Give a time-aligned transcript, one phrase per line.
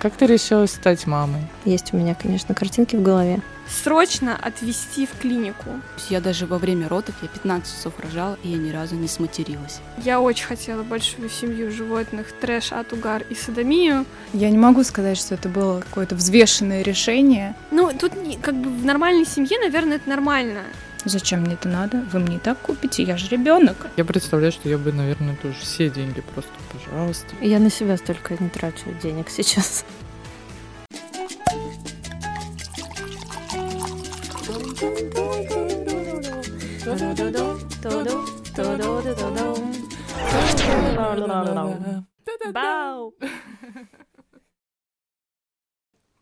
[0.00, 1.42] Как ты решилась стать мамой?
[1.66, 3.42] Есть у меня, конечно, картинки в голове.
[3.68, 5.68] Срочно отвезти в клинику.
[6.08, 9.80] Я даже во время родов, я 15 часов рожала, и я ни разу не сматерилась.
[9.98, 14.06] Я очень хотела большую семью животных, трэш, от угар и садомию.
[14.32, 17.54] Я не могу сказать, что это было какое-то взвешенное решение.
[17.70, 20.62] Ну, тут как бы в нормальной семье, наверное, это нормально.
[21.04, 22.04] Зачем мне это надо?
[22.12, 23.86] Вы мне и так купите, я же ребенок.
[23.96, 27.34] Я представляю, что я бы, наверное, тоже все деньги просто, пожалуйста.
[27.40, 29.84] Я на себя столько не трачу денег сейчас.
[42.52, 43.14] Бау!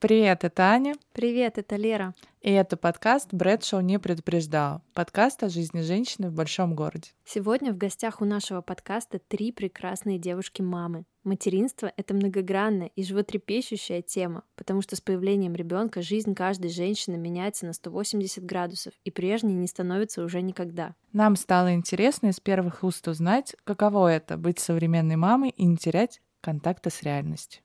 [0.01, 0.95] Привет, это Аня.
[1.13, 2.15] Привет, это Лера.
[2.41, 4.81] И это подкаст «Брэдшоу не предупреждал».
[4.95, 7.11] Подкаст о жизни женщины в большом городе.
[7.25, 11.05] Сегодня в гостях у нашего подкаста три прекрасные девушки-мамы.
[11.25, 17.67] Материнство— это многогранная и животрепещущая тема, потому что с появлением ребенка жизнь каждой женщины меняется
[17.67, 20.95] на 180 градусов, и прежней не становится уже никогда.
[21.13, 26.21] Нам стало интересно из первых уст узнать, каково это— быть современной мамой и не терять
[26.41, 27.63] контакта с реальностью.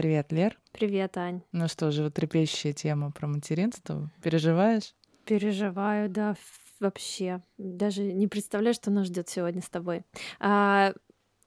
[0.00, 0.58] Привет, Лер.
[0.72, 1.42] Привет, Ань.
[1.52, 4.10] Ну что, животрепещущая тема про материнство.
[4.22, 4.94] Переживаешь?
[5.26, 6.36] Переживаю, да,
[6.80, 7.42] вообще.
[7.58, 10.04] Даже не представляю, что нас ждет сегодня с тобой.
[10.38, 10.94] А,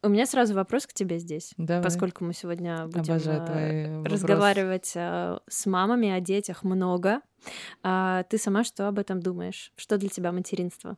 [0.04, 1.82] у меня сразу вопрос к тебе здесь, Давай.
[1.82, 4.04] поскольку мы сегодня будем а, вопросы.
[4.06, 7.22] разговаривать а, с мамами о детях много.
[7.82, 9.72] А, ты сама что об этом думаешь?
[9.76, 10.98] Что для тебя материнство?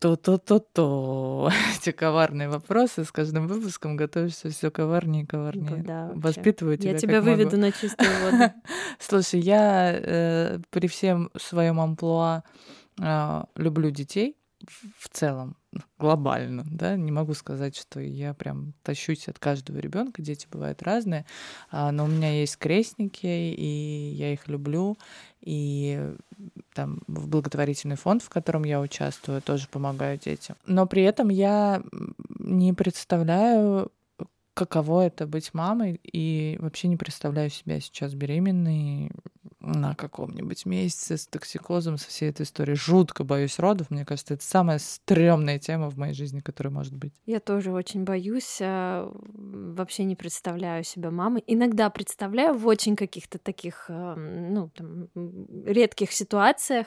[0.00, 1.50] То-то-то-то.
[1.76, 5.82] Эти коварные вопросы с каждым выпуском готовишься все коварнее и коварнее.
[5.82, 6.20] Да, вообще.
[6.20, 7.66] Воспитываю тебя Я тебя выведу могу.
[7.66, 8.52] на чистую воду.
[8.98, 12.44] Слушай, я э, при всем своем амплуа
[12.98, 14.36] э, люблю детей
[14.98, 15.56] в- целом,
[15.98, 21.26] глобально, да, не могу сказать, что я прям тащусь от каждого ребенка, дети бывают разные,
[21.70, 24.96] а, но у меня есть крестники, и я их люблю,
[25.40, 26.14] и
[26.74, 30.56] там в благотворительный фонд, в котором я участвую, тоже помогаю детям.
[30.66, 31.82] Но при этом я
[32.38, 33.92] не представляю,
[34.54, 39.10] каково это быть мамой, и вообще не представляю себя сейчас беременной
[39.60, 42.76] на каком-нибудь месяце с токсикозом, со всей этой историей.
[42.76, 43.90] Жутко боюсь родов.
[43.90, 47.12] Мне кажется, это самая стрёмная тема в моей жизни, которая может быть.
[47.26, 51.44] Я тоже очень боюсь, а, вообще не представляю себя мамой.
[51.46, 55.08] Иногда представляю в очень каких-то таких, а, ну, там,
[55.66, 56.86] редких ситуациях.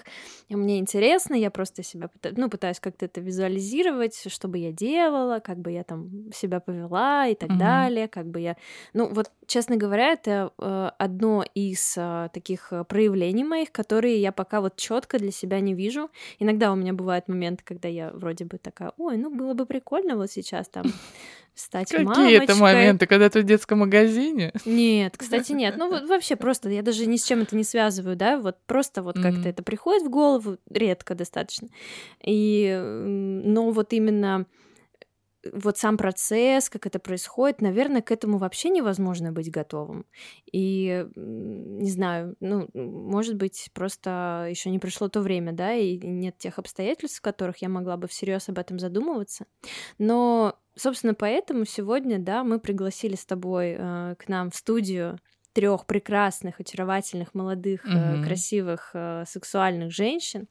[0.50, 5.40] Мне интересно, я просто себя пыта- ну, пытаюсь как-то это визуализировать, что бы я делала,
[5.40, 7.60] как бы я там себя повела и так Мгм.
[7.60, 8.58] далее, как бы я...
[8.94, 12.30] Ну, вот, честно говоря, это э, одно из а,
[12.64, 16.10] таких э, проявлений моих, которые я пока вот четко для себя не вижу.
[16.40, 20.16] Иногда у меня бывают моменты, когда я вроде бы такая, ой, ну было бы прикольно
[20.16, 20.86] вот сейчас там
[21.56, 22.38] стать Какие мамочкой.
[22.44, 24.54] это моменты, когда ты в детском магазине?
[24.66, 25.76] Нет, кстати, нет.
[25.78, 29.02] Ну, вот вообще просто, я даже ни с чем это не связываю, да, вот просто
[29.02, 29.50] вот как-то Мгм.
[29.50, 31.68] это приходит в голову, редко достаточно.
[32.24, 32.80] И,
[33.46, 34.46] но вот именно
[35.52, 40.06] вот сам процесс, как это происходит, наверное, к этому вообще невозможно быть готовым.
[40.52, 46.38] И не знаю, ну, может быть, просто еще не пришло то время, да, и нет
[46.38, 49.46] тех обстоятельств, в которых я могла бы всерьез об этом задумываться.
[49.98, 55.20] Но, собственно, поэтому сегодня, да, мы пригласили с тобой э, к нам в студию
[55.54, 58.24] трех прекрасных, очаровательных, молодых, Мгм.
[58.24, 60.48] красивых, э, сексуальных женщин,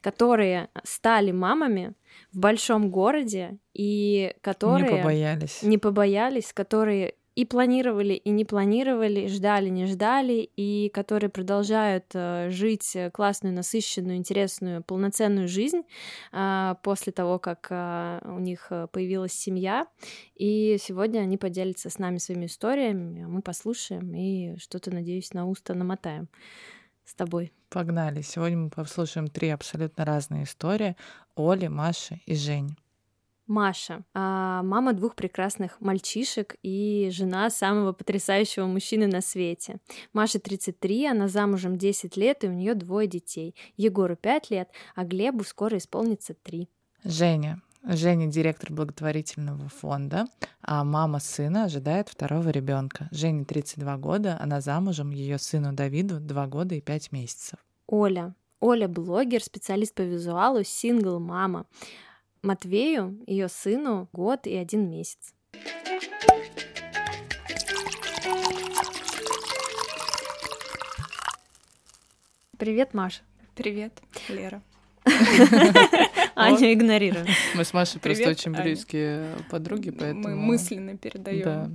[0.00, 1.92] которые стали мамами
[2.32, 5.62] в большом городе и которые Не побоялись.
[5.62, 12.48] не побоялись, которые и планировали, и не планировали, ждали, не ждали, и которые продолжают э,
[12.50, 15.82] жить классную, насыщенную, интересную, полноценную жизнь
[16.32, 19.86] а, после того, как а, у них э, появилась семья.
[20.34, 25.46] И сегодня они поделятся с нами своими историями, а мы послушаем и что-то, надеюсь, на
[25.46, 26.28] уста намотаем
[27.04, 27.52] с тобой.
[27.68, 28.22] Погнали.
[28.22, 30.96] Сегодня мы послушаем три абсолютно разные истории
[31.36, 32.76] Оли, Маши и Жени.
[33.46, 39.78] Маша, а, мама двух прекрасных мальчишек и жена самого потрясающего мужчины на свете.
[40.12, 43.54] Маше 33, она замужем 10 лет, и у нее двое детей.
[43.76, 46.68] Егору 5 лет, а Глебу скоро исполнится 3.
[47.04, 47.62] Женя.
[47.88, 50.26] Женя директор благотворительного фонда,
[50.60, 53.08] а мама сына ожидает второго ребенка.
[53.12, 57.60] Жене 32 года, она замужем, ее сыну Давиду 2 года и 5 месяцев.
[57.86, 58.34] Оля.
[58.58, 61.66] Оля блогер, специалист по визуалу, сингл-мама.
[62.46, 65.34] Матвею, ее сыну, год и один месяц.
[72.56, 73.22] Привет, Маша.
[73.56, 74.62] Привет, Лера.
[76.36, 77.26] Аню игнорируем.
[77.56, 80.28] Мы с Машей просто очень близкие подруги, поэтому...
[80.28, 81.42] Мы мысленно передаем.
[81.42, 81.70] Да.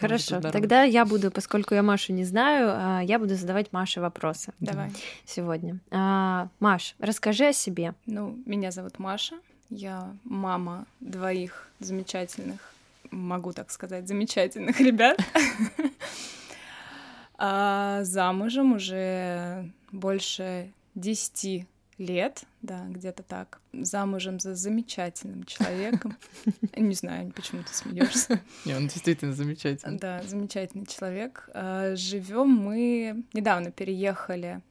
[0.00, 4.52] Хорошо, тогда я буду, поскольку я Машу не знаю, а, я буду задавать Маше вопросы
[4.58, 4.90] Давай.
[5.24, 5.78] сегодня.
[5.92, 7.94] А, Маш, расскажи о себе.
[8.06, 9.36] Ну, меня зовут Маша.
[9.70, 12.60] Я мама двоих замечательных,
[13.10, 15.18] могу так сказать, замечательных ребят.
[17.38, 21.66] А замужем уже больше 10
[21.98, 23.60] лет, да, где-то так.
[23.72, 26.16] Замужем за замечательным человеком.
[26.76, 28.40] Не знаю, почему ты смеешься.
[28.64, 29.98] Не, он действительно замечательный.
[29.98, 31.48] Да, замечательный человек.
[31.52, 34.62] Живем мы недавно переехали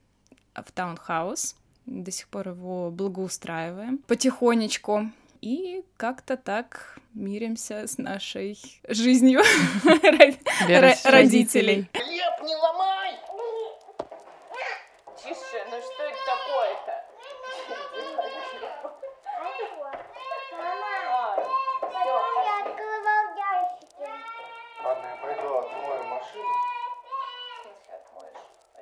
[0.54, 1.54] в таунхаус.
[1.86, 5.10] До сих пор его благоустраиваем потихонечку.
[5.40, 9.42] И как-то так миримся с нашей жизнью
[11.04, 11.88] родителей.
[11.92, 13.12] Хлеб не ломай!
[15.16, 17.06] Тише, ну что это такое-то?
[24.84, 26.48] Ладно, я пойду отмою машину.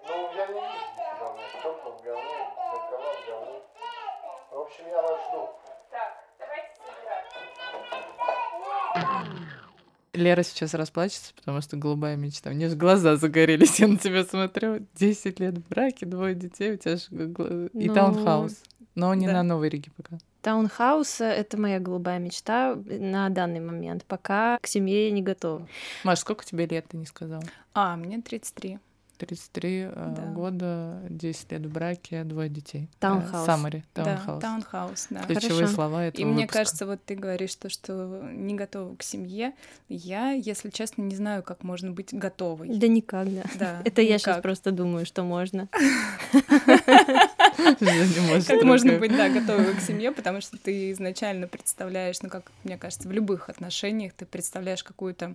[0.07, 0.94] Ну, я не вижу
[1.63, 2.37] нифига, у меня стекла в говне,
[2.73, 3.59] зеркала в говне.
[4.51, 5.49] В общем, я вас жду.
[5.91, 7.39] Так, давайте собираться.
[10.13, 12.51] Лера сейчас расплачется, потому что голубая мечта.
[12.51, 14.87] У нее же глаза загорелись, я на тебя смотрю.
[14.95, 18.63] 10 лет в браке, двое детей, у тебя же гла- и Ну, таунхаус.
[18.95, 19.33] Но не да.
[19.35, 20.19] на Новой Риге пока.
[20.43, 25.67] Таунхаус— это моя голубая мечта на данный момент, пока к семье я не готова.
[26.05, 27.43] Маш, сколько тебе лет, ты не сказала?
[27.73, 28.79] А, мне 33.
[29.19, 30.23] 33 э, Да.
[30.33, 32.89] года, 10 лет в браке, двое детей.
[32.99, 33.47] Таунхаус.
[33.47, 34.41] Summary, Да, таунхаус.
[34.43, 35.21] таунхаус, да.
[35.23, 35.75] Ключевые Хорошо.
[35.75, 36.59] слова этого И мне выпуска.
[36.59, 39.53] кажется, вот ты говоришь то, что не готова к семье.
[39.89, 42.69] Я, если честно, не знаю, как можно быть готовой.
[42.77, 43.43] Да никак, да.
[43.59, 44.43] Да, Это я сейчас никак.
[44.43, 45.69] просто думаю, что можно.
[48.47, 52.77] Как можно быть, да, готовой к семье, потому что ты изначально представляешь, ну, как мне
[52.77, 55.35] кажется, в любых отношениях ты представляешь какую-то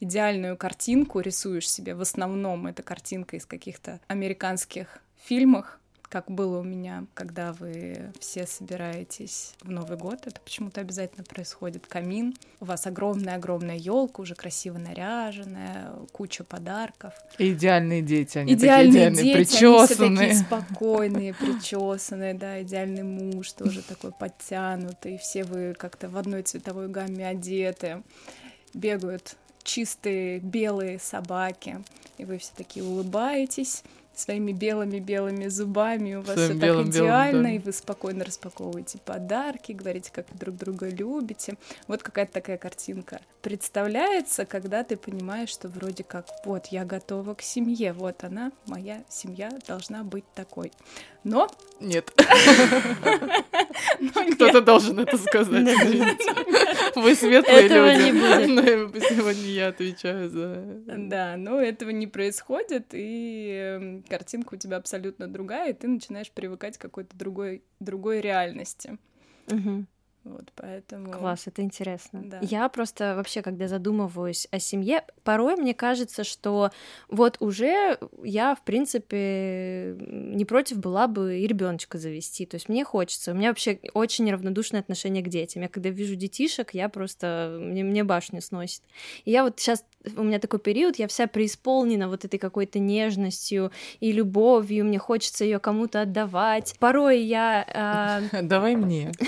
[0.00, 1.94] идеальную картинку, рисуешь себе.
[1.94, 5.80] В основном это картинка из каких-то американских фильмах,
[6.10, 10.26] как было у меня, когда вы все собираетесь в Новый год.
[10.26, 11.86] Это почему-то обязательно происходит.
[11.86, 17.14] Камин, у вас огромная-огромная елка, уже красиво наряженная, куча подарков.
[17.38, 20.18] И идеальные дети, они идеальные такие идеальные, дети, они все причесанные.
[20.18, 26.88] такие спокойные, причесанные, да, идеальный муж тоже такой подтянутый, все вы как-то в одной цветовой
[26.88, 28.02] гамме одеты,
[28.74, 29.36] бегают
[29.70, 31.80] чистые белые собаки,
[32.18, 33.84] и вы все такие улыбаетесь
[34.20, 37.50] своими белыми-белыми зубами, у вас все Своим так белым-белым, идеально, да.
[37.50, 41.54] и вы спокойно распаковываете подарки, говорите, как вы друг друга любите.
[41.88, 47.42] Вот какая-то такая картинка представляется, когда ты понимаешь, что вроде как вот я готова к
[47.42, 50.72] семье, вот она, моя семья должна быть такой.
[51.22, 51.48] Но,
[51.80, 52.10] Нет,
[54.34, 55.68] кто-то должен это сказать.
[55.68, 56.32] извините.
[56.96, 58.04] Вы светлые Этого люди.
[58.04, 58.48] не будет.
[58.48, 58.62] Но
[59.00, 60.64] сегодня я отвечаю за...
[60.86, 66.30] Да, но этого не происходит, и эм, картинка у тебя абсолютно другая, и ты начинаешь
[66.30, 68.98] привыкать к какой-то другой, другой реальности.
[69.46, 69.86] Мгм.
[70.22, 71.12] Вот, поэтому...
[71.12, 72.22] Класс, это интересно.
[72.22, 72.40] Да.
[72.42, 76.70] Я просто вообще, когда задумываюсь о семье, порой мне кажется, что
[77.08, 82.44] вот уже я, в принципе, не против была бы и ребеночка завести.
[82.44, 83.32] То есть мне хочется.
[83.32, 85.62] У меня вообще очень неравнодушное отношение к детям.
[85.62, 88.82] Я когда вижу детишек, я просто мне, мне башню сносит.
[89.24, 93.70] И я вот сейчас у меня такой период, я вся преисполнена вот этой какой-то нежностью
[94.00, 96.74] и любовью, мне хочется ее кому-то отдавать.
[96.78, 99.12] Порой я а, Давай мне.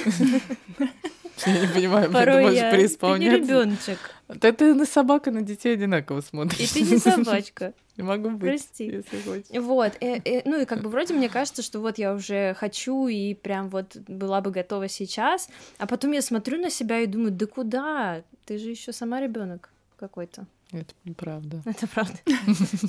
[1.46, 2.70] Я не понимаю, мне ты Порой можешь я...
[2.70, 3.98] Ты не ребеночек,
[4.28, 6.60] Да ты на собака, на детей одинаково смотришь.
[6.60, 7.74] и ты не собачка.
[7.96, 8.84] Не могу быть, Прости.
[8.84, 9.62] если хочешь.
[9.62, 13.08] Вот, э, э, ну и как бы вроде мне кажется, что вот я уже хочу
[13.08, 15.48] и прям вот была бы готова сейчас,
[15.78, 18.22] а потом я смотрю на себя и думаю, да куда?
[18.44, 20.46] Ты же еще сама ребенок какой-то.
[20.72, 21.62] Это правда.
[21.66, 22.18] Это правда.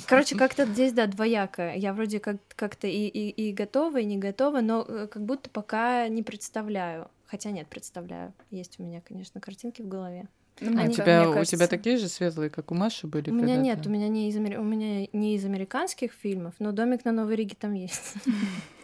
[0.06, 1.74] Короче, как-то здесь, да, двояко.
[1.74, 5.50] Я вроде как- как-то и, и, и готова, и не готова, но э, как будто
[5.50, 7.08] пока не представляю.
[7.26, 8.32] Хотя нет, представляю.
[8.50, 10.28] Есть у меня, конечно, картинки в голове.
[10.60, 13.30] Ну, мне у тебя, мне у тебя кажется- такие же светлые, как у Маши были?
[13.30, 17.04] У меня нет, у меня не из, у меня не из американских фильмов, но домик
[17.04, 18.14] на Новой Риге там есть.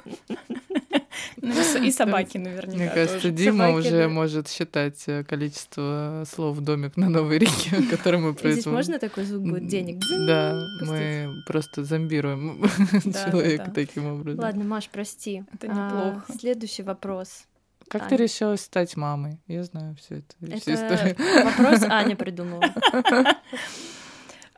[1.40, 1.52] Ну,
[1.84, 3.30] и собаки наверняка Мне кажется, тоже.
[3.34, 4.08] Дима Собаки, уже да.
[4.08, 8.72] может считать э, количество слов «домик на Новой Риге», которые мы Здесь производим.
[8.72, 9.66] можно такой звук будет?
[9.66, 10.00] Денег?
[10.26, 12.62] Да, мы просто зомбируем
[13.02, 13.72] человека да.
[13.72, 14.40] таким образом.
[14.40, 15.44] Ладно, Маш, прости.
[15.52, 16.38] Это А, неплохо.
[16.38, 17.44] следующий вопрос.
[17.88, 18.24] Как ты Аня.
[18.24, 19.38] решилась стать мамой?
[19.48, 20.56] Я знаю все это.
[20.58, 21.16] всю Это историю.
[21.44, 22.62] вопрос Аня придумала.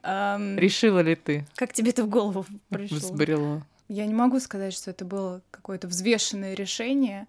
[0.02, 1.47] Решила ли ты?
[1.54, 2.99] Как тебе это в голову пришло?
[2.99, 3.64] Взбрела.
[3.92, 7.26] Я не могу сказать, что это было какое-то взвешенное решение.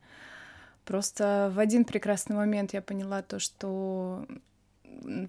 [0.85, 4.25] Просто в один прекрасный момент я поняла то, что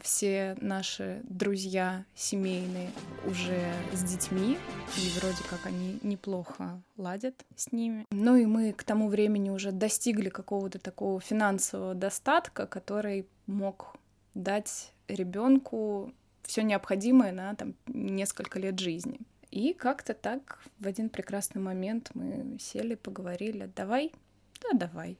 [0.00, 2.88] все наши друзья семейные
[3.26, 3.60] уже
[3.92, 4.56] с детьми,
[4.96, 8.06] и вроде как они неплохо ладят с ними.
[8.12, 13.96] Ну и мы к тому времени уже достигли какого-то такого финансового достатка, который мог
[14.34, 16.12] дать ребенку
[16.44, 19.18] все необходимое на там, несколько лет жизни.
[19.54, 24.12] И как-то так в один прекрасный момент мы сели, поговорили, давай,
[24.60, 25.16] да, давай,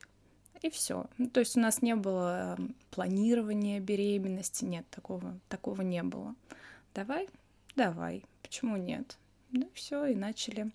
[0.61, 1.07] и все.
[1.19, 2.59] Ну, то есть у нас не было
[2.91, 6.35] планирования беременности, нет, такого, такого не было.
[6.97, 7.29] Давай,
[7.77, 9.19] давай, почему нет?
[9.53, 10.73] Ну все, и начали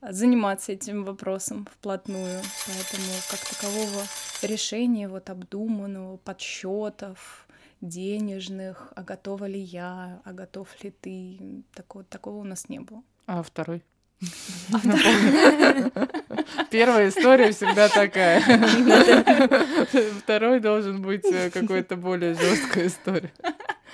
[0.00, 2.40] заниматься этим вопросом вплотную.
[2.64, 4.04] Поэтому как такового
[4.42, 7.47] решения вот обдуманного, подсчетов,
[7.80, 13.02] денежных, а готова ли я, а готов ли ты, такого, такого у нас не было.
[13.26, 13.82] А второй?
[16.70, 18.40] Первая история всегда такая.
[20.22, 23.32] Второй должен быть э, какой-то более жесткая история.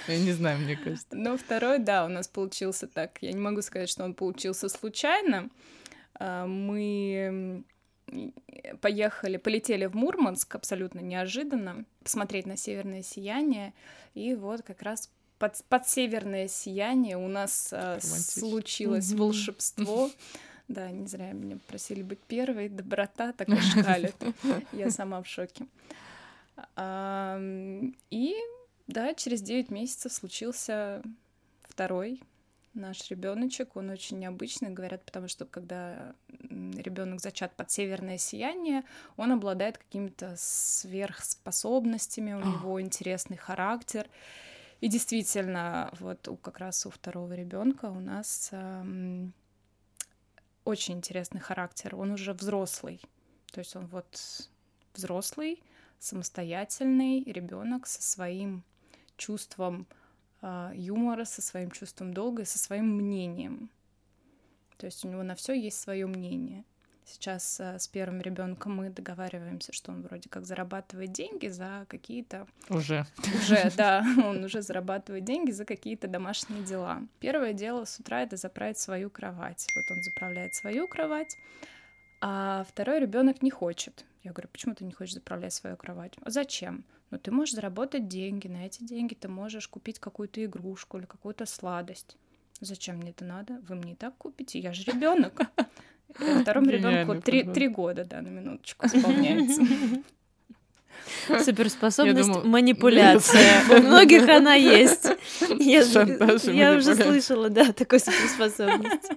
[0.09, 1.09] Я не знаю, мне кажется.
[1.13, 3.19] Ну, второй, да, у нас получился так.
[3.21, 5.51] Я не могу сказать, что он получился случайно.
[6.15, 7.65] А, мы
[8.81, 13.73] поехали, полетели в Мурманск абсолютно неожиданно посмотреть на северное сияние,
[14.15, 19.17] и вот как раз под, под северное сияние у нас э, случилось mm-hmm.
[19.17, 20.11] волшебство.
[20.67, 22.71] Да, не зря меня просили быть первой.
[22.71, 24.17] Доброта так и шкалит.
[24.73, 25.67] Я сама в шоке.
[28.11, 28.35] И
[28.87, 31.03] да, через 9 месяцев случился
[31.69, 32.23] второй
[32.75, 33.77] наш ребеночек.
[33.77, 38.85] Он очень необычный, говорят, потому что когда ребенок зачат под северное сияние,
[39.17, 44.09] он обладает какими-то сверхспособностями, у него интересный характер.
[44.81, 49.33] И действительно, вот у, как раз у второго ребенка у нас эм,
[50.65, 51.95] очень интересный характер.
[51.97, 53.01] Он уже взрослый.
[53.53, 54.51] То есть он вот
[54.95, 55.63] взрослый,
[55.99, 58.63] самостоятельный ребенок со своим
[59.17, 59.87] чувством
[60.75, 63.71] юмора, со своим чувством долга и со своим мнением.
[64.77, 66.65] То есть у него на все есть свое мнение.
[67.07, 72.47] Сейчас э, с первым ребенком мы договариваемся, что он вроде как зарабатывает деньги за какие-то...
[72.71, 73.07] Уже.
[73.43, 77.03] Уже, да, он уже зарабатывает деньги за какие-то домашние дела.
[77.21, 79.67] Первое дело с утра— это заправить свою кровать.
[79.75, 81.37] Вот он заправляет свою кровать,
[82.23, 84.07] а второй ребенок не хочет.
[84.25, 86.15] Я говорю, почему ты не хочешь заправлять свою кровать?
[86.23, 86.85] А зачем?
[87.11, 91.45] Ну, ты можешь заработать деньги, на эти деньги ты можешь купить какую-то игрушку или какую-то
[91.45, 92.17] сладость.
[92.61, 93.61] Зачем мне это надо?
[93.69, 95.39] Вы мне и так купите, я же ребенок.
[96.43, 99.63] Второму ребенку три, три года, да, на минуточку исполняется.
[101.45, 103.63] Суперспособность манипуляция.
[103.71, 105.07] У многих она есть.
[105.59, 105.83] Я,
[106.53, 109.11] я уже слышала, да, такой суперспособность.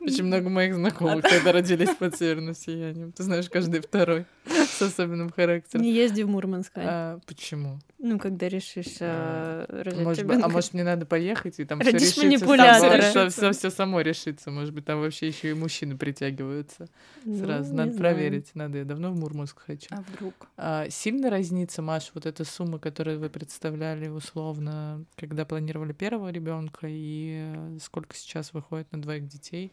[0.00, 3.12] Очень много моих знакомых, когда родились под северным сиянием.
[3.12, 4.26] Ты знаешь, каждый второй
[4.78, 5.82] с особенным характером.
[5.82, 6.72] Не езди в Мурманск.
[6.76, 7.78] А, почему?
[7.98, 11.92] Ну, когда решишь а, рожать может быть, А может, мне надо поехать, и там все
[11.92, 14.50] решится все, все само решится.
[14.50, 16.88] Может быть, там вообще еще и мужчины притягиваются
[17.24, 17.74] ну, сразу.
[17.74, 18.50] Надо проверить.
[18.54, 18.78] Надо.
[18.78, 19.86] Я давно в Мурманск хочу.
[19.90, 20.34] А вдруг?
[20.56, 26.86] А, сильно разница, Маш, вот эта сумма, которую вы представляли условно, когда планировали первого ребенка,
[26.88, 29.72] и э, сколько сейчас выходит на двоих детей?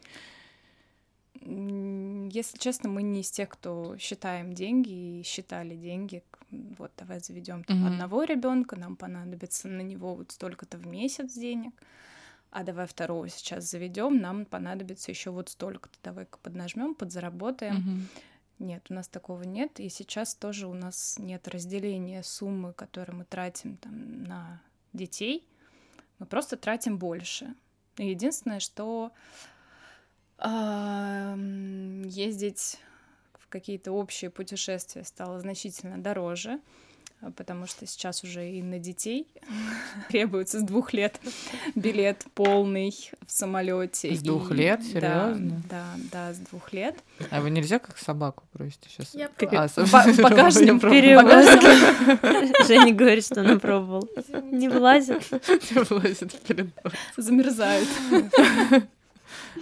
[1.42, 6.22] Если честно, мы не из тех, кто считаем деньги и считали деньги.
[6.50, 7.86] Вот давай заведем mm-hmm.
[7.86, 11.72] одного ребенка, нам понадобится на него вот столько-то в месяц денег.
[12.50, 15.96] А давай второго сейчас заведем, нам понадобится еще вот столько-то.
[16.02, 17.76] Давай-ка поднажмем, подзаработаем.
[17.76, 18.24] Mm-hmm.
[18.60, 19.80] Нет, у нас такого нет.
[19.80, 24.60] И сейчас тоже у нас нет разделения суммы, которую мы тратим там, на
[24.92, 25.46] детей.
[26.18, 27.54] Мы просто тратим больше.
[27.96, 29.12] И единственное, что
[32.08, 32.78] ездить
[33.38, 36.60] в какие-то общие путешествия стало значительно дороже,
[37.36, 39.26] потому что сейчас уже и на детей
[40.08, 41.20] требуется с двух лет
[41.74, 42.94] билет полный
[43.26, 44.14] в самолете.
[44.14, 44.82] С двух лет?
[44.82, 45.62] Серьезно?
[45.68, 46.96] Да, да, с двух лет.
[47.30, 49.14] А вы нельзя как собаку бросить сейчас?
[49.14, 49.68] Я а,
[50.22, 52.66] багажник перевозки.
[52.66, 54.08] Женя говорит, что она пробовал.
[54.44, 55.30] Не влазит.
[55.70, 56.72] Не влазит в перенос.
[57.16, 57.88] Замерзает.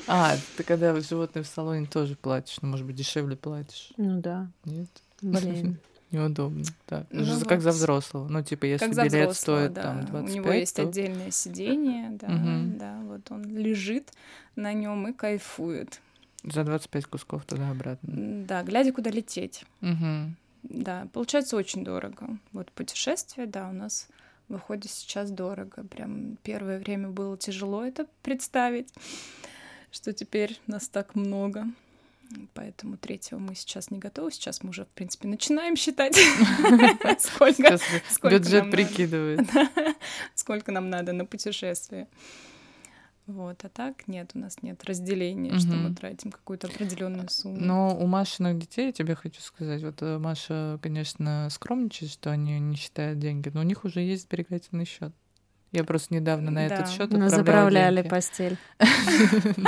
[0.06, 3.92] А, ты когда животное в салоне тоже платишь, ну, может быть, дешевле платишь.
[3.96, 4.48] Ну да.
[4.64, 4.88] Нет?
[5.22, 5.78] Блин.
[6.10, 7.06] Неудобно, да.
[7.10, 7.62] Ну, как вот.
[7.62, 8.28] за взрослого.
[8.28, 9.82] Ну, типа, если как билет стоит да.
[9.82, 10.82] там 25, У него есть то...
[10.82, 12.78] отдельное сиденье, да, угу.
[12.78, 14.12] да, вот он лежит
[14.56, 16.00] на нем и кайфует.
[16.44, 18.44] За 25 кусков туда-обратно.
[18.46, 19.64] Да, глядя, куда лететь.
[19.82, 20.32] Угу.
[20.62, 22.38] Да, получается очень дорого.
[22.52, 24.08] Вот путешествие, да, у нас
[24.48, 25.84] выходит сейчас дорого.
[25.84, 28.92] Прям первое время было тяжело это представить
[29.98, 31.66] что теперь нас так много.
[32.54, 34.30] Поэтому третьего мы сейчас не готовы.
[34.30, 36.14] Сейчас мы уже, в принципе, начинаем считать,
[37.18, 37.78] сколько,
[38.30, 39.48] бюджет прикидывает.
[40.34, 42.06] сколько нам надо на путешествие.
[43.26, 47.58] Вот, а так нет, у нас нет разделения, что мы тратим какую-то определенную сумму.
[47.60, 52.58] Но у Машиных детей, я тебе хочу сказать, вот э, Маша, конечно, скромничает, что они
[52.60, 55.12] не считают деньги, но у них уже есть сберегательный счет.
[55.72, 56.86] Я просто недавно на этот Да.
[56.86, 58.08] счет отправляла заправляли деньги.
[58.08, 58.56] постель.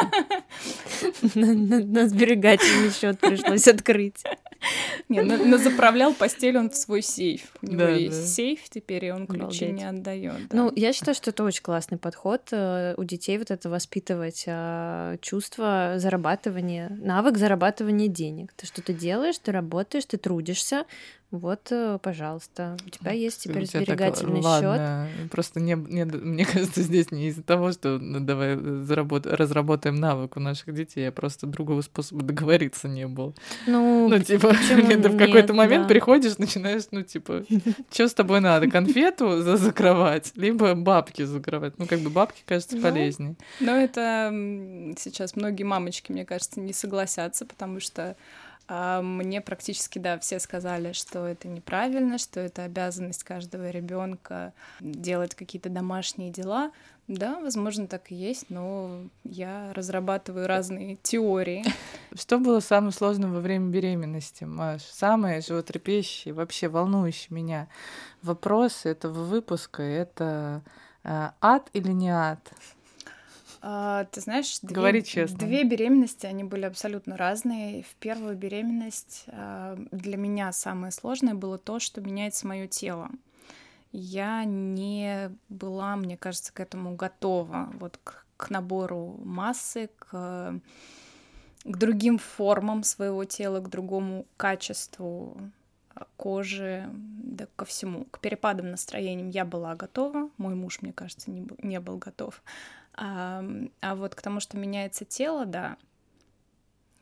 [1.35, 4.23] На- сберегательный счет пришлось открыть.
[5.09, 7.52] Не, на- заправлял постель он в свой сейф.
[7.62, 8.26] У него Да, есть да.
[8.26, 10.52] сейф теперь, и он ключи не отдает.
[10.52, 15.16] Ну, я считаю, что это очень классный подход э, у детей вот это воспитывать а,
[15.19, 18.52] чувство зарабатывания, навык зарабатывания денег.
[18.57, 20.85] Ты что-то делаешь, ты работаешь, ты трудишься.
[21.30, 24.44] Вот, э, пожалуйста, у тебя есть теперь тебя так, сберегательный счет.
[24.64, 29.94] ладно, Просто не, не- мне кажется, здесь не из-за того, что ну, давай заработ- разработаем
[29.94, 33.32] навык у наших детей, а просто другого способа договориться не было.
[33.68, 35.88] Ну, Ну, типа, почему ты в какой-то нет, момент да.
[35.88, 37.44] приходишь, начинаешь, ну, типа,
[37.92, 38.68] что с тобой надо?
[38.68, 41.78] Конфету за- закрывать, либо бабки закрывать.
[41.78, 43.37] Ну, как бы бабки, кажется, Ну, полезнее.
[43.60, 48.16] Но это м, сейчас многие мамочки, мне кажется, не согласятся, потому что
[48.72, 55.34] а, мне практически, да, все сказали, что это неправильно, что это обязанность каждого ребенка делать
[55.34, 56.70] какие-то домашние дела.
[57.08, 61.64] Да, возможно, так и есть, но я разрабатываю разные теории.
[62.14, 64.82] Что было самое сложное во время беременности, Маш?
[64.82, 67.66] Самое животрепещущее, вообще волнующее меня
[68.22, 70.62] вопросы этого выпуска— это
[71.02, 72.38] э, ад или не ад?
[73.62, 75.38] А, ты знаешь, две, Говори честно.
[75.38, 77.82] две беременности, они были абсолютно разные.
[77.82, 83.10] В первую беременность а, для меня самое сложное было то, что меняется мое тело.
[83.92, 90.60] Я не была, мне кажется, к этому готова, вот к, к набору массы, к,
[91.64, 95.36] к другим формам своего тела, к другому качеству
[95.94, 98.06] а, кожи, да ко всему.
[98.06, 102.42] К перепадам настроениям я была готова, мой муж, мне кажется, не, не был готов.
[103.02, 103.43] А,
[103.80, 105.76] а вот к тому, что меняется тело, да,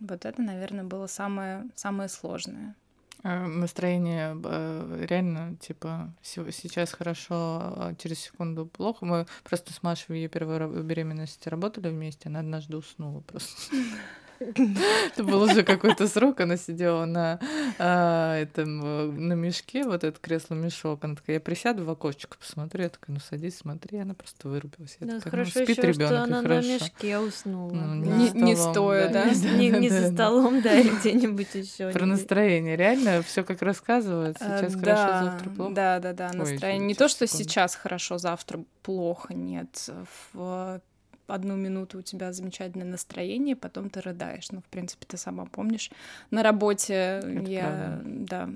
[0.00, 2.76] вот это, наверное, было самое, самое сложное.
[3.24, 9.04] Э, Настроение э, реально, типа, се- сейчас хорошо, а через секунду плохо.
[9.04, 13.50] Мы просто с Машей в ее первой беременности работали вместе, она однажды уснула просто.
[15.12, 17.40] Это был уже какой-то срок, она сидела на
[17.78, 21.02] а, этом, э, на мешке, вот этот кресло-мешок.
[21.04, 22.84] Она такая, я присяду в окошечко, посмотрю.
[22.84, 23.98] Я такая, ну садись, смотри.
[23.98, 24.96] Она просто вырубилась.
[25.00, 27.72] Я Да, такая, ну, хорошо спит ребенок, она на мешке уснула.
[27.72, 28.32] Ну.
[28.34, 29.24] Не- стоя, да?
[29.58, 31.90] Не, за столом, да, или где-нибудь еще.
[31.90, 32.76] Про настроение.
[32.76, 34.44] Реально все как рассказывается.
[34.44, 35.74] Э, Сейчас хорошо, завтра плохо.
[35.74, 36.86] Да, да, да, настроение.
[36.86, 39.90] Не то, что сейчас хорошо, завтра плохо, нет.
[40.32, 40.80] В
[41.28, 44.50] одну минуту у тебя замечательное настроение, потом ты рыдаешь.
[44.50, 45.90] Ну, в принципе, ты сама помнишь.
[46.30, 48.48] На работе я, да,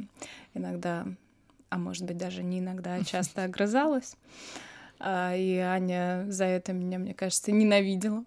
[0.54, 1.06] иногда,
[1.70, 4.16] а может быть, даже не иногда, а часто огрызалась.
[4.98, 8.24] А, И Аня за это меня, мне кажется, ненавидела.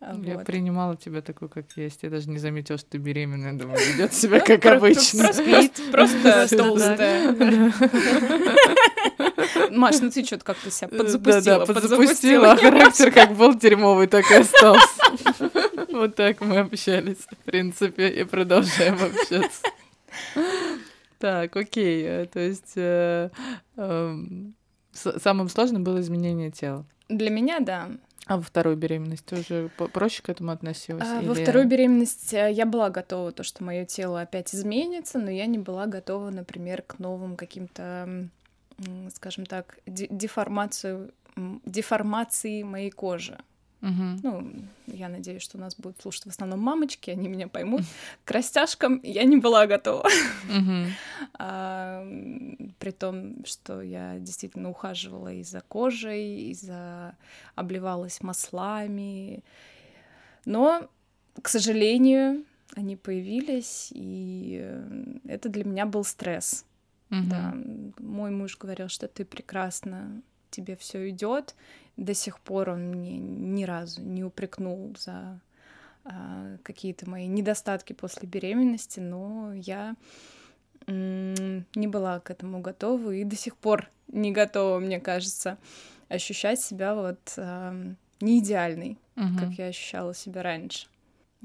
[0.00, 0.44] А, Я вот.
[0.46, 2.02] принимала тебя такой, как есть.
[2.02, 3.54] Я даже не заметила, что ты беременная.
[3.54, 5.28] Думаю, ведет себя как обычно.
[5.90, 7.34] Просто толстая.
[9.70, 11.66] Маш, ну ты что-то как-то себя подзапустила.
[11.66, 12.52] Да-да, подзапустила.
[12.52, 15.02] А характер как был дерьмовый, так и остался.
[15.90, 19.62] Вот так мы общались, в принципе, и продолжаем общаться.
[21.18, 22.02] Так, окей.
[22.04, 23.30] э, То есть э,
[23.76, 24.54] эм,
[24.92, 26.84] самым сложным было изменение тела.
[27.08, 27.90] Для меня, да.
[28.26, 31.06] А во второй беременности ты уже проще к этому относилась?
[31.06, 35.18] А, Во или- второй беременности э, я была готова, то, что мое тело опять изменится,
[35.18, 38.28] но я не была готова, например, к новым каким-то,
[39.14, 41.12] скажем так, де- деформацию,
[41.64, 43.38] деформации моей кожи.
[43.80, 44.20] Мгм.
[44.22, 44.52] Ну,
[44.86, 47.82] я надеюсь, что у нас будут слушать в основном мамочки, они меня поймут.
[48.24, 50.08] К растяжкам я не была готова.
[50.48, 50.86] Мгм.
[51.38, 52.02] А,
[52.78, 57.14] при том, что я действительно ухаживала и за кожей, и за
[57.56, 59.42] обливалась маслами.
[60.46, 60.88] Но,
[61.42, 62.44] к сожалению,
[62.76, 66.64] они появились, и э, это для меня был стресс.
[67.22, 67.28] Мгм.
[67.28, 67.54] Да,
[68.02, 71.54] мой муж говорил, что ты прекрасно, тебе все идет.
[71.96, 75.40] До сих пор он мне ни разу не упрекнул за
[76.04, 79.96] а, какие-то мои недостатки после беременности, но я
[80.86, 85.56] не была к этому готова и до сих пор не готова, мне кажется,
[86.08, 89.38] ощущать себя вот ам, не идеальной, Мгм.
[89.38, 90.86] как я ощущала себя раньше.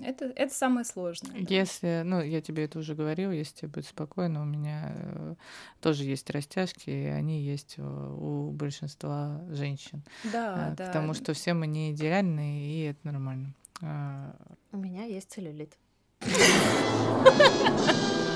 [0.02, 1.32] Это, это самое сложное.
[1.34, 1.38] да.
[1.54, 5.36] Если, ну, я тебе это уже говорила, если тебе будет спокойно, у меня э,
[5.82, 10.04] тоже есть растяжки, и они есть э, у большинства женщин.
[10.32, 10.86] Да, Э, да.
[10.88, 13.54] Потому что все мы не идеальны, и это нормально.
[13.82, 14.36] А,
[14.72, 15.74] У меня есть целлюлит.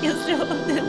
[0.02, 0.48] Если он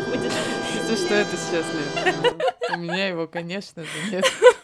[0.09, 0.33] будет.
[0.73, 2.35] Если что, это сейчас Лен.
[2.73, 4.25] У меня его, конечно же, нет.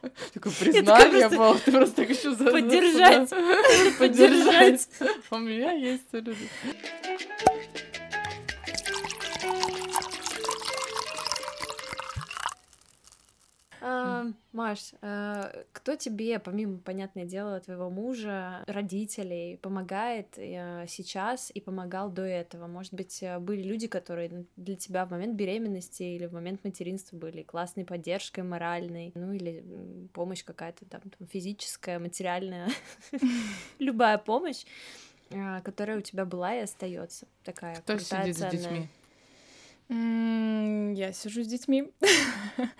[0.34, 2.34] Такое признание было, ты просто так еще.
[2.36, 3.30] Поддержать.
[3.98, 4.88] Поддержать.
[5.30, 6.36] У меня есть люди.
[14.52, 22.10] Маш, а, кто тебе, помимо, понятное дело, твоего мужа, родителей, помогает э, сейчас и помогал
[22.10, 22.66] до этого?
[22.66, 27.16] Может быть, э, были люди, которые для тебя в момент беременности или в момент материнства
[27.16, 29.64] были классной поддержкой моральной, ну или
[30.12, 32.68] помощь какая-то там, там физическая, материальная,
[33.78, 34.64] любая помощь,
[35.62, 38.88] которая у тебя была и остается такая Кто сидит с детьми?
[39.88, 41.92] Я сижу с детьми.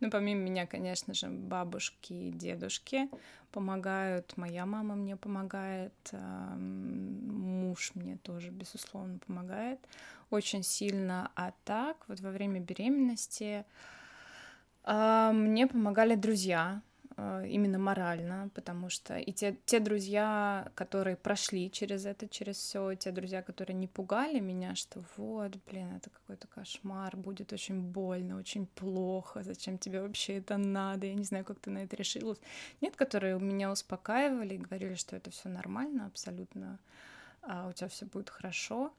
[0.00, 3.08] Ну, помимо меня, конечно же, бабушки и дедушки
[3.52, 4.36] помогают.
[4.36, 5.94] Моя мама мне помогает.
[6.12, 9.78] Муж мне тоже, безусловно, помогает
[10.30, 11.30] очень сильно.
[11.36, 13.64] А так, вот во время беременности
[14.82, 16.82] а, мне помогали друзья,
[17.18, 23.10] именно морально, потому что и те, те друзья, которые прошли через это, через все, те
[23.10, 28.66] друзья, которые не пугали меня, что вот, блин, это какой-то кошмар, будет очень больно, очень
[28.66, 32.40] плохо, зачем тебе вообще это надо, я не знаю, как ты на это решилась.
[32.80, 36.78] Нет, которые меня успокаивали и говорили, что это все нормально, абсолютно,
[37.42, 38.92] а, у тебя все будет хорошо.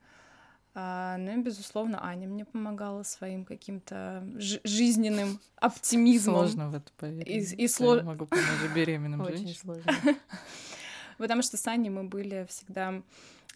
[0.75, 6.35] А, ну и, безусловно, Аня мне помогала своим каким-то жи- жизненным оптимизмом.
[6.37, 7.51] Сложно в это поверить.
[7.53, 9.81] И- и Я сло- могу помочь беременным Очень женщинам.
[9.83, 9.93] сложно.
[11.19, 13.03] Потому что с Аней мы были всегда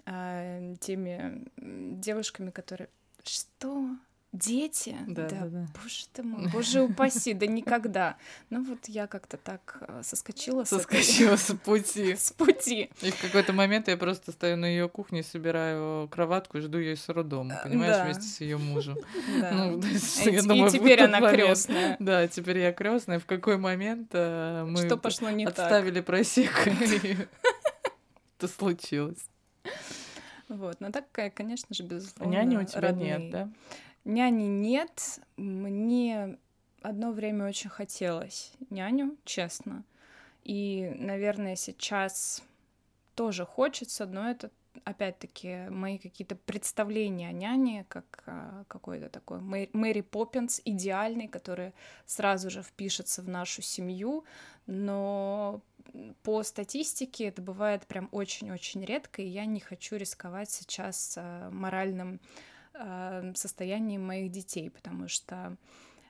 [0.06, 2.90] а, теми девушками, которые...
[3.24, 3.90] Что?
[4.38, 4.96] Дети?
[5.08, 5.68] Да, да, да.
[5.82, 8.18] Боже ты мой, боже упаси, да никогда.
[8.50, 12.16] Ну вот я как-то так а, соскочила, с этой- Соскочила с пути.
[12.20, 12.90] с пути.
[13.02, 16.96] И в какой-то момент я просто стою на ее кухне, собираю кроватку и жду ее
[16.96, 18.04] с роддома, понимаешь, да.
[18.06, 18.98] вместе с ее мужем.
[19.42, 19.52] Да.
[19.68, 21.96] Ну, И я думаю, и теперь она крестная.
[22.00, 23.20] Да, теперь я крестная.
[23.20, 27.18] В какой момент э, мы Что пошло не отставили просеку, и
[28.38, 29.28] это случилось.
[30.50, 33.18] Вот, но так, э, конечно же, безусловно, Няни у тебя родные.
[33.20, 33.50] нет, да?
[34.08, 35.20] Няни нет.
[35.36, 36.38] Мне
[36.82, 39.84] одно время очень хотелось няню, честно.
[40.46, 42.42] И, наверное, сейчас
[43.16, 44.50] тоже хочется, но это
[44.86, 51.74] опять-таки мои какие-то представления о няне, как а, какой-то такой Мэ- Мэри Поппинс идеальный, который
[52.06, 54.24] сразу же впишется в нашу семью,
[54.68, 55.62] но
[56.24, 62.22] по статистике это бывает прям очень-очень редко, и я не хочу рисковать сейчас а, моральным
[63.36, 65.58] состоянием моих детей, потому что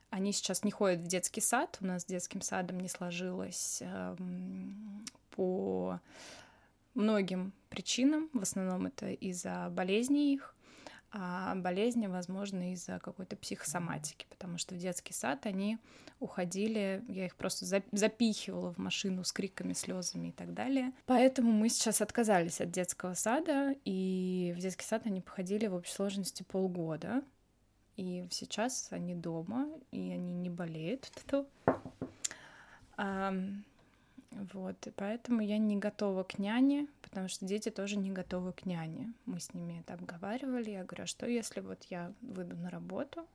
[0.09, 5.05] они сейчас не ходят в детский сад, у нас с детским садом не сложилось эм,
[5.31, 5.99] по
[6.93, 10.55] многим причинам, в основном это из-за болезней их,
[11.19, 15.79] а болезни, возможно, из-за какой-то психосоматики, потому что в детский сад они
[16.19, 20.91] уходили, я их просто за- запихивала в машину с криками, слезами и так далее.
[21.07, 25.93] Поэтому мы сейчас отказались от детского сада, и в детский сад они походили в общей
[25.93, 27.23] сложности полгода.
[27.95, 31.09] И сейчас они дома, и они не болеют.
[31.25, 31.47] Тьфу.
[32.95, 33.63] Ам,
[34.53, 38.65] Вот, и поэтому я не готова к няне, потому что дети тоже не готовы к
[38.65, 39.13] няне.
[39.25, 40.69] Мы с ними это обговаривали.
[40.69, 43.25] Я говорю, а что если вот я выйду на работу,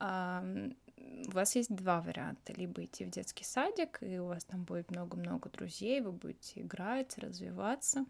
[0.00, 2.52] ам, у вас есть два варианта.
[2.52, 7.16] Либо идти в детский садик, и у вас там будет много-много друзей, вы будете играть,
[7.18, 8.04] развиваться,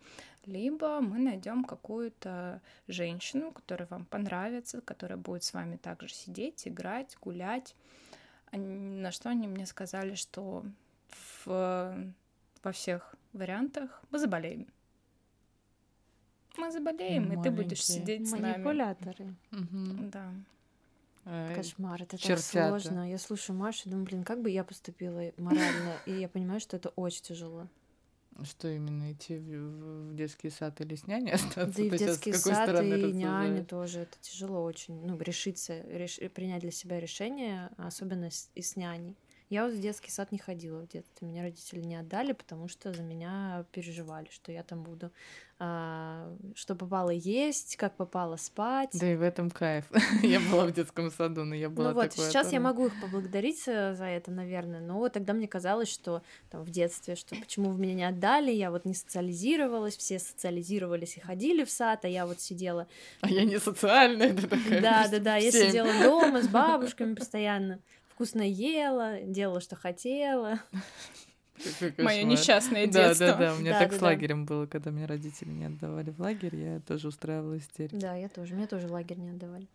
[0.47, 7.19] либо мы найдем какую-то женщину, которая вам понравится, которая будет с вами также сидеть, играть,
[7.21, 7.75] гулять.
[8.53, 10.65] На что они мне сказали, что
[11.45, 12.15] в,
[12.63, 14.67] во всех вариантах мы заболеем.
[16.57, 18.17] Мы заболеем, и ты будешь Маленькие.
[18.17, 18.53] сидеть с нами.
[18.53, 19.35] Манипуляторы.
[19.51, 20.11] Мгм.
[20.11, 20.33] Да.
[21.25, 22.69] Э, Кошмар, это так чертята.
[22.69, 23.11] сложно.
[23.11, 26.77] Я слушаю Машу и думаю, блин, как бы я поступила морально, и я понимаю, что
[26.77, 27.67] это очень тяжело.
[28.43, 31.67] Что именно, идти в, в детский сад или с няней остаться?
[31.77, 34.01] Да и в детский сад, и няня тоже.
[34.01, 35.05] Это тяжело очень.
[35.07, 39.17] Ну, решиться, реш- принять для себя решение, особенно с, и с няней.
[39.51, 41.29] Я вот в детский сад не ходила в детстве.
[41.29, 45.13] Меня родители не отдали, потому что за меня переживали, что я там буду,
[45.59, 48.91] а, что попало есть, как попало спать.
[48.95, 49.85] Да и в этом кайф.
[50.23, 53.63] Я была в детском саду, но я была Ну вот, сейчас я могу их поблагодарить
[53.69, 57.79] э, за это, наверное, но тогда мне казалось, что там в детстве, что почему вы
[57.81, 62.27] меня не отдали, я вот не социализировалась, все социализировались и ходили в сад, а я
[62.27, 62.89] вот сидела,
[63.21, 64.81] А я не социальная, такая.
[64.81, 67.79] да, да, да, я сидела дома с бабушками постоянно,
[68.15, 70.61] вкусно ела, делала, что хотела.
[71.99, 73.27] Мое несчастное Да, детство.
[73.29, 73.55] да, да.
[73.55, 74.07] У меня Да, так да, с да.
[74.07, 77.95] лагерем было, когда меня родители не отдавали в лагерь, я тоже устраивала истерики.
[77.97, 78.55] Да, я тоже.
[78.55, 79.67] Меня тоже лагерь не отдавали.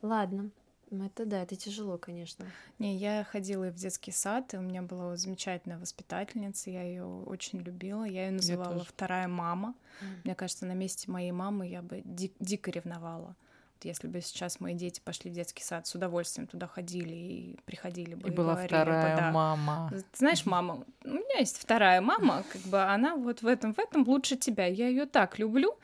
[0.00, 0.50] Ладно.
[0.90, 2.44] Ну, Это да, это тяжело, конечно.
[2.78, 7.04] Не, я ходила и в детский сад, и у меня была замечательная воспитательница, я ее
[7.06, 8.84] очень любила, я ее называла тоже.
[8.90, 9.74] вторая мама.
[10.02, 10.20] Мгм.
[10.24, 13.28] Мне кажется, на месте моей мамы я бы ди- дико ревновала.
[13.28, 13.36] Вот
[13.84, 18.14] если бы сейчас мои дети пошли в детский сад, с удовольствием туда ходили и приходили
[18.14, 19.30] бы И и, была говорили вторая бы, да.
[19.30, 19.88] мама.
[19.90, 23.78] Ты Знаешь, мама, у меня есть вторая мама, как бы она вот в этом, в
[23.78, 24.66] этом лучше тебя.
[24.66, 25.76] Я ее так люблю.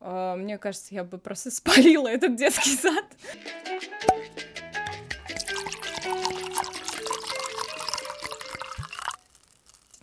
[0.00, 3.04] А, Мне кажется, я бы просто спалила этот детский сад.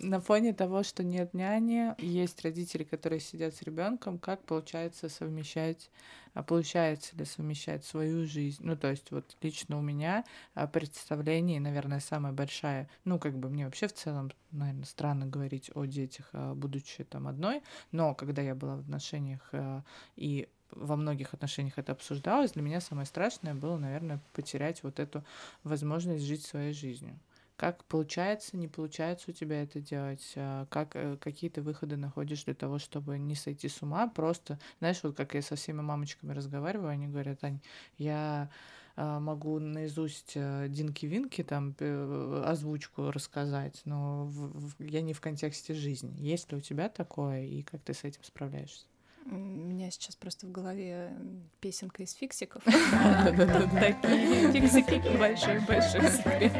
[0.01, 5.89] На фоне того, что нет няни, есть родители, которые сидят с ребенком, как получается совмещать,
[6.33, 8.61] а получается ли совмещать свою жизнь?
[8.63, 13.49] Ну, то есть вот лично у меня а, представление, наверное, самая большая, ну, как бы
[13.49, 17.61] мне вообще в целом, наверное, странно говорить о детях, а, будучи там одной,
[17.91, 19.83] но когда я была в отношениях а,
[20.15, 25.23] и во многих отношениях это обсуждалось, для меня самое страшное было, наверное, потерять вот эту
[25.63, 27.19] возможность жить своей жизнью.
[27.59, 30.31] Как получается, не получается у тебя это делать?
[30.37, 34.07] а, Как, э, какие ты выходы находишь для того, чтобы не сойти с ума?
[34.07, 37.59] Просто, знаешь, вот как я со всеми мамочками разговариваю, они говорят, Ань,
[37.97, 38.49] я
[38.95, 44.31] а, могу наизусть э, Динки-Винки там э, озвучку рассказать, но
[44.79, 46.15] я не в контексте жизни.
[46.17, 48.85] Есть ли у тебя такое, и как ты с этим справляешься?
[49.31, 51.13] У меня сейчас просто в голове
[51.59, 52.63] песенка из фиксиков.
[52.65, 53.79] Да-да-да.
[53.79, 56.53] Такие фиксики, большой-большой секрет.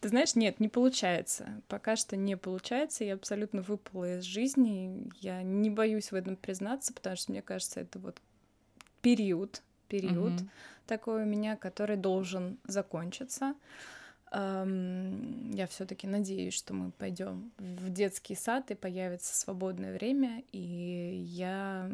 [0.00, 1.62] Ты знаешь, нет, не получается.
[1.68, 3.04] Пока что не получается.
[3.04, 5.10] Я абсолютно выпала из жизни.
[5.20, 8.20] Я не боюсь в этом признаться, потому что мне кажется, это вот
[9.02, 10.32] период, период
[10.86, 13.54] такой у меня, который должен закончиться.
[14.32, 21.90] Я все-таки надеюсь, что мы пойдем в детский сад и появится свободное время, и я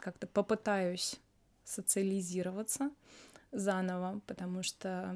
[0.00, 1.20] как-то попытаюсь
[1.64, 2.90] социализироваться
[3.50, 5.14] заново, потому что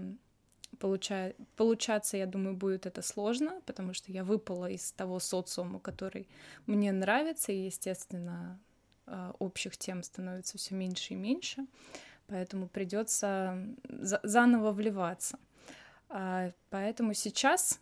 [0.79, 6.29] получа- получаться, я думаю, будет это сложно, потому что я выпала из того социума, который
[6.67, 8.59] мне нравится, и, естественно,
[9.07, 11.67] а, общих тем становится все меньше и меньше,
[12.27, 13.59] поэтому придется
[13.89, 15.39] за- заново вливаться.
[16.09, 17.81] А, Поэтому сейчас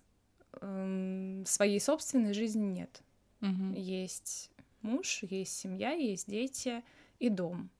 [0.61, 3.03] эм, своей собственной жизни нет.
[3.41, 3.73] Мгм.
[3.75, 4.51] Есть
[4.83, 6.83] муж, есть семья, есть дети
[7.19, 7.71] и дом.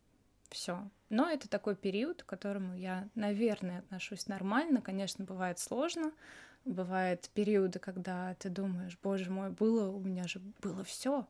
[0.51, 0.89] Все.
[1.09, 4.81] Но это такой период, к которому я, наверное, отношусь нормально.
[4.81, 6.13] Конечно, бывает сложно.
[6.65, 11.27] Бывают периоды, когда ты думаешь, боже мой, было, у меня же было все.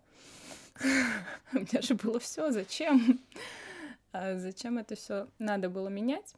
[1.53, 2.51] У меня же было все.
[2.51, 3.21] Зачем?
[4.13, 6.35] А Зачем это все надо было менять?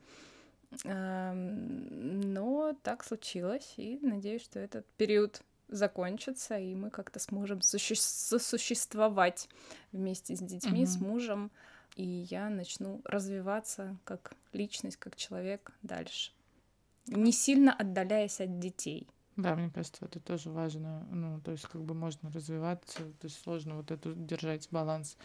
[0.85, 7.95] Эм, Но так случилось, и надеюсь, что этот период закончится, и мы как-то сможем суще-
[7.97, 9.49] сосуществовать
[9.93, 11.09] вместе с детьми, с Мгм.
[11.09, 11.51] мужем,
[11.97, 16.33] и я начну развиваться как личность, как человек дальше,
[17.07, 19.09] не сильно отдаляясь от детей.
[19.37, 21.07] Да, мне кажется, это тоже важно.
[21.11, 25.19] Ну, то есть, как бы можно развиваться, то есть сложно вот эту держать баланс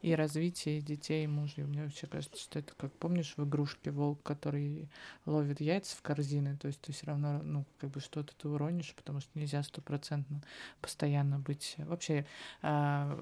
[0.00, 1.52] и развитие детей, и мужа.
[1.58, 4.88] И мне вообще кажется, что это как помнишь в игрушке волк, который
[5.26, 8.94] ловит яйца в корзины, то есть ты все равно, ну, как бы что-то ты уронишь,
[8.96, 10.40] потому что нельзя стопроцентно
[10.80, 12.24] постоянно быть вообще
[12.62, 13.18] а,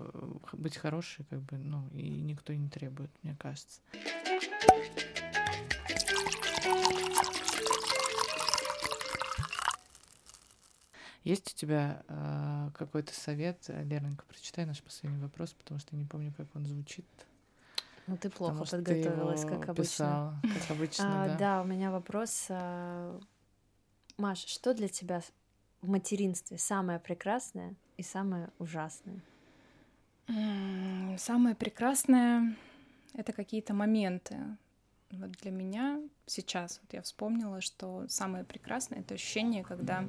[0.52, 3.80] быть хорошей, как бы, ну, и никто не требует, мне кажется.
[11.26, 13.58] Есть у тебя а, какой-то совет?
[13.66, 17.04] Лерненька, прочитай наш последний вопрос, потому что я не помню, как он звучит.
[18.06, 19.82] Ну, ты плохо потому что ты подготовилась, его как обычно.
[19.82, 21.36] писала, как обычно, А, да.
[21.36, 22.46] да, у меня вопрос.
[22.50, 23.18] а,
[24.18, 25.20] Маша, что для тебя
[25.82, 29.20] в материнстве самое прекрасное и самое ужасное?
[31.18, 32.54] Самое прекрасное—
[33.14, 34.36] это какие-то моменты.
[35.10, 40.04] Вот для меня сейчас, вот я вспомнила, что самое прекрасное— это ощущение, когда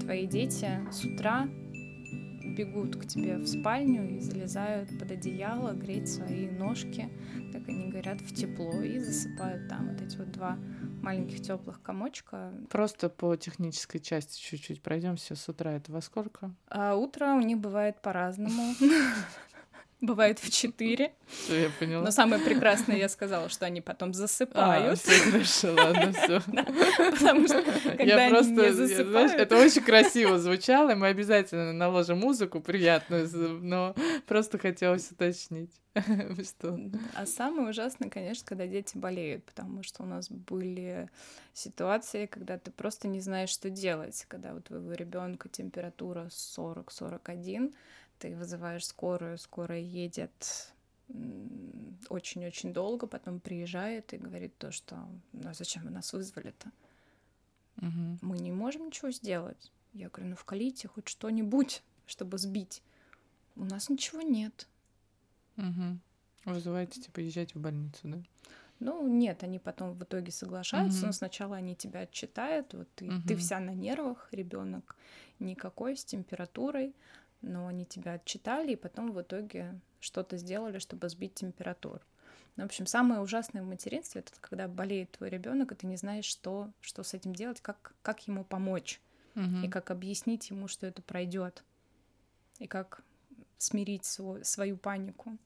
[0.00, 1.48] твои дети с утра
[2.56, 7.10] бегут к тебе в спальню и залезают под одеяло, греть свои ножки,
[7.52, 10.58] как они говорят, в тепло, и засыпают там вот эти вот два
[11.02, 12.52] маленьких теплых комочка.
[12.70, 15.72] Просто по технической части чуть-чуть пройдемся с утра.
[15.72, 16.54] Это во сколько?
[16.68, 18.74] А утро у них бывает по-разному.
[20.06, 21.12] бывает в 4.
[21.26, 22.04] Всё, я поняла.
[22.04, 24.98] Но самое прекрасное я сказала, что они потом А, засыпают.
[24.98, 26.40] всё хорошо, ладно, все.
[27.10, 29.32] Потому что когда Я они просто, не засыпают...
[29.32, 33.28] это очень красиво звучало, и мы обязательно наложим музыку приятную,
[33.62, 33.94] но
[34.26, 36.78] просто хотелось уточнить, что...
[37.14, 41.08] А самое ужасное, конечно, когда дети болеют, потому что у нас были
[41.52, 47.72] ситуации, когда ты просто не знаешь, что делать, когда у твоего ребенка температура 40-41,
[48.24, 50.72] ты вызываешь скорую, скорая едет
[52.08, 54.96] очень-очень долго, потом приезжает и говорит то, что
[55.32, 56.72] ну а зачем вы нас вызвали-то?
[57.76, 58.18] Мгм.
[58.22, 59.70] Мы не можем ничего сделать.
[59.92, 62.82] Я говорю, ну вкалите хоть что-нибудь, чтобы сбить.
[63.56, 64.68] У нас ничего нет.
[65.56, 66.00] Мгм.
[66.46, 68.22] Вызываете, типа, езжать в больницу, да?
[68.80, 71.06] Ну, нет, они потом в итоге соглашаются, Мгм.
[71.08, 73.36] но сначала они тебя отчитают, вот ты, ты Мгм.
[73.36, 74.96] вся на нервах, ребенок
[75.38, 76.94] никакой, с температурой,
[77.44, 82.00] но они тебя отчитали, и потом в итоге что-то сделали, чтобы сбить температуру.
[82.56, 85.96] Ну, в общем, самое ужасное в материнстве это когда болеет твой ребенок, и ты не
[85.96, 89.00] знаешь, что, что с этим делать, как, как ему помочь,
[89.34, 89.64] Мгм.
[89.64, 91.64] и как объяснить ему, что это пройдет,
[92.60, 93.02] и как
[93.58, 95.36] смирить свой- свою панику.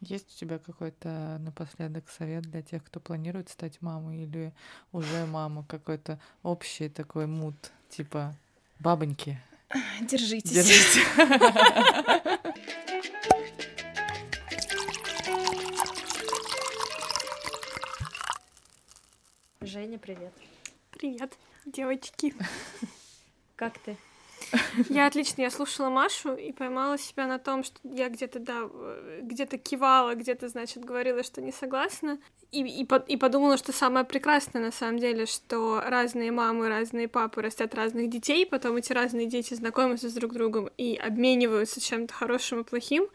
[0.00, 4.52] Есть у тебя какой-то напоследок совет для тех, кто планирует стать мамой или
[4.92, 7.54] уже мама, какой-то общий такой мут,
[7.88, 8.34] типа
[8.80, 9.38] бабоньки,
[10.00, 10.52] Держитесь.
[10.52, 11.00] держите.
[19.60, 20.32] Женя, привет.
[20.92, 21.32] Привет,
[21.66, 22.34] девочки.
[23.56, 23.96] Как ты?
[24.88, 29.20] Я отлично, я слушала Машу и поймала себя на том, что я где-то, да, э,
[29.22, 32.18] где-то кивала, где-то, значит, говорила, что не согласна.
[32.54, 37.42] И, и, и подумала, что самое прекрасное на самом деле, что разные мамы, разные папы
[37.42, 42.60] растят разных детей, потом эти разные дети знакомятся с друг другом и обмениваются чем-то хорошим
[42.60, 43.08] и плохим,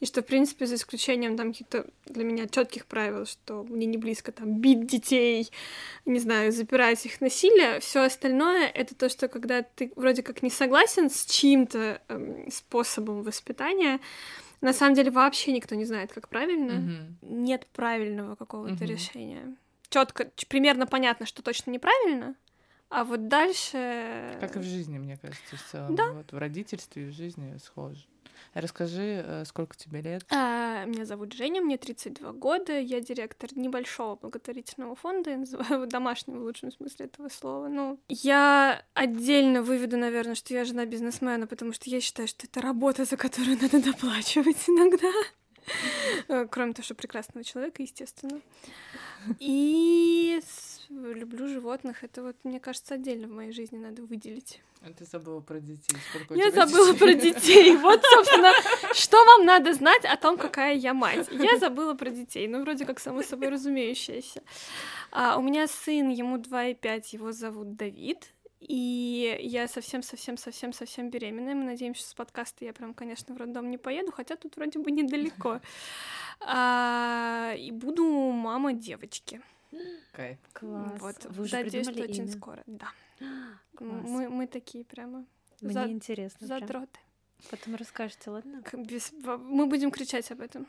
[0.00, 3.98] и что, в принципе, за исключением там каких-то для меня четких правил, что мне не
[3.98, 5.50] близко там бить детей,
[6.06, 10.50] не знаю, запирать их насилие, все остальное это то, что когда ты вроде как не
[10.50, 14.00] согласен с чьим-то эм, способом воспитания,
[14.60, 16.74] на самом деле вообще никто не знает, как правильно.
[16.74, 17.18] Мгм.
[17.22, 18.86] Нет правильного какого-то Мгм.
[18.86, 19.56] решения.
[19.88, 22.34] Четко, примерно понятно, что точно неправильно,
[22.90, 24.36] а вот дальше.
[24.40, 25.94] Как и в жизни, мне кажется, в целом.
[25.94, 26.12] Да.
[26.12, 28.06] Вот в родительстве и в жизни схоже.
[28.54, 30.24] Расскажи, э, сколько тебе лет?
[30.30, 35.86] А, Меня зовут Женя, мне 32 года, я директор небольшого благотворительного фонда, я называю его
[35.86, 37.68] домашним в лучшем смысле этого слова.
[37.68, 42.60] Ну, я отдельно выведу, наверное, что я жена бизнесмена, потому что я считаю, что это
[42.60, 45.12] работа, за которую надо доплачивать иногда.
[46.28, 48.40] Э, Кроме того, что прекрасного человека, естественно.
[49.38, 50.40] И
[50.90, 52.04] люблю животных.
[52.04, 54.60] Это вот, мне кажется, отдельно в моей жизни надо выделить.
[54.80, 55.96] А Ты забыла про детей.
[56.10, 56.98] Сколько Я забыла детей?
[56.98, 57.76] про детей.
[57.82, 58.52] Вот, собственно,
[58.94, 61.28] что вам надо знать о том, какая я мать.
[61.30, 62.48] Я забыла про детей.
[62.48, 64.42] Ну, вроде как само собой разумеющееся.
[65.10, 68.32] А, у меня сын, ему 2,5, его зовут Давид.
[68.60, 71.54] И я совсем-совсем-совсем-совсем беременная.
[71.54, 74.78] Мы надеемся, что с подкаста я прям, конечно, в роддом не поеду, хотя тут вроде
[74.78, 75.60] бы недалеко.
[76.40, 79.40] А, и буду мама девочки.
[80.12, 80.38] Кайф.
[80.52, 81.00] Класс.
[81.00, 82.32] Вот, Вы уже надеюсь, что придумали очень имя?
[82.32, 82.62] скоро.
[82.66, 82.88] Да.
[83.76, 84.02] Класс.
[84.04, 85.24] Мы, мы такие прямо
[85.60, 86.46] Мне за- интересно.
[86.46, 86.88] прям.
[87.50, 88.62] Потом расскажете, ладно?
[88.72, 90.66] Без- Мы будем кричать об этом.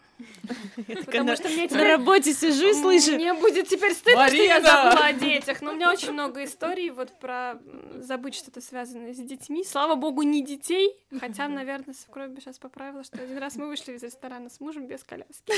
[1.05, 1.87] Потому на- что мне на теперь...
[1.87, 3.15] работе сижу и слышу.
[3.15, 5.61] Мне будет теперь стыдно, что я забыла о детях.
[5.61, 7.59] Но у меня очень много историй вот про
[7.95, 9.65] забыть что-то связанное с детьми.
[9.65, 10.95] Слава богу, не детей.
[11.19, 14.87] Хотя, наверное, свекровь бы сейчас поправила, что один раз мы вышли из ресторана с мужем
[14.87, 15.51] без коляски.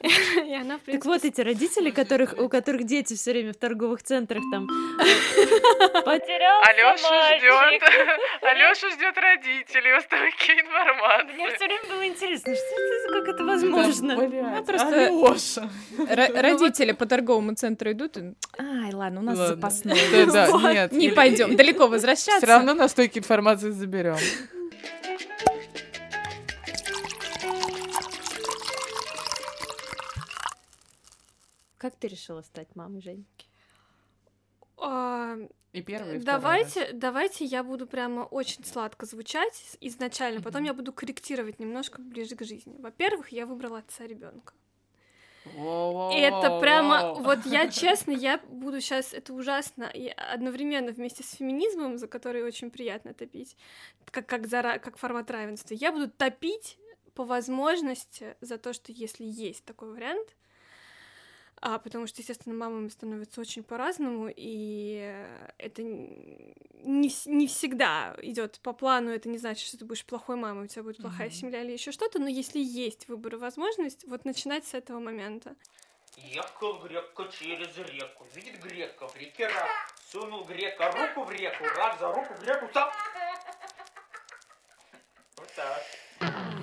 [0.46, 4.44] И она, Так вот эти родители, которых, у которых дети все время в торговых центрах
[4.52, 4.66] там
[6.04, 7.82] потерялся Алёша ждет.
[8.42, 9.92] Алёша ждет родителей,
[10.34, 11.34] установки информации.
[11.34, 14.14] Мне все время было интересно, что это, как это возможно.
[14.14, 15.70] Ну, просто- Алёша.
[15.98, 19.54] Ро- родители по торговому центру идут, и, ай, ладно, у нас Ладно.
[19.56, 19.98] запасной.
[20.26, 20.92] Да, да, нет.
[20.92, 22.38] Не пойдем далеко возвращаться.
[22.38, 24.16] Все равно на стойке информации заберем.
[31.78, 33.26] Как ты решила стать мамой, Жень?
[34.76, 35.36] А,
[35.72, 40.66] И первый, и Давайте, давайте я буду прямо очень сладко звучать изначально, потом Мгм.
[40.66, 42.76] я буду корректировать немножко ближе к жизни.
[42.78, 44.54] Во-первых, я выбрала отца ребенка.
[45.44, 46.14] раз.
[46.14, 51.32] И это прямо, вот я честно, я буду сейчас, это ужасно, и одновременно вместе с
[51.32, 53.56] феминизмом, за который очень приятно топить,
[54.10, 56.78] как, как, за, как формат равенства, я буду топить
[57.14, 60.34] по возможности за то, что если есть такой вариант,
[61.66, 68.74] а, потому что, естественно, мамами становятся очень по-разному, и это не, не всегда идет по
[68.74, 71.34] плану, это не значит, что ты будешь плохой мамой, у тебя будет плохая Мгм.
[71.34, 75.56] семья или еще что-то, но если есть выбор и возможность, вот начинать с этого момента.
[76.18, 79.70] Ехал грека через реку, видит грека в реке рак.
[80.12, 82.92] Сунул грека руку в реку, рак за руку греку сам.
[85.38, 86.53] Вот так.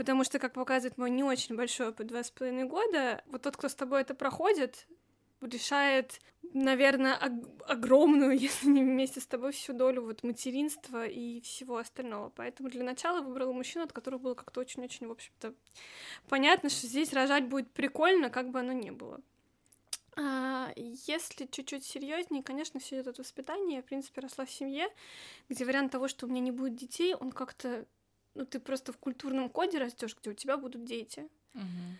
[0.00, 3.58] Потому что, как показывает мой не очень большой опыт два с половиной года, вот тот,
[3.58, 4.86] кто с тобой это проходит,
[5.42, 6.22] решает,
[6.54, 12.30] наверное, ог- огромную, если не вместе с тобой, всю долю вот материнства и всего остального.
[12.30, 15.52] Поэтому для начала выбрала мужчину, от которого было как-то очень-очень, в общем-то,
[16.30, 19.20] понятно, что здесь рожать будет прикольно, как бы оно ни было.
[20.16, 23.76] А, если чуть-чуть серьезнее, конечно, все идет от воспитания.
[23.76, 24.88] Я, в принципе, росла в семье,
[25.50, 27.84] где вариант того, что у меня не будет детей, он как-то
[28.34, 31.28] ну, ты просто в культурном коде растешь, где у тебя будут дети.
[31.54, 31.98] Мгм.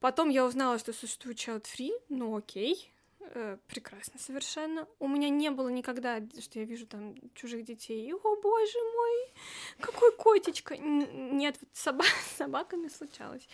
[0.00, 4.86] Потом я узнала, что существует child free, ну окей, э, прекрасно совершенно.
[4.98, 9.32] У меня не было никогда, что я вижу там чужих детей, о боже мой,
[9.80, 10.74] какой котечка.
[10.74, 13.46] Н- Нет, вот с соба- с собаками случалось.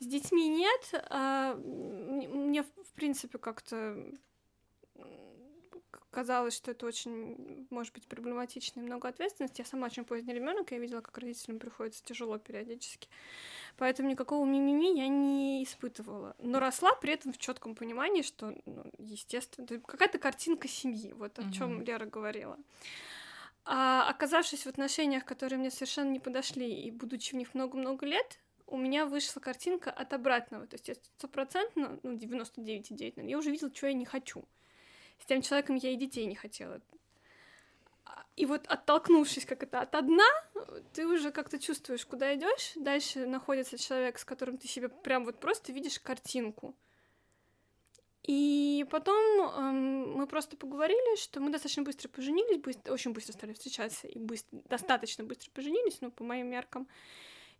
[0.00, 0.90] С детьми нет.
[1.10, 3.96] а, мне, в принципе, как-то
[6.14, 9.62] казалось, что это очень, может быть, проблематично и много ответственности.
[9.62, 13.08] Я сама очень поздний ребенок, я видела, как родителям приходится тяжело периодически.
[13.76, 16.36] Поэтому никакого мимими я не испытывала.
[16.38, 21.50] Но росла при этом в четком понимании, что, ну, естественно, какая-то картинка семьи, вот о
[21.50, 21.84] чем Мгм.
[21.84, 22.58] Лера говорила.
[23.64, 28.38] А оказавшись в отношениях, которые мне совершенно не подошли, и будучи в них много-много лет,
[28.68, 30.68] у меня вышла картинка от обратного.
[30.68, 34.44] То есть я стопроцентно, ну, 99,9, наверное, я уже видела, что я не хочу.
[35.24, 36.82] С тем человеком я и детей не хотела.
[38.36, 40.28] И вот оттолкнувшись как это от дна,
[40.92, 42.72] ты уже как-то чувствуешь, куда идешь.
[42.76, 46.76] Дальше находится человек, с которым ты себе прям вот просто видишь картинку.
[48.22, 53.54] И потом эм, мы просто поговорили, что мы достаточно быстро поженились, быстро, очень быстро стали
[53.54, 56.86] встречаться и быстро, достаточно быстро поженились, ну, по моим меркам.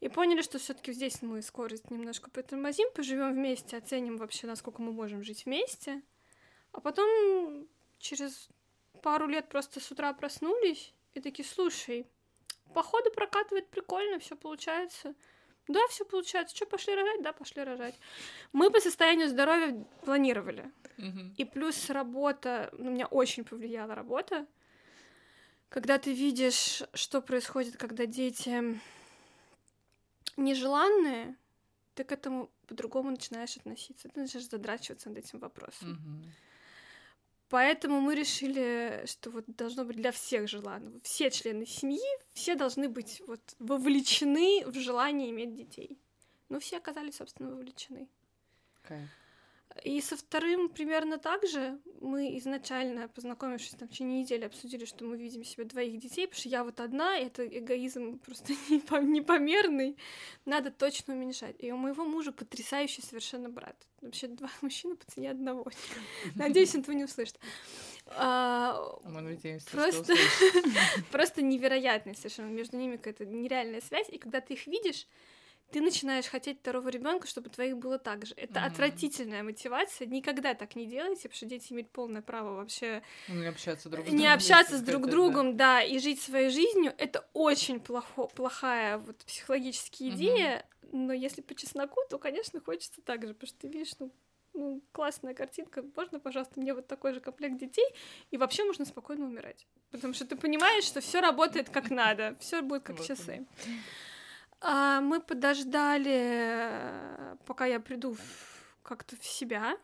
[0.00, 4.82] И поняли, что все таки здесь мы скорость немножко притормозим, поживем вместе, оценим вообще, насколько
[4.82, 6.02] мы можем жить вместе.
[6.74, 7.66] А потом
[7.98, 8.48] через
[9.02, 12.06] пару лет просто с утра проснулись и такие, слушай,
[12.74, 15.14] походу прокатывает прикольно, все получается.
[15.68, 16.54] Да, все получается.
[16.54, 17.22] Что, пошли рожать?
[17.22, 17.94] Да, пошли рожать.
[18.52, 20.70] Мы по состоянию здоровья планировали.
[20.98, 21.34] Мгм.
[21.38, 24.46] И плюс работа, ну, меня очень повлияла работа.
[25.68, 28.80] Когда ты видишь, что происходит, когда дети
[30.36, 31.36] нежеланные,
[31.94, 34.08] ты к этому по-другому начинаешь относиться.
[34.08, 35.92] Ты начинаешь задрачиваться над этим вопросом.
[35.92, 36.32] Мгм.
[37.54, 40.98] Поэтому мы решили, что вот должно быть для всех желанного.
[41.04, 42.02] Все члены семьи,
[42.32, 45.96] все должны быть вот вовлечены в желание иметь детей.
[46.48, 48.08] Ну, все оказались, собственно, вовлечены.
[48.82, 49.08] Кайф.
[49.84, 51.78] И со вторым примерно так же.
[52.00, 56.40] Мы изначально, познакомившись там в течение недели, обсудили, что мы видим себе двоих детей, потому
[56.40, 59.96] что я вот одна, и это эгоизм просто непо- непомерный.
[60.44, 61.54] Надо точно уменьшать.
[61.60, 63.76] И у моего мужа потрясающий совершенно брат.
[64.04, 65.66] Вообще два мужчины по цене одного.
[66.34, 67.38] Надеюсь, он этого не услышит.
[68.06, 70.64] А, Мы надеемся, что Просто, услышит.
[71.10, 75.06] просто невероятная совершенно между ними какая-то нереальная связь, и когда ты их видишь,
[75.74, 78.34] ты начинаешь хотеть второго ребенка, чтобы твоих было так же.
[78.36, 78.68] Это Мгм.
[78.68, 80.06] отвратительная мотивация.
[80.06, 84.06] Никогда так не делайте, потому что дети имеют полное право вообще Ну, не общаться друг
[84.06, 84.34] с не другом.
[84.34, 86.94] общаться с друг другом, да, и жить своей жизнью.
[86.96, 90.64] Это очень плохо, плохая вот психологическая идея.
[90.92, 94.12] Но если по чесноку, то, конечно, хочется так же, потому что ты видишь, ну,
[94.52, 97.86] ну, классная картинка, можно, пожалуйста, мне вот такой же комплект детей,
[98.30, 99.66] и вообще можно спокойно умирать.
[99.90, 103.44] Потому что ты понимаешь, что все работает как надо, все будет как часы.
[104.66, 108.16] А, мы подождали, э, пока я приду
[108.82, 109.76] как-то в себя,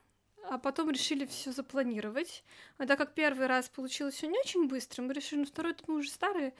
[0.49, 2.43] а потом решили все запланировать.
[2.79, 5.97] А так как первый раз получилось все не очень быстро, мы решили, ну второй мы
[5.97, 6.55] уже старые,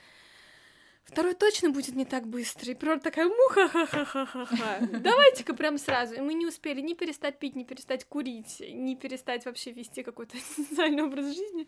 [1.03, 2.71] второй точно будет не так быстро.
[2.71, 4.77] И природа такая, муха-ха-ха-ха-ха.
[4.81, 6.13] Давайте-ка прям сразу.
[6.13, 10.37] И мы не успели ни перестать пить, ни перестать курить, ни перестать вообще вести какой-то
[10.55, 11.65] социальный образ жизни.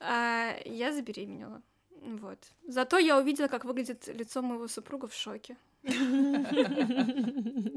[0.00, 1.62] А, я забеременела.
[2.02, 2.38] Вот.
[2.66, 5.56] Зато я увидела, как выглядит лицо моего супруга в шоке.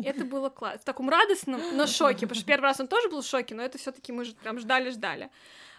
[0.03, 0.79] Это было классно.
[0.79, 2.21] В таком радостном, но шоке.
[2.21, 4.33] Потому что первый раз он тоже был в шоке, но это все таки мы же
[4.35, 5.29] прям ждали-ждали.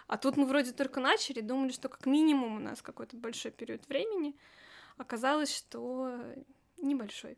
[0.07, 3.87] А тут мы вроде только начали, думали, что как минимум у нас какой-то большой период
[3.87, 4.35] времени.
[4.97, 6.19] Оказалось, что
[6.81, 7.37] небольшой.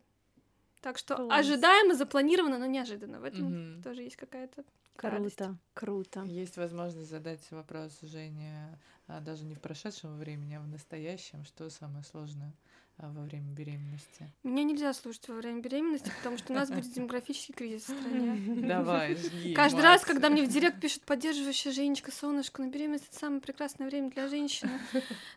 [0.80, 1.40] Так что Класс.
[1.40, 3.20] ожидаемо, запланировано, но неожиданно.
[3.20, 3.82] В этом Мгм.
[3.82, 4.64] тоже есть какая-то
[4.98, 5.36] радость.
[5.36, 6.20] Круто, круто.
[6.24, 11.44] Есть возможность задать вопрос Жене а, даже не в прошедшем времени, а в настоящем.
[11.44, 12.52] Что самое сложное
[12.98, 14.30] во время беременности?
[14.42, 18.66] Меня нельзя слушать во время беременности, потому что у нас будет демографический кризис в стране.
[18.66, 19.52] Давай, жги.
[19.54, 23.88] Каждый раз, когда мне в директ пишут поддерживающая Женечка, солнышко, на беременность это самое прекрасное
[23.88, 24.70] время для женщины.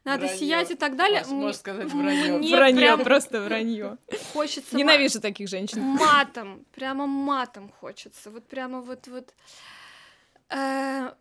[0.04, 1.22] Надо сиять и так далее.
[1.22, 2.38] Маш, можешь сказать вранье.
[2.38, 3.98] Мне Вранье, прям просто вранье.
[4.34, 5.82] хочется Ненавижу таких женщин.
[5.82, 8.30] матом, прямо матом хочется.
[8.32, 9.34] Вот прямо вот вот.
[10.50, 11.14] Э,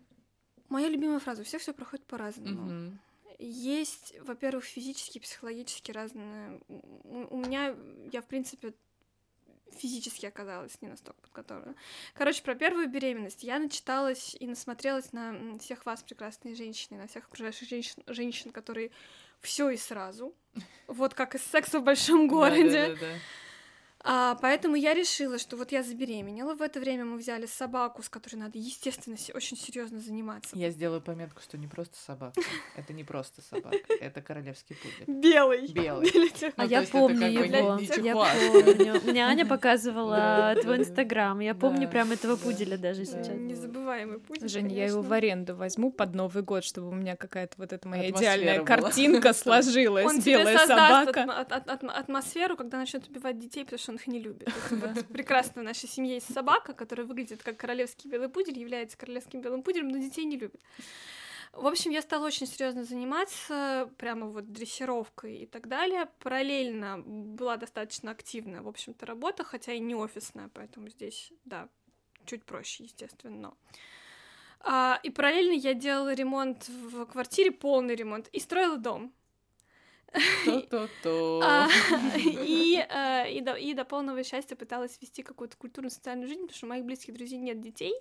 [0.69, 2.93] Моя любимая фраза: у всех все проходит по-разному.
[3.39, 6.61] Есть, во-первых, физически, психологически разные.
[6.69, 7.77] У меня,
[8.13, 8.75] я, в принципе,
[9.73, 11.75] физически оказалась не настолько подготовлена.
[12.15, 13.43] Короче, про первую беременность.
[13.43, 18.91] Я начиталась и насмотрелась на всех вас, прекрасные женщины, на всех окружающих женщин, женщин которые
[19.41, 20.35] все и сразу.
[20.87, 22.89] Вот как из секса в большом городе.
[22.89, 23.19] Да-да-да-да.
[24.09, 26.55] А, поэтому я решила, что вот я забеременела.
[26.55, 30.57] В это время мы взяли собаку, с которой надо, естественно, очень серьезно заниматься.
[30.57, 32.41] Я сделаю пометку, что не просто собака.
[32.77, 35.21] Это не просто собака, это королевский пудель.
[35.21, 35.67] Белый.
[35.73, 36.13] Белый.
[36.57, 37.79] А я помню его.
[37.97, 39.01] Я помню.
[39.11, 41.41] Мне Аня показывала твой инстаграм.
[41.41, 43.07] Я помню прям этого пуделя даже да.
[43.07, 43.37] сейчас.
[43.37, 44.49] Незабываемый путь.
[44.49, 47.89] Женя, я его в аренду возьму под Новый год, чтобы у меня какая-то вот эта
[47.89, 50.25] моя идеальная картинка сложилась.
[50.25, 51.23] Белая собака.
[51.91, 54.53] атмосферу, когда начнет убивать детей, потому что он их не любит.
[54.71, 59.41] Вот прекрасно в нашей семье есть собака, которая выглядит как королевский белый пудель, является королевским
[59.41, 60.61] белым пуделем, но детей не любит.
[61.53, 66.07] В общем, я стала очень серьезно заниматься, прямо вот дрессировкой и так далее.
[66.19, 71.69] Параллельно была достаточно активная, в общем-то, работа, хотя и не офисная, поэтому здесь, да,
[72.27, 73.37] чуть проще, естественно.
[73.37, 73.57] но.
[74.61, 79.15] А, и параллельно я делала ремонт в квартире, полный ремонт, и строила дом.
[80.45, 81.41] То-то-то.
[81.43, 81.69] А,
[82.17, 86.69] и, э, и, до, полного счастья пыталась вести какую-то культурную социальную жизнь, потому что у
[86.69, 87.95] моих близких друзей нет детей.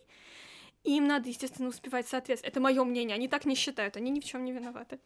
[0.83, 2.53] И им надо, естественно, успевать соответствовать.
[2.53, 4.99] Это мое мнение, они так не считают, они ни в чем не виноваты.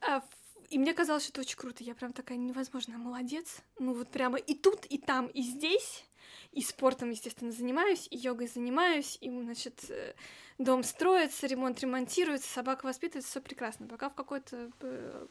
[0.00, 0.22] А,
[0.70, 1.82] и мне казалось, что это очень круто.
[1.82, 3.62] Я прям такая невозможная молодец.
[3.78, 6.04] Ну вот прямо и тут, и там, и здесь.
[6.52, 10.14] И спортом, естественно, занимаюсь, и йогой занимаюсь, и, значит, э,
[10.58, 13.86] дом строится, ремонт ремонтируется, собака воспитывается, все прекрасно.
[13.88, 15.26] Пока в какой-то э,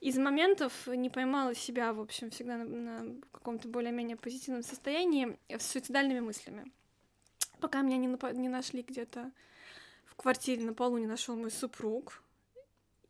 [0.00, 5.66] из моментов не поймала себя, в общем, всегда на, на каком-то более-менее позитивном состоянии с
[5.66, 6.70] суицидальными мыслями.
[7.60, 9.32] Пока меня не, не нашли где-то
[10.04, 12.22] в квартире на полу, не нашел мой супруг.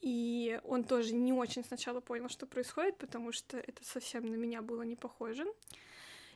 [0.00, 4.62] И он тоже не очень сначала понял, что происходит, потому что это совсем на меня
[4.62, 5.44] было не похоже.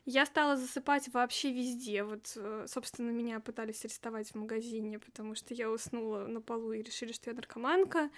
[0.05, 2.03] Я стала засыпать вообще везде.
[2.03, 6.81] Вот, э, собственно, меня пытались арестовать в магазине, потому что я уснула на полу и
[6.81, 8.09] решили, что я наркоманка.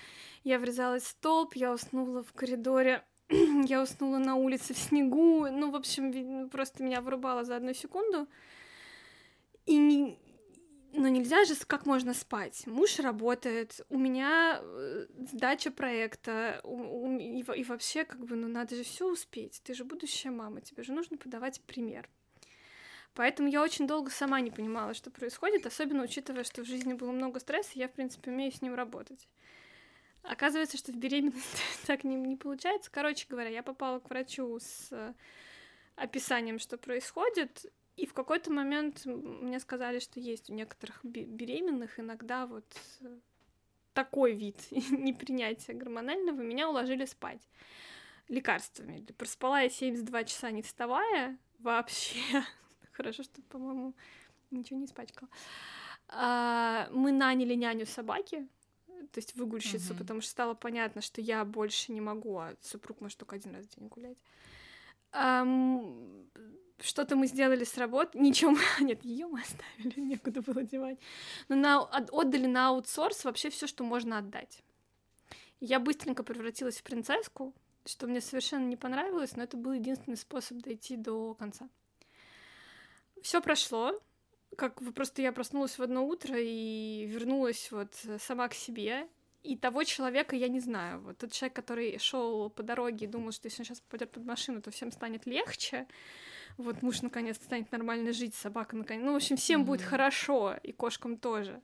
[0.43, 5.47] Я врезалась в столб, я уснула в коридоре, я уснула на улице в снегу.
[5.51, 8.27] Ну, в общем, ну, просто меня вырубало за одну секунду.
[9.67, 10.19] И не...
[10.97, 12.65] Но нельзя же, как можно спать?
[12.67, 18.47] Муж работает, у меня э, сдача проекта, у- у- и, и вообще, как бы, ну
[18.47, 19.61] надо же все успеть.
[19.63, 22.09] Ты же будущая мама, тебе же нужно подавать пример.
[23.13, 27.11] Поэтому я очень долго сама не понимала, что происходит, особенно учитывая, что в жизни было
[27.11, 29.27] много стресса, я, в принципе, умею с ним работать.
[30.23, 32.89] Оказывается, что в беременности так не, не получается.
[32.91, 35.13] Короче говоря, я попала к врачу с э,
[35.95, 37.65] описанием, что происходит,
[37.95, 42.65] и в какой-то момент мне сказали, что есть у некоторых бе- беременных иногда вот
[43.01, 43.17] э,
[43.93, 47.41] такой вид непринятия гормонального, меня уложили спать
[48.27, 49.05] лекарствами.
[49.17, 52.19] Проспала я 72 часа не вставая вообще.
[52.91, 53.93] Хорошо, что, по-моему,
[54.51, 55.29] ничего не испачкала.
[56.07, 58.47] А, мы наняли няню собаки,
[59.11, 59.97] то есть выгульщицу, Мгм.
[59.99, 63.65] потому что стало понятно, что я больше не могу, а супруг может только один раз
[63.65, 64.17] в день гулять.
[65.11, 66.27] Ам,
[66.79, 70.99] что-то мы сделали с работы, ничего, мы- нет, ее мы оставили, некуда было девать.
[71.47, 74.63] Но на, от- отдали на аутсорс вообще все, что можно отдать.
[75.59, 77.53] Я быстренько превратилась в принцесску,
[77.85, 81.69] что мне совершенно не понравилось, но это был единственный способ дойти до конца.
[83.21, 83.99] Все прошло,
[84.57, 89.07] как вы просто я проснулась в одно утро и вернулась вот э, сама к себе.
[89.43, 91.01] И того человека я не знаю.
[91.01, 94.25] Вот тот человек, который шел по дороге и думал, что если он сейчас попадет под
[94.25, 95.87] машину, то всем станет легче.
[96.57, 99.03] Вот муж наконец станет нормально жить, собака наконец.
[99.03, 101.61] Ну, в общем, всем будет хорошо, и кошкам тоже.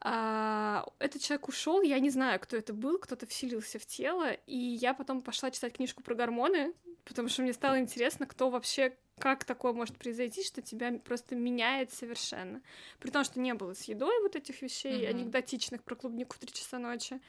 [0.00, 4.56] А, этот человек ушел, я не знаю, кто это был, кто-то вселился в тело, и
[4.56, 6.74] я потом пошла читать книжку про гормоны,
[7.04, 11.92] потому что мне стало интересно, кто вообще, как такое может произойти, что тебя просто меняет
[11.92, 12.60] совершенно.
[12.98, 15.16] При том, что не было с едой вот этих вещей Мгм.
[15.16, 17.20] анекдотичных про клубнику в 3 часа ночи.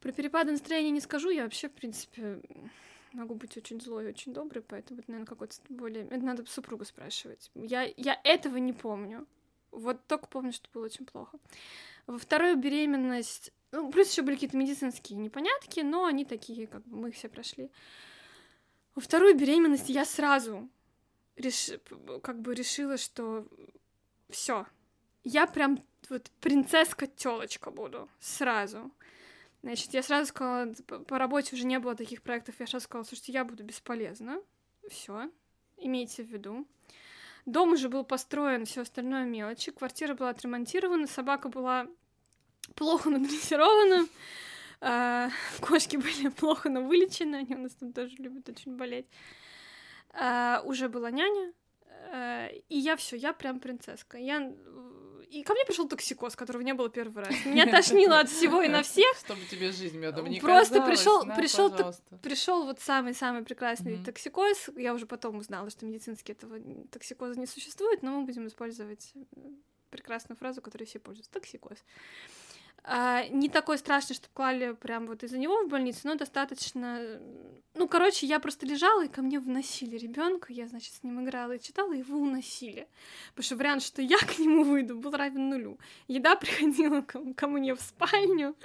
[0.00, 2.40] Про перепады настроения не скажу, я вообще, в принципе,
[3.12, 6.04] могу быть очень злой и очень доброй, поэтому это, наверное, какой-то более...
[6.06, 7.50] Это надо супругу спрашивать.
[7.54, 9.26] Я, я этого не помню.
[9.70, 11.38] Вот только помню, что было очень плохо.
[12.06, 16.96] Во вторую беременность Ну, плюс еще были какие-то медицинские непонятки, но они такие, как бы
[16.96, 17.70] мы их все прошли.
[18.94, 20.68] Во вторую беременность я сразу
[21.36, 21.70] реш...
[22.22, 23.46] как бы решила, что
[24.28, 24.66] все,
[25.24, 28.90] я прям вот принцесска телочка буду сразу.
[29.62, 33.04] Значит, я сразу сказала, по- по работе уже не было таких проектов, я сразу сказала,
[33.04, 34.40] слушайте, я буду бесполезна.
[34.90, 35.30] Все,
[35.76, 36.66] имейте в виду.
[37.46, 39.70] Дом уже был построен, все остальное мелочи.
[39.70, 41.86] Квартира была отремонтирована, собака была
[42.74, 44.08] плохо надрессирована.
[44.80, 45.28] а,
[45.60, 49.06] Кошки были плохо, но вылечены, они у нас там тоже любят очень болеть.
[50.10, 51.52] А, Уже была няня,
[52.12, 54.18] а, и я все, я прям принцесска.
[54.18, 54.52] Я...
[55.32, 57.34] И ко мне пришел токсикоз, которого не было первый раз.
[57.46, 59.16] Меня тошнило от всего и на всех.
[59.16, 61.70] Чтобы тебе жизнь медом не Просто пришел, пришел,
[62.22, 64.68] пришел вот самый-самый прекрасный токсикоз.
[64.76, 66.58] Я уже потом узнала, что медицински этого
[66.90, 69.14] токсикоза не существует, но мы будем использовать
[69.88, 71.32] прекрасную фразу, которой все пользуются.
[71.32, 71.78] Токсикоз.
[72.84, 77.20] А, не такой страшный, что клали прям вот из-за него в больницу, но достаточно...
[77.74, 80.52] Ну, короче, я просто лежала, и ко мне вносили ребенка.
[80.52, 82.88] Я, значит, с ним играла и читала, и его уносили.
[83.30, 85.78] Потому что вариант, что я к нему выйду, был равен нулю.
[86.08, 88.56] Еда приходила ко, ко мне в спальню.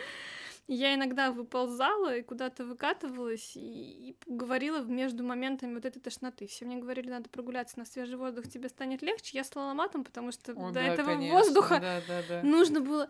[0.70, 6.48] Я иногда выползала и куда-то выкатывалась и, и говорила между моментами вот этой тошноты.
[6.48, 9.38] Все мне говорили, надо прогуляться на свежий воздух, тебе станет легче.
[9.38, 12.44] Я стала матом, потому что О, до да, этого конечно, воздуха да, да, да.
[12.44, 13.10] нужно было...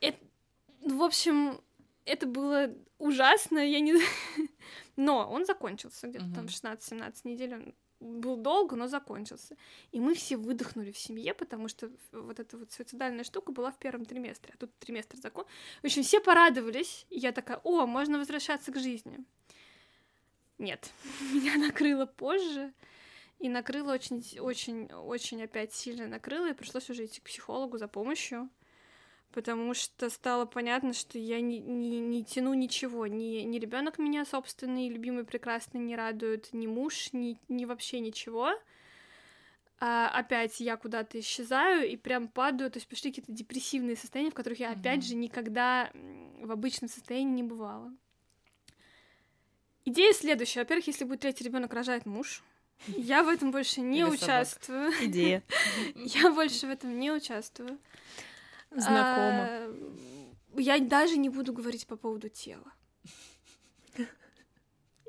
[0.00, 0.18] Эт-
[0.86, 1.60] В общем,
[2.04, 3.94] это было ужасно, я не...
[4.96, 6.46] Но он закончился где-то там Мгм.
[6.46, 9.56] 16-17 недель, он был долго, но закончился.
[9.90, 13.78] И мы все выдохнули в семье, потому что вот эта вот суицидальная штука была в
[13.78, 15.44] первом триместре, а тут триместр закон.
[15.82, 19.18] В общем, все порадовались, и я такая, о, можно возвращаться к жизни.
[20.58, 20.90] Нет,
[21.32, 22.72] меня накрыло позже,
[23.40, 27.88] и накрыло очень, очень, очень опять сильно накрыло, и пришлось уже идти к психологу за
[27.88, 28.48] помощью,
[29.36, 34.24] потому что стало понятно, что я не, не, не тяну ничего, ни, ни ребенок меня
[34.24, 38.54] собственный, любимый, прекрасный не радует, ни муж, ни, ни вообще ничего.
[39.78, 44.34] А опять я куда-то исчезаю и прям падаю, то есть пошли какие-то депрессивные состояния, в
[44.34, 45.06] которых я опять Мгм.
[45.08, 45.90] же никогда
[46.40, 47.92] в обычном состоянии не бывала.
[49.84, 50.60] Идея следующая.
[50.60, 52.42] Во-первых, если будет третий ребенок рожает муж,
[52.86, 54.92] я в этом больше не Или участвую.
[55.02, 55.42] Идея.
[55.94, 57.78] Я больше в этом не участвую.
[58.70, 59.44] Знакомо.
[59.44, 59.74] А,
[60.58, 62.72] Я даже не буду говорить по поводу тела.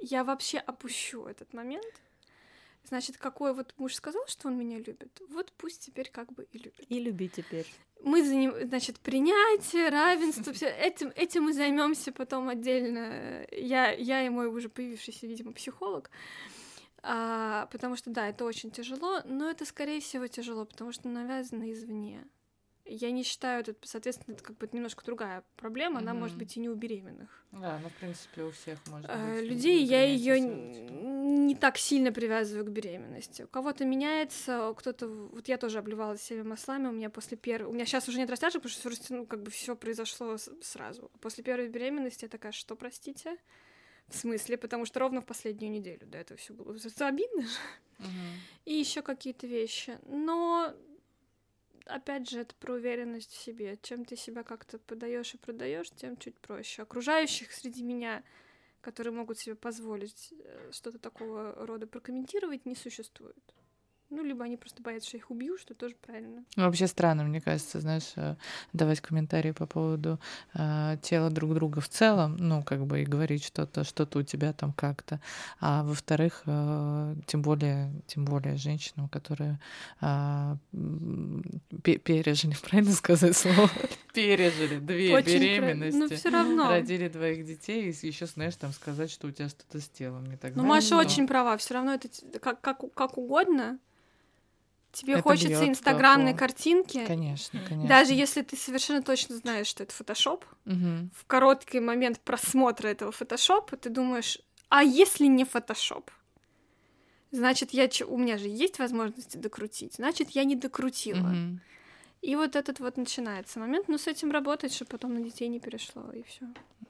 [0.02, 2.02] Я вообще опущу этот момент.
[2.88, 6.58] Значит, какой вот муж сказал, что он меня любит, вот пусть теперь как бы и
[6.58, 6.86] любит.
[6.88, 7.68] И люби теперь.
[8.02, 13.46] Мы за ним, значит, принятие, равенство, все этим, этим мы займемся потом отдельно.
[13.52, 16.10] Я, я и мой уже появившийся, видимо, психолог.
[17.04, 21.72] А, потому что, да, это очень тяжело, но это, скорее всего, тяжело, потому что навязано
[21.74, 22.26] извне.
[22.90, 26.60] Я не считаю это, соответственно, это как бы немножко другая проблема, она может быть и
[26.60, 27.46] не у беременных.
[27.52, 29.50] Да, ну, в принципе, у всех может Э, быть.
[29.50, 33.44] людей я ее не так сильно привязываю к беременности.
[33.44, 36.88] У кого-то меняется, кто-то вот я тоже обливалась всеми маслами.
[36.88, 39.52] У меня после первой, у меня сейчас уже нет растяжек, потому что ну, как бы
[39.52, 41.12] все произошло сразу.
[41.22, 43.38] После первой беременности я такая, что простите?
[44.08, 44.58] В смысле?
[44.58, 46.74] Потому что ровно в последнюю неделю до этого все было.
[46.76, 47.58] Это обидно же.
[48.00, 48.10] Мгм.
[48.66, 49.98] И еще какие-то вещи.
[50.06, 50.74] Но
[51.88, 53.78] опять же, это про уверенность в себе.
[53.82, 56.82] Чем ты себя как-то подаешь и продаешь, тем чуть проще.
[56.82, 58.24] Окружающих среди меня,
[58.82, 63.57] которые могут себе позволить э, что-то такого рода прокомментировать, не существует.
[64.10, 66.44] Ну, либо они просто боятся, что их убью, что тоже правильно.
[66.56, 68.36] Ну, Вообще странно, мне кажется, знаешь, э,
[68.72, 70.18] давать комментарии по поводу
[70.54, 74.54] э, тела друг друга в целом, ну, как бы и говорить что-то, что-то у тебя
[74.54, 75.20] там как-то.
[75.60, 79.60] А во-вторых, э, тем более, тем более женщинам, которые
[81.84, 83.70] пе- пережили, правильно сказать слово?
[84.14, 85.98] Пережили две Очень беременности.
[85.98, 86.70] Ну, все равно.
[86.70, 90.38] Родили двоих детей, и еще, знаешь, там сказать, что у тебя что-то с телом не
[90.38, 90.56] так.
[90.56, 91.58] Ну, Маша очень права.
[91.58, 93.80] Все равно это как, как, как угодно.
[94.98, 97.06] Тебе Это хочется бьёт инстаграмной картинки.
[97.06, 97.88] Конечно, конечно.
[97.88, 101.12] Даже если ты совершенно точно знаешь, что это фотошоп, Мгм.
[101.14, 104.40] в короткий момент просмотра этого фотошопа ты думаешь,
[104.70, 106.10] а если не фотошоп?
[107.30, 111.18] Значит, я, у меня же есть возможности докрутить, значит, я не докрутила.
[111.28, 111.62] Мгм.
[112.22, 115.60] И вот этот вот начинается момент, но с этим работать, чтобы потом на детей не
[115.60, 116.46] перешло, и все.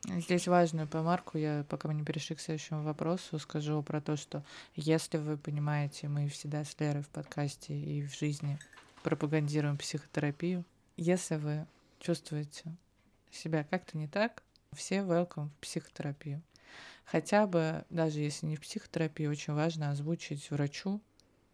[0.06, 4.44] Здесь важную помарку, я пока мы не перешли к следующему вопросу, скажу про то, что
[4.76, 8.58] если вы понимаете, мы всегда с Лерой в подкасте и в жизни
[9.04, 10.64] пропагандируем психотерапию,
[10.96, 11.68] если вы
[12.00, 12.76] чувствуете
[13.32, 16.42] себя как-то не так, все welcome в психотерапию.
[17.06, 21.02] Хотя бы, даже если не в психотерапию, очень важно озвучить врачу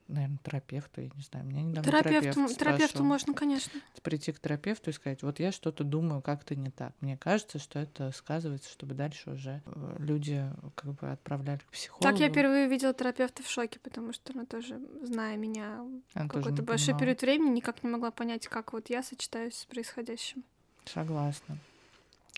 [0.07, 3.79] наверное, терапевту, я не знаю, меня недавно Терапевту, терапевт терапевту можно, конечно.
[4.01, 6.93] прийти к терапевту и сказать, вот я что-то думаю как-то не так.
[7.01, 10.45] Мне кажется, что это сказывается, чтобы дальше уже э, люди
[10.75, 12.03] как бы отправляли к психологу.
[12.03, 15.79] Так я впервые видела терапевта в шоке, потому что она тоже, зная меня
[16.13, 16.99] какой-то большой понимала.
[16.99, 20.43] период времени, никак не могла понять, как вот я сочетаюсь с происходящим.
[20.85, 21.57] Согласна.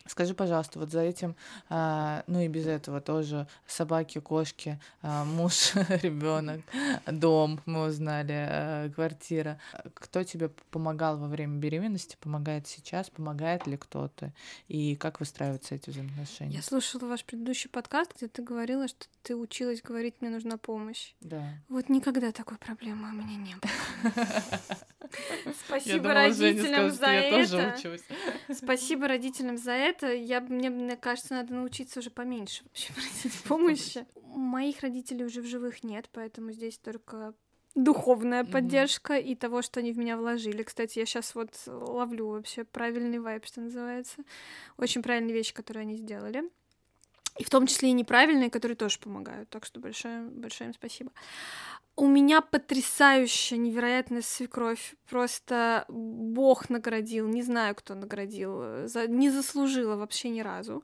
[0.08, 1.36] Скажи, пожалуйста, вот за этим,
[1.68, 6.62] а, ну и без этого тоже собаки, кошки, а, муж, ребенок,
[7.08, 9.60] дом, мы узнали, а, квартира.
[9.96, 14.32] Кто тебе помогал во время беременности, помогает сейчас, помогает ли кто-то,
[14.68, 16.58] и как выстраиваются эти взаимоотношения?
[16.58, 21.14] Я слушала ваш предыдущий подкаст, где ты говорила, что ты училась говорить «мне нужна помощь».
[21.22, 21.44] Да.
[21.68, 24.14] Вот никогда такой проблемы у меня не было.
[25.66, 27.96] Спасибо родителям за это.
[28.54, 29.95] Спасибо родителям за это.
[30.04, 34.06] Я, мне, мне кажется, надо научиться уже поменьше вообще просить помощи.
[34.24, 37.34] Моих родителей уже в живых нет, поэтому здесь только
[37.76, 38.52] духовная Мгм.
[38.52, 40.64] поддержка и того, что они в меня вложили.
[40.64, 44.24] Кстати, я сейчас вот ловлю вообще правильный вайб, что называется.
[44.78, 46.44] Очень правильные вещи, которые они сделали.
[47.38, 49.50] И в том числе и неправильные, которые тоже помогают.
[49.50, 51.12] Так что большое, большое им спасибо.
[51.98, 54.96] У меня потрясающая, невероятная свекровь.
[55.10, 57.28] Просто Бог наградил.
[57.28, 58.88] Не знаю, кто наградил.
[58.88, 59.08] За...
[59.08, 60.84] Не заслужила вообще ни разу.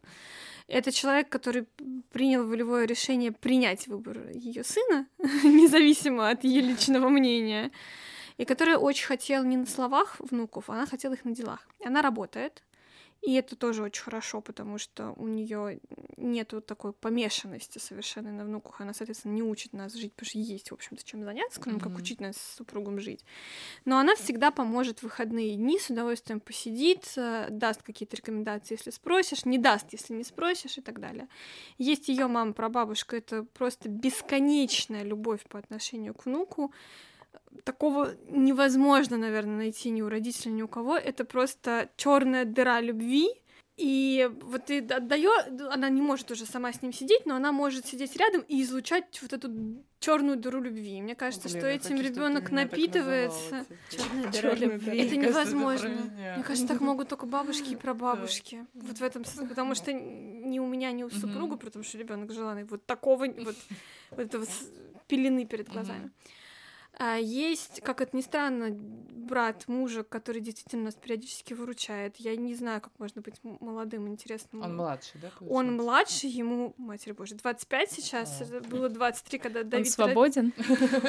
[0.68, 1.68] Это человек, который
[2.12, 5.06] принял волевое решение принять выбор ее сына,
[5.44, 7.72] независимо от ее личного мнения,
[8.38, 11.68] и которая очень хотела не на словах внуков, а она хотела их на делах.
[11.84, 12.64] Она работает,
[13.22, 15.80] и это тоже очень хорошо, потому что у нее
[16.18, 18.82] нету такой помешанности совершенно на внуках.
[18.82, 21.90] Она, соответственно, не учит нас жить, потому что есть, в общем-то, чем заняться, кроме как
[21.90, 21.98] Мгм.
[22.02, 23.24] учить нас с супругом жить.
[23.86, 29.46] Но она всегда поможет в выходные дни, с удовольствием посидит, даст какие-то рекомендации, если спросишь,
[29.46, 31.28] не даст, если не спросишь и так далее.
[31.78, 36.74] Есть ее мама, прабабушка, это просто бесконечная любовь по отношению к внуку.
[37.64, 40.98] Такого невозможно, наверное, найти ни у родителей, ни у кого.
[40.98, 43.30] Это просто черная дыра любви.
[43.78, 47.88] И вот ты отдаешь, она не может уже сама с ним сидеть, но она может
[47.88, 49.50] сидеть рядом и излучать вот эту
[50.00, 51.02] черную дыру любви.
[51.02, 53.66] Мне кажется, Блин, что этим ребенок напитывается.
[53.90, 54.98] Чёрная дыра Чёрная любви.
[55.00, 55.88] Это это невозможно.
[55.88, 56.36] меня.
[56.36, 58.66] Мне кажется, так могут только бабушки и прабабушки.
[58.74, 62.32] Вот в этом смысле, потому что ни у меня, ни у супруга, потому что ребенок
[62.32, 63.56] желанный, вот такого, вот,
[64.12, 64.46] вот этого
[65.08, 66.12] пелены перед глазами.
[67.20, 68.70] Есть, как это ни странно,
[69.32, 72.18] брат мужа, который действительно нас периодически выручает.
[72.18, 74.62] Я не знаю, как можно быть молодым, интересным.
[74.62, 75.30] Он младший, да?
[75.40, 75.72] Он получается?
[75.72, 78.60] младше, ему, матерь божья, 25 сейчас, А.
[78.70, 79.90] было 23, когда Он Давид...
[79.90, 80.54] свободен?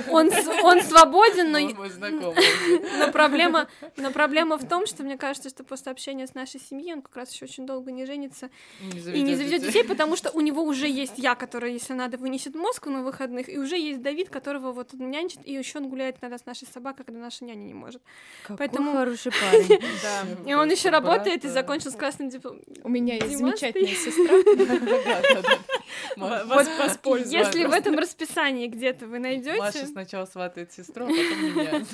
[0.09, 0.31] Он,
[0.63, 1.59] он свободен, но...
[2.99, 6.95] Но проблема, но проблема в том, что мне кажется, что после общения с нашей семьей
[6.95, 10.31] он как раз еще очень долго не женится Не и не заведет детей, потому что
[10.35, 14.01] у него уже есть я, которая, если надо, вынесет мозг на выходных, и уже есть
[14.03, 17.45] Давид, которого вот он нянчит, и еще он гуляет иногда с нашей собакой, когда наша
[17.45, 18.03] няня не может.
[18.43, 19.81] Какой Поэтому- хороший парень.
[20.03, 20.51] Да.
[20.51, 22.63] И он еще работает и закончил с красным дипломом.
[22.83, 25.59] У меня есть замечательная сестра.
[26.17, 27.33] Маша- воспользуюсь.
[27.33, 31.85] Если в этом расписании где-то вы Маша найдете, сначала сватает сестру, а потом меня.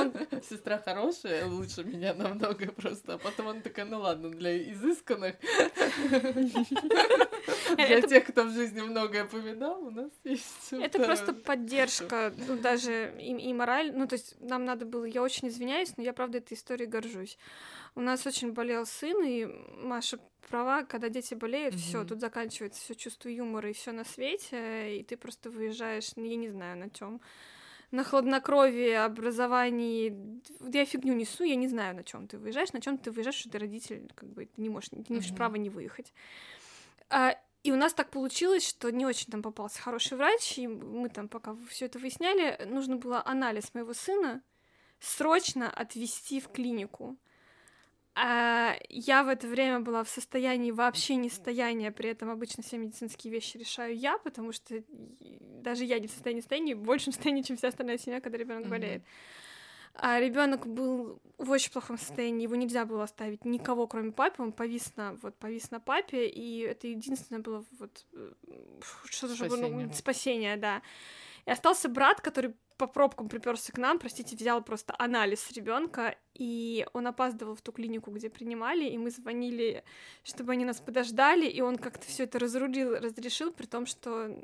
[0.00, 0.12] Он
[0.48, 3.14] Сестра хорошая, лучше меня намного просто.
[3.14, 5.36] А потом она такая, ну ладно, для изысканных.
[7.76, 10.72] Для тех, кто в жизни многое повидал, у нас есть...
[10.72, 13.92] Это просто поддержка, ну, даже и, и мораль.
[13.94, 15.04] Ну, то есть нам надо было...
[15.04, 17.38] Я очень извиняюсь, но я, правда, этой историей горжусь.
[17.94, 19.46] У нас очень болел сын, и
[19.82, 20.18] Маша
[20.48, 22.08] права, когда дети болеют, все, Мгм.
[22.08, 26.36] тут заканчивается все чувство юмора и все на свете, и ты просто выезжаешь, ну, я
[26.36, 27.20] не знаю, на чем
[27.90, 30.40] на хладнокровии, образовании.
[30.72, 33.50] Я фигню несу, я не знаю, на чем ты выезжаешь, на чем ты выезжаешь, что
[33.50, 35.36] ты родитель, как бы ты не можешь, ты не имеешь Мгм.
[35.36, 36.12] права не выехать.
[37.10, 41.08] А, и у нас так получилось, что не очень там попался хороший врач, и мы
[41.08, 44.42] там пока все это выясняли, нужно было анализ моего сына
[44.98, 47.16] срочно отвезти в клинику.
[48.14, 52.76] А я в это время была в состоянии вообще не состояния, при этом обычно все
[52.76, 54.82] медицинские вещи решаю я, потому что
[55.20, 58.68] даже я не в состоянии состояния, в большем состоянии, чем вся остальная семья, когда ребенок
[58.68, 59.02] болеет.
[59.94, 64.52] А ребенок был в очень плохом состоянии, его нельзя было оставить никого, кроме папы, он
[64.52, 68.32] повис на, вот, повис на папе, и это единственное было вот э,
[69.04, 69.94] что-то, чтобы, ну, Спасение.
[69.94, 70.82] спасение, да.
[71.46, 76.86] И остался брат, который по пробкам приперся к нам, простите, взял просто анализ ребенка, и
[76.92, 79.84] он опаздывал в ту клинику, где принимали, и мы звонили,
[80.24, 84.36] чтобы они нас подождали, и он как-то все это разрулил, разрешил, при том, что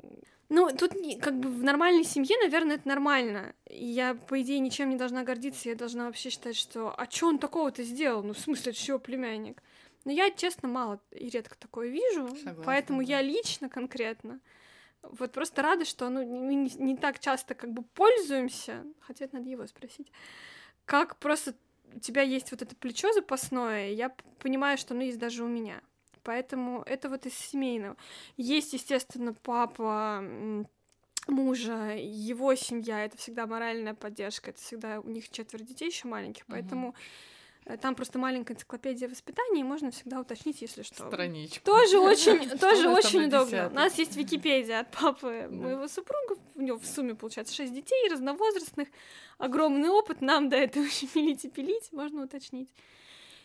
[0.47, 3.53] ну, тут как бы в нормальной семье, наверное, это нормально.
[3.69, 5.69] Я, по идее, ничем не должна гордиться.
[5.69, 8.23] Я должна вообще считать, что а что он такого-то сделал?
[8.23, 9.61] Ну, в смысле, это чего племянник?
[10.05, 12.29] Но я, честно, мало и редко такое вижу.
[12.29, 13.09] Согласна, поэтому да.
[13.09, 14.39] я лично конкретно
[15.03, 19.37] Вот просто рада, что ну, мы не, не так часто как бы пользуемся, хотя это
[19.37, 20.11] надо его спросить,
[20.85, 21.55] как просто
[21.93, 25.81] у тебя есть вот это плечо запасное, я понимаю, что оно есть даже у меня.
[26.23, 27.95] Поэтому это вот из семейного.
[28.37, 30.23] Есть, естественно, папа
[31.27, 36.45] мужа, его семья, это всегда моральная поддержка, это всегда у них четверо детей еще маленьких,
[36.47, 36.93] поэтому э,
[37.77, 41.07] там просто маленькая энциклопедия воспитания, и можно всегда уточнить, если что.
[41.07, 41.63] Страничку.
[41.65, 43.67] Тоже очень, тоже очень удобно.
[43.67, 48.09] У нас есть Википедия от папы моего супруга, у него в сумме получается шесть детей
[48.09, 48.87] разновозрастных,
[49.37, 52.69] огромный опыт, нам до этого еще пилить и пилить, можно уточнить.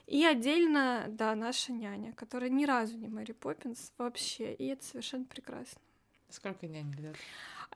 [0.06, 5.24] И отдельно, да, наша няня, которая ни разу не Мэри Поппинс вообще, и это совершенно
[5.24, 5.80] прекрасно.
[6.28, 7.16] Сколько няни лет?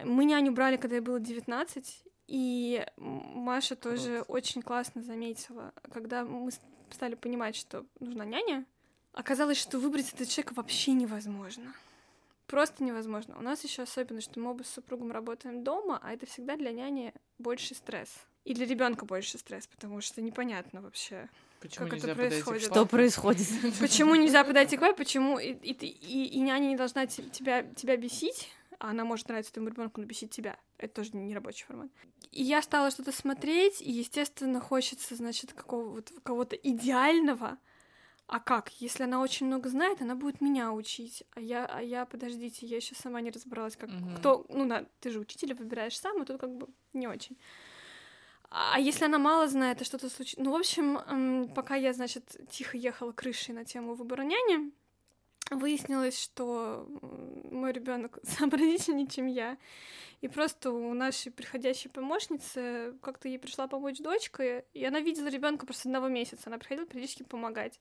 [0.05, 4.33] Мы няню брали, когда ей было 19, и Маша тоже Круто.
[4.33, 6.51] очень классно заметила, когда мы
[6.91, 8.65] стали понимать, что нужна няня,
[9.13, 11.75] оказалось, что выбрать этого человека вообще невозможно.
[12.47, 13.37] Просто невозможно.
[13.39, 16.71] У нас еще особенность, что мы оба с супругом работаем дома, а это всегда для
[16.73, 18.09] няни больше стресс.
[18.45, 21.29] И для ребенка больше стресс, потому что непонятно вообще,
[21.61, 22.63] Почему как это происходит.
[22.63, 23.47] Что происходит?
[23.81, 27.25] Почему нельзя подойти к папе, почему и, и, ты- и, и няня не должна те-
[27.25, 28.49] тебя, тебя бесить,
[28.79, 30.59] а она может нравиться твоему ребенку, но бесить тебя.
[30.79, 31.91] Это тоже не рабочий формат.
[32.31, 37.59] И я стала что-то смотреть, и, естественно, хочется, значит, какого вот кого-то идеального.
[38.27, 38.69] А как?
[38.81, 41.25] Если она очень много знает, она будет меня учить.
[41.35, 44.17] А я, а я, подождите, я еще сама не разобралась, как Мгм.
[44.17, 44.45] кто.
[44.51, 47.39] Ну, на, ты же учителя выбираешь сам, а тут как бы не очень.
[48.51, 50.43] А если она мало знает, и что-то случится...
[50.43, 54.73] Ну, в общем, пока я, значит, тихо ехала крышей на тему выбора няни,
[55.51, 56.87] выяснилось, что
[57.51, 59.57] мой ребенок сообразительнее, чем я.
[60.21, 65.65] И просто у нашей приходящей помощницы как-то ей пришла помочь дочка, и она видела ребенка
[65.65, 66.45] просто одного месяца.
[66.47, 67.79] Она приходила периодически помогать.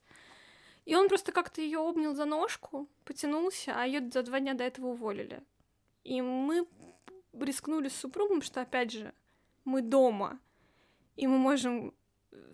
[0.84, 4.64] И он просто как-то ее обнял за ножку, потянулся, а ее за два дня до
[4.64, 5.42] этого уволили.
[6.04, 6.66] И мы
[7.38, 9.12] рискнули с супругом, что, опять же,
[9.64, 10.38] мы дома,
[11.16, 11.92] и мы можем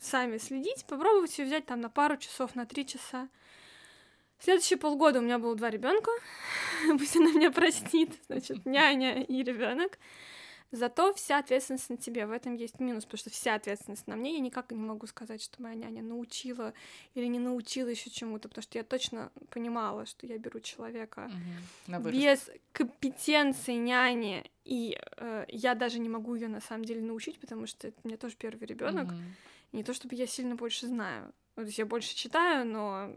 [0.00, 3.28] сами следить, попробовать ее взять там на пару часов, на три часа.
[4.38, 6.10] Следующие полгода у меня было два ребенка.
[6.98, 8.10] Пусть она меня простит.
[8.26, 9.98] Значит, няня и ребенок.
[10.74, 12.26] Зато вся ответственность на тебе.
[12.26, 14.34] В этом есть минус, потому что вся ответственность на мне.
[14.34, 16.74] Я никак не могу сказать, что моя няня научила
[17.14, 21.30] или не научила еще чему-то, потому что я точно понимала, что я беру человека
[21.86, 22.18] вырост.
[22.20, 27.68] без компетенции няни, и э, я даже не могу ее на самом деле научить, потому
[27.68, 29.06] что это у меня тоже первый ребенок.
[29.06, 29.34] Мгм.
[29.72, 31.32] Не то чтобы я сильно больше знаю.
[31.56, 33.10] Ну, То есть я больше читаю, но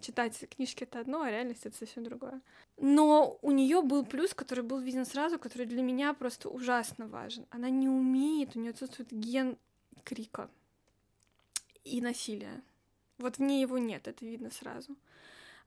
[0.00, 2.40] читать книжки это одно, а реальность это совсем другое.
[2.78, 7.46] Но у нее был плюс, который был виден сразу, который для меня просто ужасно важен.
[7.50, 9.58] Она не умеет, у нее отсутствует ген
[10.04, 10.48] крика
[11.84, 12.62] и насилия.
[13.18, 14.96] Вот в ней его нет, это видно сразу.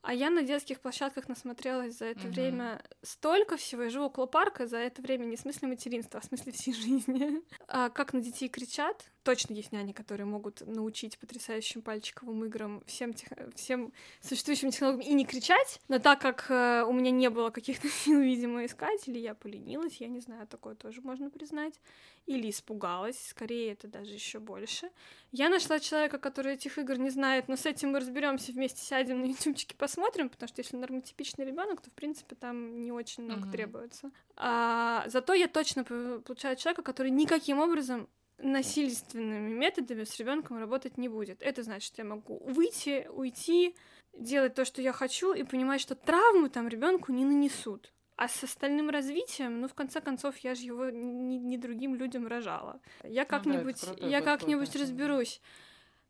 [0.03, 2.31] А я на детских площадках насмотрелась за это Мгм.
[2.31, 3.83] время столько всего.
[3.83, 6.73] Я живу около парка за это время не в смысле материнства, а в смысле всей
[6.73, 7.41] жизни.
[7.67, 9.05] А как на детей кричат.
[9.23, 15.13] Точно есть няни, которые могут научить потрясающим пальчиковым играм всем, тех- всем существующим технологиям и
[15.13, 15.79] не кричать.
[15.87, 19.95] Но так как э, у меня не было каких-то сил, видимо, искать, или я поленилась,
[20.01, 21.79] я не знаю, такое тоже можно признать,
[22.25, 24.89] или испугалась, скорее это даже еще больше.
[25.31, 29.21] Я нашла человека, который этих игр не знает, но с этим мы разберемся вместе, сядем
[29.21, 33.41] на ютубчике, посмотрим, потому что если нормотипичный ребенок, то в принципе там не очень много
[33.41, 33.51] Мгм.
[33.51, 34.11] требуется.
[34.35, 38.07] А, зато я точно получаю человека, который никаким образом
[38.37, 41.41] насильственными методами с ребенком работать не будет.
[41.41, 43.75] Это значит, я могу выйти, уйти,
[44.17, 47.91] делать то, что я хочу, и понимать, что травму там ребенку не нанесут.
[48.15, 52.27] А с остальным развитием, ну, в конце концов, я же его не, не другим людям
[52.27, 52.79] рожала.
[53.03, 55.41] Я Ну да, как-нибудь, я как-нибудь разберусь.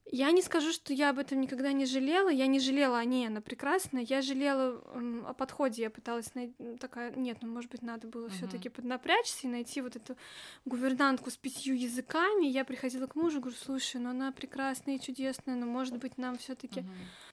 [0.06, 2.30] Я не скажу, что я об этом никогда не жалела.
[2.30, 4.04] Я не жалела о ней, она прекрасная.
[4.04, 4.82] Я жалела
[5.26, 5.84] о подходе.
[5.84, 8.34] Я пыталась найти такая, нет, ну, может быть, надо было Мгм.
[8.34, 10.18] все-таки поднапрячься и найти вот эту
[10.66, 12.45] гувернантку с пятью языками.
[12.45, 16.38] Я приходила к мужу, говорю, слушай, ну она прекрасная и чудесная, но может быть нам
[16.38, 16.82] все-таки.
[16.82, 16.91] Мгм.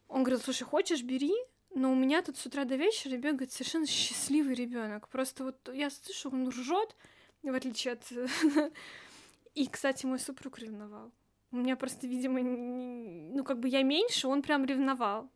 [0.09, 1.35] Он говорил, слушай, хочешь, бери,
[1.75, 5.09] но у меня тут с утра до вечера бегает совершенно счастливый ребенок.
[5.09, 6.97] Просто вот я слышу, он ржет,
[7.43, 8.05] в отличие от...
[9.55, 11.11] И, кстати, мой супруг ревновал.
[11.53, 15.29] У меня просто, видимо, не- ну, как бы я меньше, он прям ревновал.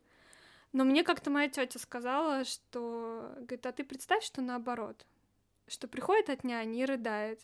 [0.72, 5.06] Но мне как-то моя тетя сказала, что, говорит, а ты представь, что наоборот,
[5.66, 7.40] что приходит от няни и рыдает.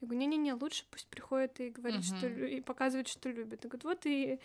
[0.00, 2.36] Я говорю, не-не-не, лучше пусть приходит и говорит, что Мгм.
[2.38, 3.64] лю- и показывает, что любит.
[3.64, 4.38] И говорит, вот и,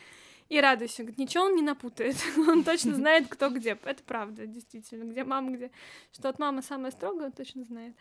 [0.50, 1.04] и радуйся.
[1.04, 2.16] Говорит, ничего он не напутает.
[2.38, 3.78] Он точно знает, кто где.
[3.84, 5.12] Это правда, действительно.
[5.12, 5.72] Где мама, где...
[6.12, 7.96] Что от мамы самое строгое, он точно знает.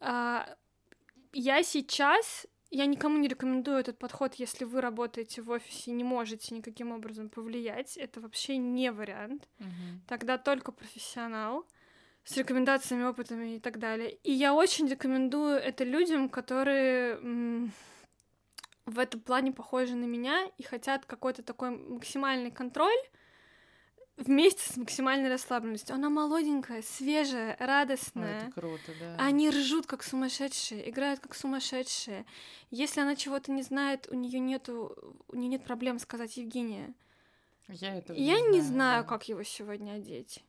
[0.00, 0.46] А,
[1.32, 2.46] я сейчас...
[2.70, 6.90] Я никому не рекомендую этот подход, если вы работаете в офисе и не можете никаким
[6.92, 7.98] образом повлиять.
[7.98, 9.46] Это вообще не вариант.
[9.58, 10.00] Мгм.
[10.08, 11.66] Тогда только профессионал.
[12.24, 14.12] с рекомендациями, опытами и так далее.
[14.22, 17.18] И я очень рекомендую это людям, которые
[18.86, 22.96] в этом плане похожи на меня и хотят какой-то такой максимальный контроль
[24.16, 25.94] вместе с максимальной расслабленностью.
[25.94, 28.42] Она молоденькая, свежая, радостная.
[28.42, 29.16] это круто, да.
[29.18, 32.26] Они ржут как сумасшедшие, играют как сумасшедшие.
[32.70, 36.94] Если она чего-то не знает, у нее нету, у нее нет проблем сказать Евгения.
[37.68, 39.08] Я этого Я не знаю, знаю, да.
[39.08, 40.44] как его сегодня одеть.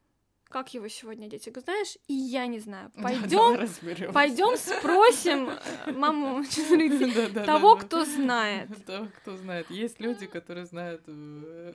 [0.53, 2.91] Как его сегодня говорю, знаешь, и я не знаю.
[3.01, 6.43] Пойдем, пойдем спросим э, маму
[7.45, 8.69] того, кто знает.
[8.85, 9.71] Того, кто знает.
[9.71, 11.73] Есть люди, которые знают, э,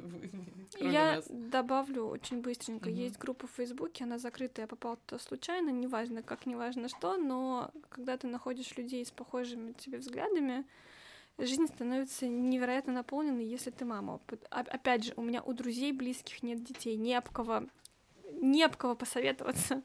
[0.78, 2.88] Я добавлю очень быстренько.
[2.88, 7.72] Есть группа в Фейсбуке, она закрытая, я попала туда случайно, неважно как, неважно что, но
[7.88, 10.64] когда ты находишь людей с похожими тебе взглядами,
[11.36, 14.20] жизнь становится невероятно наполненной, если ты мама.
[14.50, 17.64] О- Опять же, у меня у друзей близких нет детей, не об кого,
[18.32, 19.82] не об кого посоветоваться.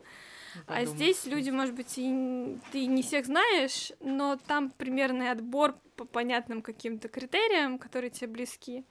[0.68, 0.90] А Подумать.
[0.90, 6.62] здесь люди, может быть, и ты не всех знаешь, но там примерный отбор по понятным
[6.62, 8.86] каким-то критериям, которые тебе близки.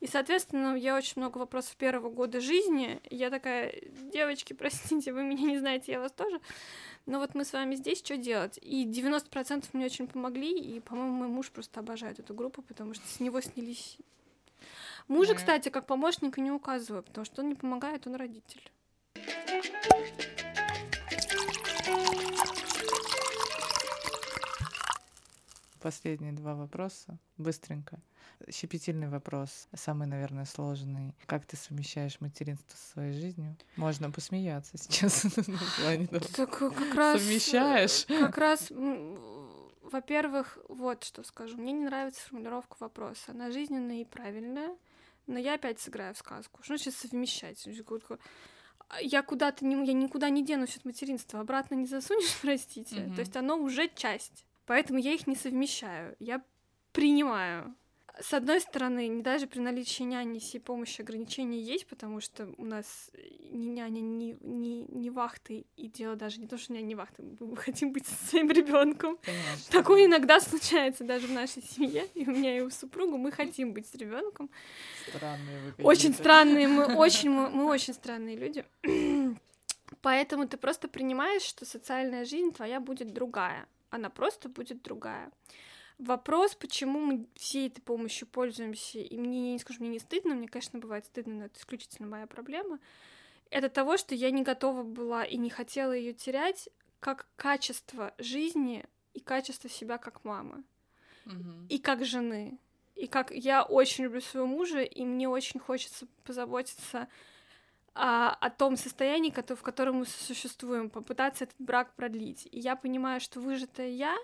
[0.00, 3.00] И, соответственно, я очень много вопросов первого года жизни.
[3.08, 3.72] Я такая,
[4.12, 6.40] девочки, простите, вы меня не знаете, я вас тоже.
[7.06, 8.58] Но вот мы с вами здесь, что делать?
[8.60, 13.06] И 90% мне очень помогли, и, по-моему, мой муж просто обожает эту группу, потому что
[13.06, 13.96] с него снялись...
[15.08, 15.38] Мужа, Мгм.
[15.38, 18.70] кстати, как помощника не указываю, потому что он не помогает, он родитель.
[25.86, 27.16] Последние два вопроса.
[27.36, 28.00] Быстренько.
[28.50, 29.68] Щепетильный вопрос.
[29.72, 31.14] Самый, наверное, сложный.
[31.26, 33.56] Как ты совмещаешь материнство со своей жизнью?
[33.76, 35.22] Можно посмеяться сейчас.
[35.24, 36.26] в плане того.
[36.34, 37.22] Так э, как раз...
[37.22, 38.04] Совмещаешь?
[38.06, 38.72] Как раз,
[39.80, 41.56] во-первых, вот что скажу.
[41.56, 43.22] Мне не нравится формулировка вопроса.
[43.28, 44.76] Она жизненная и правильная,
[45.28, 46.64] но я опять сыграю в сказку.
[46.64, 47.64] Что значит совмещать?
[49.00, 53.02] Я куда-то не, я никуда не денусь от материнства, обратно не засунешь, простите.
[53.02, 53.14] Мгм.
[53.14, 54.44] То есть оно уже часть.
[54.66, 56.16] Поэтому я их не совмещаю.
[56.18, 56.42] Я
[56.92, 57.74] принимаю.
[58.18, 62.64] С одной стороны, не даже при наличии няни сей помощи ограничения есть, потому что у
[62.64, 63.10] нас
[63.50, 67.22] ни няня, ни, ни, ни вахты, и дело даже не то, что няня не вахты,
[67.40, 69.18] мы хотим быть со своим ребенком.
[69.70, 73.74] Такое иногда случается даже в нашей семье, и у меня, и у супруга, мы хотим
[73.74, 74.48] быть с ребенком.
[75.08, 78.64] Странные вы Очень странные, мы очень, мы, мы очень странные люди.
[80.00, 83.68] Поэтому ты просто принимаешь, что социальная жизнь твоя будет другая.
[83.96, 85.32] Она просто будет другая.
[85.98, 90.34] Вопрос, почему мы всей этой помощью пользуемся, и мне, я не скажу, мне не стыдно,
[90.34, 92.78] мне, конечно, бывает стыдно, но это исключительно моя проблема,
[93.48, 96.68] это того, что я не готова была и не хотела ее терять
[97.00, 98.84] как качество жизни
[99.14, 100.64] и качество себя как мамы
[101.24, 101.66] Мгм.
[101.68, 102.58] и как жены.
[102.94, 107.08] И как я очень люблю своего мужа, и мне очень хочется позаботиться
[107.96, 112.46] о, о том состоянии, в котором мы существуем, попытаться этот брак продлить.
[112.52, 114.16] И я понимаю, что выжатая я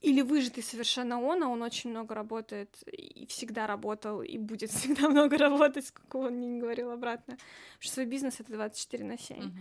[0.00, 5.08] или выжатый совершенно он, а он очень много работает и всегда работал, и будет всегда
[5.08, 7.36] много работать, сколько он мне не говорил обратно,
[7.78, 9.52] что свой бизнес— это 24 на 7 Мгм.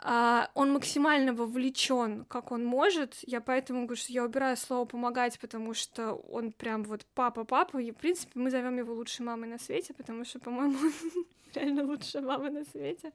[0.00, 3.16] а, он максимально вовлечен, как он может.
[3.22, 7.78] Я поэтому говорю, что я убираю слово помогать, потому что он прям вот папа-папа.
[7.78, 10.78] И, в принципе, мы зовем его лучшей мамой на свете, потому что, по-моему,
[11.54, 13.12] реально лучшая мама на свете.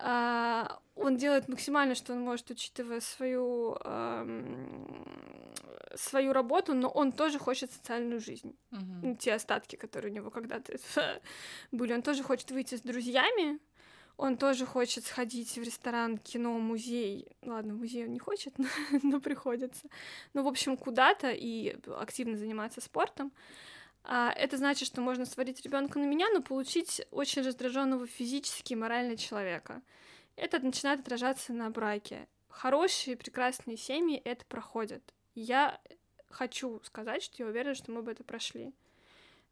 [0.00, 5.04] А, он делает максимально, что он может, учитывая свою, ам,
[5.94, 10.74] свою работу, но он тоже хочет социальную жизнь ну, те остатки, которые у него когда-то
[11.72, 11.92] были.
[11.92, 13.58] Он тоже хочет выйти с друзьями,
[14.18, 17.28] он тоже хочет сходить в ресторан, кино, музей.
[17.42, 18.66] Ладно, в музей он не хочет, но,
[19.02, 19.88] но приходится.
[20.34, 23.32] Ну, в общем, куда-то и активно заниматься спортом.
[24.10, 28.76] А это значит, что можно сводить ребенка на меня, но получить очень раздраженного физически и
[28.76, 29.82] морально человека.
[30.34, 32.26] Это начинает отражаться на браке.
[32.48, 35.02] Хорошие, прекрасные семьи это проходят.
[35.34, 35.78] Я
[36.30, 38.72] хочу сказать, что я уверена, что мы бы это прошли.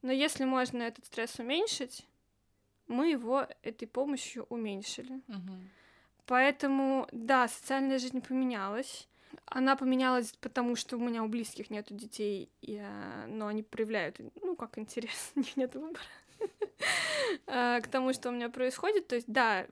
[0.01, 2.07] Но если можно этот стресс уменьшить,
[2.87, 5.21] мы его этой помощью уменьшили.
[5.27, 5.71] Мгм.
[6.25, 9.07] Поэтому, да, социальная жизнь поменялась.
[9.45, 14.17] Она поменялась потому, что у меня у близких нету детей, и, а, но они проявляют,
[14.43, 16.01] ну, как интерес, у них нет выбора
[17.47, 19.09] а, к тому, что у меня происходит.
[19.09, 19.67] То есть, да,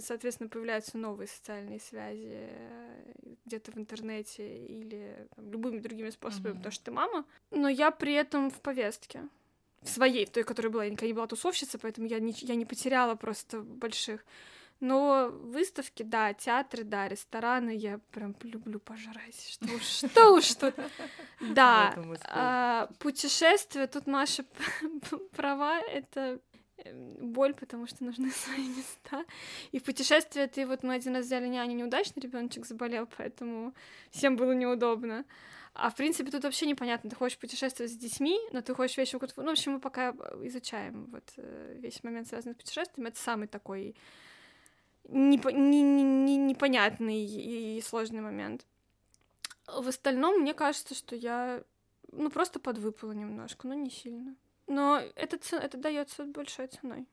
[0.00, 3.12] соответственно, появляются новые социальные связи э,
[3.44, 6.58] где-то в интернете или там, любыми другими способами, Мгм.
[6.58, 7.24] потому что ты мама.
[7.50, 9.22] Но я при этом в повестке.
[9.82, 10.84] В своей, в той, которая была.
[10.84, 14.24] Я никогда не была тусовщица, поэтому я не, я не потеряла просто больших.
[14.80, 19.48] Но выставки, да, театры, да, рестораны, я прям люблю пожрать.
[19.48, 20.74] Что уж, что уж тут.
[21.54, 21.94] Да,
[22.28, 24.44] а, путешествия, тут Маша
[25.36, 26.40] права, это
[26.78, 29.24] эм, боль, потому что нужны свои места.
[29.72, 33.74] И в путешествие ты вот мы один раз взяли няню, неудачно ребеночек заболел, поэтому
[34.10, 35.24] всем было неудобно.
[35.72, 39.18] А в принципе тут вообще непонятно, ты хочешь путешествовать с детьми, но ты хочешь вещи...
[39.36, 40.10] Ну, в общем, мы пока
[40.42, 43.06] изучаем вот э, весь момент, связанный с путешествием.
[43.06, 43.94] Это самый такой
[45.08, 48.66] непо- не- не- не- непонятный и сложный момент.
[49.66, 51.62] В остальном, мне кажется, что я
[52.12, 54.36] ну просто подвыпала немножко, но не сильно.
[54.66, 57.06] Но это, ц- это дается большой ценой.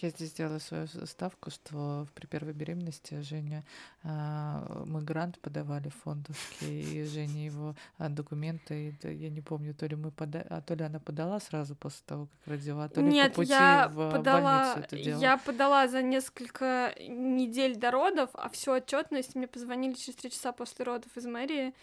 [0.00, 3.64] Я здесь сделала свою ставку, что при первой беременности Женя
[4.02, 9.86] а, мы грант подавали фондовский, и Женя его а, документы, и я не помню, то
[9.86, 10.44] ли мы пода...
[10.50, 13.52] а то ли она подала сразу после того, как родила, то ли Нет, по пути
[13.52, 15.22] я в подала, больницу это делала.
[15.22, 20.52] я подала за несколько недель до родов, а всю отчетность мне позвонили через три часа
[20.52, 21.74] после родов из мэрии.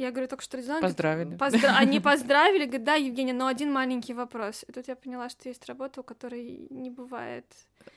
[0.00, 0.80] Я говорю, только что родила.
[0.80, 1.36] Поздравили.
[1.36, 4.64] Поздра- Они поздравили, говорят, да, Евгения, но один маленький вопрос.
[4.66, 7.44] И тут я поняла, что есть работа, у которой не бывает.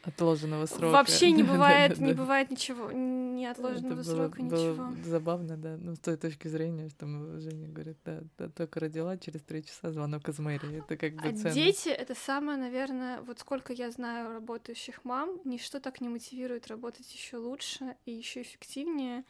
[0.04, 0.92] Отложенного срока.
[0.92, 5.10] Вообще не бывает, не бывает ничего, ни отложенного Это было- срока, было ничего.
[5.10, 5.78] забавно, да.
[5.80, 9.64] Ну, с той точки зрения, что мы- Женя говорит, да, да, только родила, через три
[9.64, 10.80] часа звонок из мэрии.
[10.80, 11.52] Это как бы А ценно.
[11.52, 17.10] дети— это самое, наверное, вот сколько я знаю работающих мам, ничто так не мотивирует работать
[17.14, 19.24] еще лучше и еще эффективнее,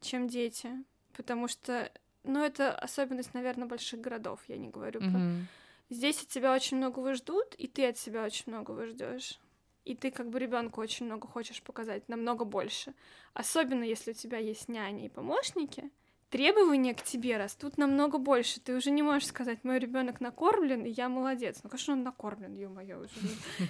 [0.00, 0.70] чем дети.
[1.16, 1.90] Потому что,
[2.24, 5.08] ну, это особенность, наверное, больших городов, я не говорю про...
[5.08, 5.46] Мгм.
[5.90, 9.38] Здесь от тебя очень многого ждут, и ты от себя очень многого ждешь.
[9.86, 12.92] И ты как бы ребенку очень много хочешь показать, намного больше.
[13.32, 15.90] Особенно если у тебя есть няни и помощники,
[16.28, 18.60] требования к тебе растут намного больше.
[18.60, 21.60] Ты уже не можешь сказать, мой ребенок накормлен, и я молодец.
[21.62, 23.14] Ну, конечно, он накормлен, ё-моё, уже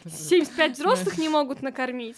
[0.11, 2.16] 75 взрослых не могут накормить.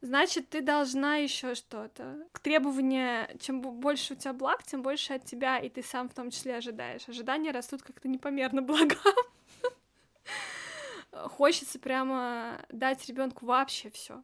[0.00, 2.24] Значит, ты должна еще что-то.
[2.42, 6.14] Требования, чем бо- больше у тебя благ, тем больше от тебя, и ты сам в
[6.14, 7.08] том числе ожидаешь.
[7.08, 8.98] Ожидания растут как-то непомерно благам.
[11.10, 14.22] Хочется прямо дать ребенку вообще все.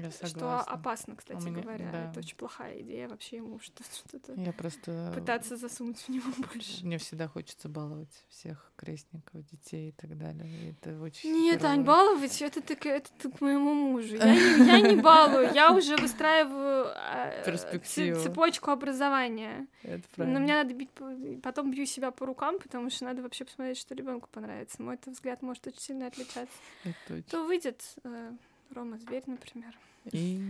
[0.00, 0.72] Я Что согласна.
[0.72, 1.90] опасно, кстати меня- говоря.
[1.92, 2.10] да.
[2.10, 5.12] Это очень плохая идея вообще ему что- что-то Я просто...
[5.14, 6.84] пытаться засунуть в него больше.
[6.84, 10.46] Мне всегда хочется баловать всех крестников, детей и так далее.
[10.48, 11.86] И это очень Нет, Ань, херово.
[11.86, 14.14] баловать это ты, это ты к моему мужу.
[14.16, 18.20] Я не, я не балую, я уже выстраиваю а, Перспективу.
[18.22, 19.66] цепочку образования.
[19.82, 20.40] Это Но правильно.
[20.40, 23.94] мне надо бить, по- потом бью себя по рукам, потому что надо вообще посмотреть, что
[23.96, 24.80] ребенку понравится.
[24.80, 26.46] Мой взгляд может очень сильно отличаться.
[26.84, 27.22] Это точно.
[27.30, 28.32] То выйдет э,
[28.74, 29.76] Рома Зверь, например.
[30.12, 30.40] И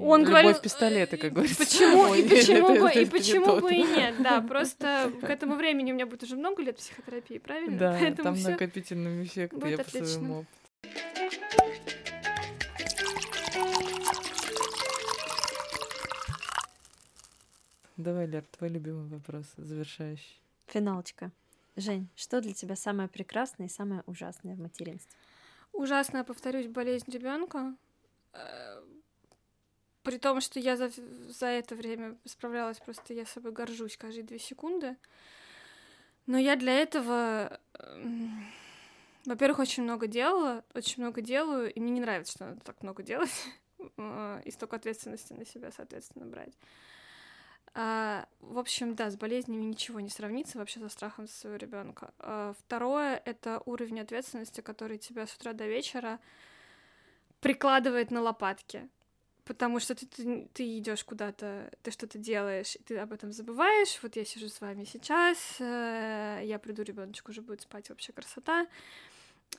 [0.00, 1.64] Он любовь говорил, пистолета, как говорится.
[1.64, 5.94] Почему и почему бы и почему бы и нет, да, просто к этому времени у
[5.94, 7.78] меня будет уже много лет психотерапии, правильно?
[7.78, 10.06] Да, Поэтому там накопительный эффект, будет я по отлично.
[10.06, 10.50] своему опыту.
[17.96, 20.38] Давай, Лер, твой любимый вопрос, завершающий.
[20.66, 21.30] Финалочка.
[21.76, 25.16] Жень, что для тебя самое прекрасное и самое ужасное в материнстве?
[25.72, 27.74] Ужасная, повторюсь, болезнь ребенка.
[30.02, 30.90] При том, что я за,
[31.28, 34.96] за это время справлялась, просто я собой горжусь каждые две секунды.
[36.26, 38.46] Но я для этого, эм,
[39.24, 43.02] во-первых, очень много делала, очень много делаю, и мне не нравится, что надо так много
[43.02, 43.30] делать,
[43.96, 46.52] э, и столько ответственности на себя, соответственно, брать.
[47.78, 52.14] А, в общем, да, с болезнями ничего не сравнится вообще со страхом своего ребенка.
[52.18, 56.18] А, второе это уровень ответственности, который тебя с утра до вечера
[57.40, 58.88] прикладывает на лопатки.
[59.44, 63.98] Потому что ты, ты, ты идешь куда-то, ты что-то делаешь, и ты об этом забываешь.
[64.02, 68.66] Вот я сижу с вами сейчас, э, я приду, ребеночек уже будет спать, вообще красота.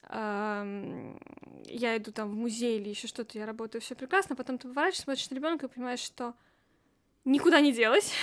[0.09, 1.20] Ам,
[1.65, 4.36] Я иду там в музей или еще что-то, я работаю, все прекрасно.
[4.36, 6.34] Потом ты поворачиваешься, смотришь на ребенка и понимаешь, что
[7.28, 8.13] никуда не делась.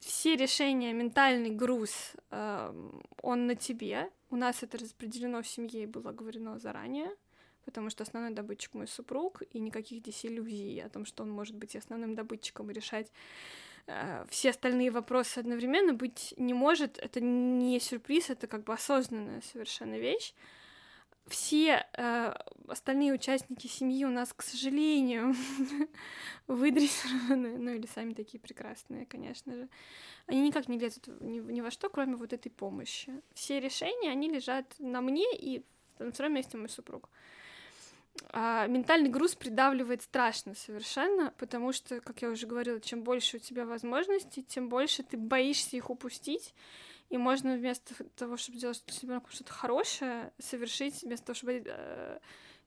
[0.00, 4.10] Все решения, ментальный груз, эм, он на тебе.
[4.30, 7.10] У нас это распределено в семье и было говорено заранее,
[7.64, 11.56] потому что основной добытчик мой супруг, и никаких здесь иллюзий о том, что он может
[11.56, 13.10] быть основным добытчиком и решать
[13.86, 16.98] э, все остальные вопросы одновременно быть не может.
[16.98, 20.34] Это не сюрприз, это как бы осознанная совершенно вещь.
[21.26, 22.34] Все э,
[22.68, 25.34] остальные участники семьи у нас, к сожалению,
[26.46, 29.68] выдрессированы, ну или сами такие прекрасные, конечно же.
[30.26, 33.12] Они никак не лезут ни, ни во что, кроме вот этой помощи.
[33.34, 35.64] Все решения, они лежат на мне и
[35.98, 37.08] на втором месте мой супруг.
[38.30, 43.40] А ментальный груз придавливает страшно совершенно, потому что, как я уже говорила, чем больше у
[43.40, 46.54] тебя возможностей, тем больше ты боишься их упустить,
[47.08, 52.18] и можно вместо того, чтобы сделать с ребенком что-то хорошее, совершить, вместо того, чтобы, э,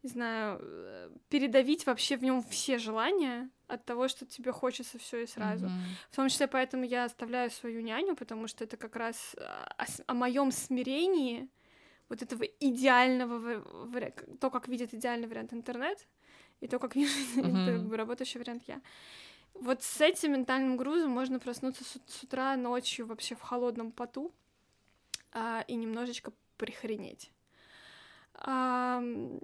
[0.04, 5.24] не знаю, э, передавить вообще в нем все желания от того, что тебе хочется все
[5.24, 5.66] и сразу.
[5.66, 5.84] Мгм.
[6.12, 10.14] В том числе поэтому я оставляю свою няню, потому что это как раз о, о
[10.14, 11.50] моем смирении
[12.08, 13.64] вот этого идеального,
[14.40, 16.08] то, как видит идеальный вариант интернет,
[16.62, 17.14] и то, как вижу
[17.88, 18.82] бы работающий вариант я.
[19.54, 24.34] Вот с этим ментальным грузом можно проснуться с, с утра, ночью, вообще в холодном поту
[25.32, 27.32] а, и немножечко прихренеть.
[28.34, 29.40] Ам,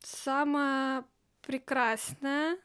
[0.00, 1.04] самое
[1.42, 2.58] прекрасное,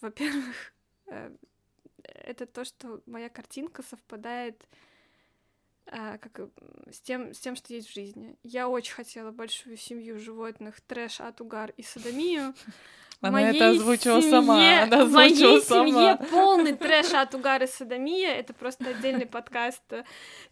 [0.00, 0.74] во-первых,
[1.06, 1.36] э,
[2.02, 4.66] это то, что моя картинка совпадает
[5.86, 6.48] а, как, э,
[6.90, 8.36] с, тем, с тем, что есть в жизни.
[8.42, 12.54] Я очень хотела большую семью животных, трэш, ад, угар и садомию.
[13.20, 16.16] Она моей это озвучила семье- сама, она В моей озвучила семье сама.
[16.30, 18.34] полный трэш, ад, угар и садомия.
[18.34, 20.04] Это просто отдельный подкаст, э,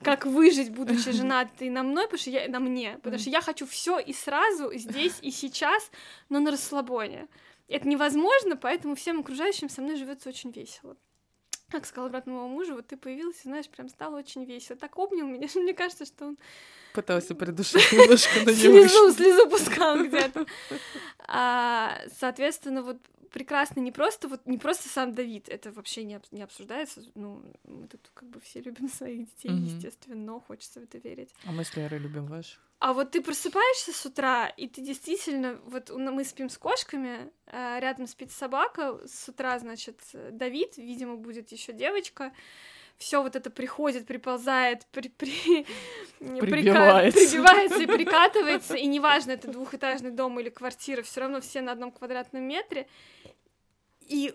[0.02, 3.66] как выжить, будучи женатой на мной, потому что я, на мне, потому что я хочу
[3.66, 5.90] все и сразу, здесь и сейчас,
[6.28, 7.28] но на расслабоне.
[7.68, 10.96] Это невозможно, поэтому всем окружающим со мной живется очень весело.
[11.70, 14.76] Как сказал брат моего мужа, вот ты появился, знаешь, прям стало очень весело.
[14.78, 16.38] Так обнял меня, что мне кажется, что он
[16.94, 20.46] Пытался придушить немножко, но не слезу, слезу пускал где-то.
[21.26, 22.98] А, соответственно, вот
[23.35, 27.02] прекрасно не просто вот не просто сам Давид, это вообще не, об- не обсуждается.
[27.16, 29.65] Ну, мы тут как бы все любим своих детей, Мгм.
[29.65, 31.35] естественно, но хочется в это верить.
[31.44, 32.61] А мы с Лерой любим ваш.
[32.78, 37.81] А вот ты просыпаешься с утра, и ты действительно, вот мы спим с кошками, а
[37.81, 42.32] рядом спит собака, с утра, значит, Давид, видимо, будет еще девочка,
[42.98, 45.66] все вот это приходит, приползает, при, при-
[46.20, 47.18] прика- Прибивается.
[47.18, 51.90] прибивается и прикатывается, и неважно, это двухэтажный дом или квартира, все равно все на одном
[51.90, 52.86] квадратном метре,
[54.00, 54.34] и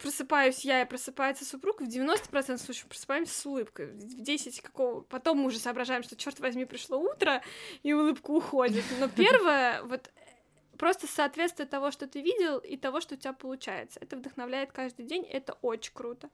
[0.00, 5.02] просыпаюсь я и просыпается супруг, в 90% случаев просыпаемся с улыбкой, в 10 какого...
[5.02, 7.42] Потом мы уже соображаем, что, черт возьми, пришло утро,
[7.82, 8.84] и улыбка уходит.
[8.98, 10.10] Но первое, вот
[10.76, 13.98] просто соответствие того, что ты видел, и того, что у тебя получается.
[14.00, 16.30] Это вдохновляет каждый день, это очень круто.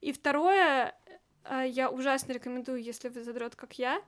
[0.00, 0.94] И второе,
[1.44, 4.02] э, я ужасно рекомендую, если вы задрот, как я,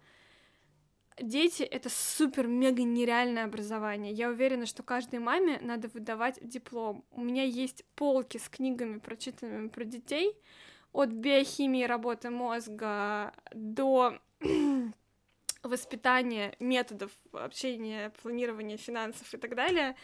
[1.20, 4.12] Дети— это супер-мега нереальное образование.
[4.12, 7.05] Я уверена, что каждой маме надо выдавать диплом.
[7.11, 10.35] У меня есть полки с книгами, прочитанными про детей,
[10.93, 14.19] от биохимии работы мозга до
[15.62, 19.97] воспитания методов общения, планирования финансов и так далее.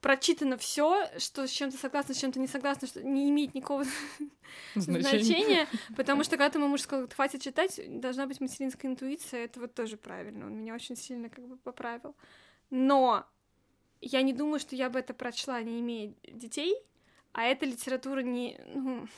[0.00, 3.84] Прочитано все, что с чем-то согласна, с чем-то не согласна, что не имеет никакого
[4.74, 5.66] значения,
[5.96, 9.96] потому что когда ты муж сказал, хватит читать, должна быть материнская интуиция, это вот тоже
[9.96, 12.14] правильно, он меня очень сильно как бы поправил.
[12.68, 13.26] Но
[14.02, 16.76] я не думаю, что я бы это прочла, не имея детей,
[17.32, 19.08] а эта литература не, ну,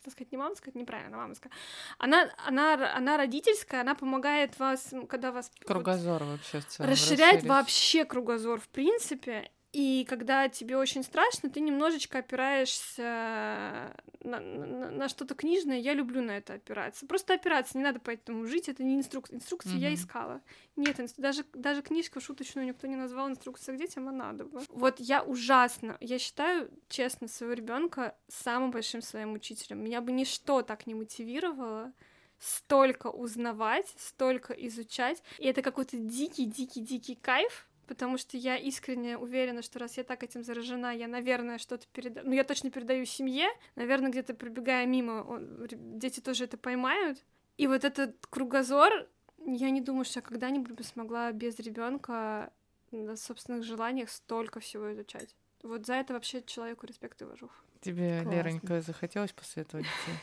[0.00, 1.50] это сказать, не мамская, это неправильно, мамская.
[1.98, 6.90] Она, она, она родительская, она помогает вас, когда вас вот Кругозор вообще в целом.
[6.90, 7.48] расширяет расширить.
[7.50, 9.50] вообще кругозор, в принципе.
[9.72, 15.78] И когда тебе очень страшно, ты немножечко опираешься на, на- на что-то книжное.
[15.78, 17.06] Я люблю на это опираться.
[17.06, 18.68] Просто опираться, не надо по этому жить.
[18.68, 19.36] Это не инструкция.
[19.36, 19.96] Инструкции я Мгм.
[19.96, 20.40] искала.
[20.76, 24.60] Нет, инс- даже, даже книжку шуточную никто не назвал инструкция к детям, а надо бы.
[24.68, 25.96] Вот я ужасно.
[26.00, 29.82] Я считаю, честно, своего ребенка самым большим своим учителем.
[29.82, 31.92] Меня бы ничто так не мотивировало
[32.38, 35.22] столько узнавать, столько изучать.
[35.38, 40.44] И это какой-то дикий-дикий-дикий кайф, потому что я искренне уверена, что раз я так этим
[40.44, 42.26] заражена, я, наверное, что-то передаю.
[42.26, 43.48] Ну, я точно передаю семье.
[43.76, 47.24] Наверное, где-то пробегая мимо, он- дети тоже это поймают.
[47.58, 49.08] И вот этот кругозор,
[49.44, 52.52] я не думаю, что я когда-нибудь бы смогла без ребенка
[52.90, 55.34] на собственных желаниях столько всего изучать.
[55.62, 57.50] Вот за это вообще человеку респект и уважух.
[57.80, 58.30] Тебе, Классно.
[58.38, 60.14] Леронька, захотелось после этого детей?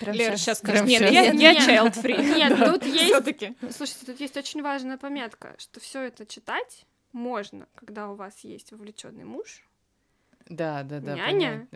[0.00, 1.68] Прям Лера сейчас скажет, нет, я, я Нет.
[1.68, 2.34] child free.
[2.34, 3.56] Нет, тут есть Всё-таки.
[3.70, 8.72] Слушайте, тут есть очень важная пометка, что все это читать можно, когда у вас есть
[8.72, 9.62] вовлеченный муж,
[10.48, 11.14] Да, да, да.
[11.14, 11.68] Няня?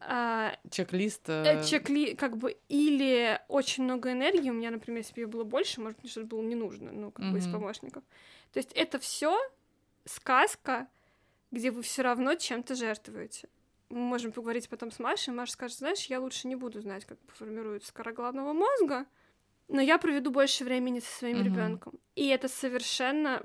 [0.00, 1.28] а, Чек-лист.
[1.28, 4.50] э, э, чекли, как бы, или очень много энергии.
[4.50, 7.30] У меня, например, если бы было больше, может, мне что-то было не нужно, ну, как
[7.32, 8.02] бы из помощников.
[8.52, 9.38] То есть это все
[10.04, 10.86] сказка,
[11.50, 13.48] где вы все равно чем-то жертвуете.
[13.90, 15.34] Мы можем поговорить потом с Машей.
[15.34, 19.06] Маша скажет, знаешь, я лучше не буду знать, как формируется кора головного мозга,
[19.68, 21.46] но я проведу больше времени со своим Мгм.
[21.46, 22.00] ребенком.
[22.14, 23.44] И это совершенно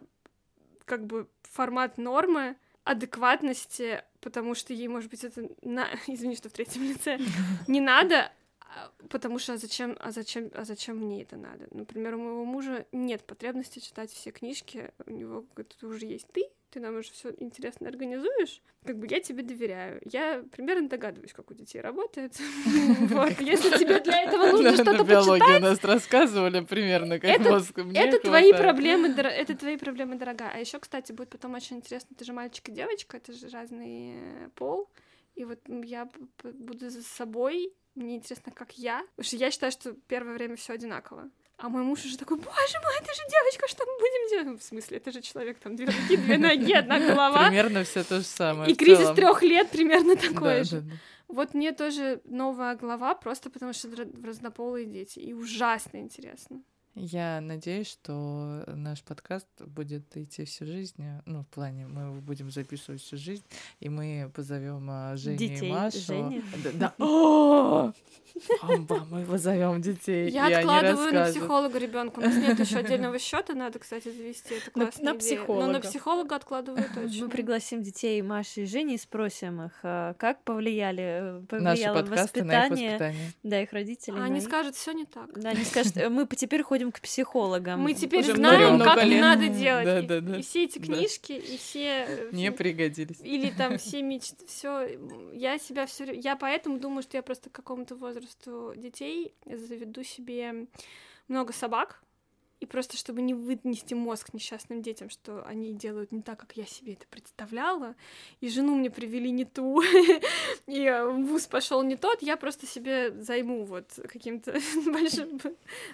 [0.86, 5.88] как бы формат нормы адекватности, потому что ей, может быть, это на...
[6.08, 7.20] извини, что в третьем лице
[7.68, 11.68] не надо, а, потому что а зачем, а зачем, а зачем мне это надо?
[11.72, 15.46] Например, у моего мужа нет потребности читать все книжки, у него
[15.84, 20.02] уже есть ты, ты нам уже все интересно организуешь, как бы я тебе доверяю.
[20.06, 22.38] Я примерно догадываюсь, как у детей работает.
[23.10, 28.54] Вот, если тебе для этого нужно что-то почитать, нас рассказывали примерно, как мозг это твои
[28.54, 30.52] проблемы, это твои проблемы, дорогая.
[30.54, 34.14] А еще, кстати, будет потом очень интересно, ты же мальчик и девочка, это же разный
[34.16, 34.90] э, пол.
[35.36, 36.10] И вот я
[36.44, 39.02] буду за собой, мне интересно, как я.
[39.16, 41.30] Потому что я считаю, что первое время все одинаково.
[41.62, 44.62] А мой муж уже такой, боже мой, это же девочка, что мы будем делать?
[44.62, 47.48] В смысле, это же человек, там две руки, две ноги, одна голова.
[47.48, 48.72] Примерно все то же самое.
[48.72, 50.82] И кризис трех лет примерно такой да, же.
[50.82, 50.96] да.
[51.28, 53.90] Вот мне тоже новая глава, просто потому что
[54.24, 55.20] разнополые дети.
[55.20, 56.62] И ужасно интересно.
[56.96, 61.02] Я надеюсь, что наш подкаст будет идти всю жизнь.
[61.26, 63.44] Ну, в плане, мы его будем записывать всю жизнь,
[63.80, 65.98] и мы позовем а, Женю и Детей Машу.
[66.00, 66.44] Жени?
[66.64, 66.94] Да, да.
[67.06, 67.94] О!
[68.62, 70.30] Бам-бам, мы позовем детей.
[70.30, 72.20] Я и откладываю на психолога ребенка.
[72.20, 74.56] У нас нет еще отдельного счета, надо, кстати, завести.
[74.56, 75.38] Это На- классная на идея.
[75.40, 75.68] Но психолога.
[75.72, 77.30] на психолога откладываю Мы точно.
[77.30, 82.44] пригласим детей Маши и Жени и спросим их, а, как повлияли, э, Наши повлияло подкасты
[82.44, 84.18] на их воспитание, да, их родителей.
[84.18, 85.38] На они скажут, все не так.
[85.40, 87.82] Да, они скажут, «Э, мы по- теперь ходим к психологам.
[87.82, 89.22] Мы теперь Уже знаем, много как лет».
[89.22, 89.86] надо делать.
[89.86, 90.38] Да, И- да, да.
[90.38, 90.86] И все эти Да.
[90.86, 92.06] книжки, и все...
[92.08, 93.20] э, Не пригодились.
[93.22, 94.88] Или там все мечты, все,
[95.34, 100.68] я себя все, я поэтому думаю, что я просто к какому-то возрасту детей заведу себе
[101.28, 102.02] много собак,
[102.60, 106.66] и просто чтобы не вынести мозг несчастным детям, что они делают не так, как я
[106.66, 107.96] себе это представляла,
[108.42, 109.82] и жену мне привели не ту,
[110.68, 115.40] и э, вуз пошел не тот, я просто себе займу вот каким-то большим,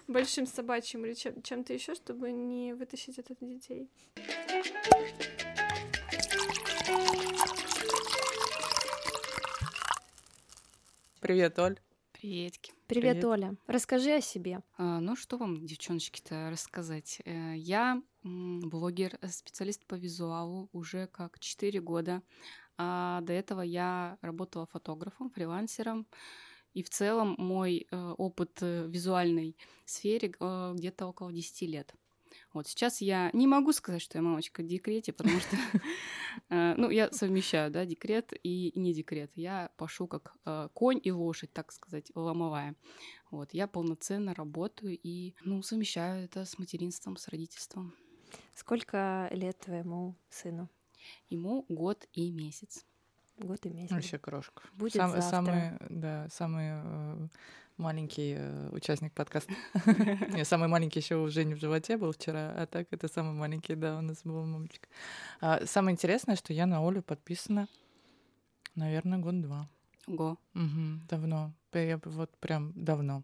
[0.08, 3.90] большим собачьим или чем- чем-то еще, чтобы не вытащить это от детей.
[11.20, 11.80] Привет, Оль.
[12.12, 12.75] Приветики.
[12.88, 13.26] Привет, Привет.
[13.26, 13.56] Оля.
[13.66, 14.62] Расскажи о себе.
[14.78, 17.20] А, ну, что вам, девчоночки-то, рассказать?
[17.26, 22.22] Э, Я блогер, э, специалист по визуалу уже как 4 года.
[22.78, 26.06] А до этого я работала фотографом, фрилансером.
[26.74, 31.96] И в целом мой э, опыт в визуальной сфере где-то около 10 лет.
[32.56, 35.58] Вот сейчас я не могу сказать, что я мамочка в декрете, потому что,
[36.50, 39.30] э, ну, я совмещаю, да, декрет и не декрет.
[39.36, 42.76] Я пашу как э, конь и лошадь, так сказать, ломовая.
[43.30, 47.94] Вот, я полноценно работаю и, ну, совмещаю это с материнством, с родительством.
[48.54, 50.70] Сколько лет твоему сыну?
[51.28, 52.86] Ему год и месяц.
[53.38, 53.92] Год и месяц.
[53.92, 54.64] Вообще крошка.
[54.74, 55.30] Будет Сам- завтра.
[55.30, 57.28] Самый, да, самый э,
[57.78, 59.54] маленький э, участник подкаста.
[60.30, 63.76] Не, самый маленький еще у Жени в животе был вчера, а так это самый маленький,
[63.76, 64.88] да, у нас был мамочка.
[65.42, 67.68] А, самое интересное, что я на Олю подписана,
[68.76, 69.70] наверное, год-два.
[70.08, 70.38] Ого.
[70.54, 71.54] Мгм, давно.
[71.74, 73.24] Я вот прям давно.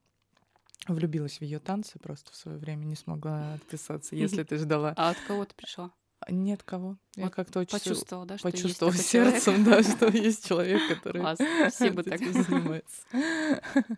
[0.87, 4.93] Влюбилась в ее танцы, просто в свое время не смогла отписаться, если ты ждала.
[4.97, 5.91] А от кого ты пришла?
[6.29, 6.97] Нет кого.
[7.15, 9.01] Я Вот как-то очень Почувствовала, да, что есть такой человек?
[9.01, 11.39] сердцем, да, что есть человек, который Класс.
[11.73, 13.01] Все бы так занимается.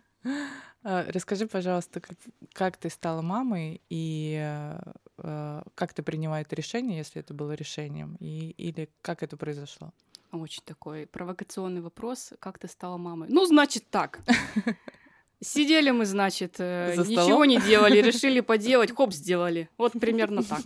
[0.85, 2.17] А, Расскажи, пожалуйста, как,
[2.51, 4.79] как ты стала мамой и э,
[5.19, 9.93] э, как ты принимаешь решение, если это было решением, и, или как это произошло?
[10.33, 12.33] Очень такой провокационный вопрос.
[12.39, 13.29] Как ты стала мамой?
[13.31, 14.19] Ну, значит так.
[15.43, 17.47] Сидели мы, значит, э, За ничего столом?
[17.47, 19.69] не делали, решили поделать, хоп, сделали.
[19.77, 20.61] Вот примерно так.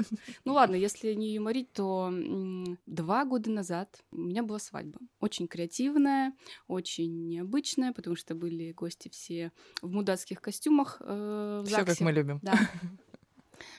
[0.45, 2.13] Ну ладно, если не юморить, то
[2.85, 4.99] два года назад у меня была свадьба.
[5.19, 6.33] Очень креативная,
[6.67, 9.51] очень необычная, потому что были гости все
[9.81, 12.39] в мудацких костюмах э, Все как мы любим.
[12.43, 12.57] Да.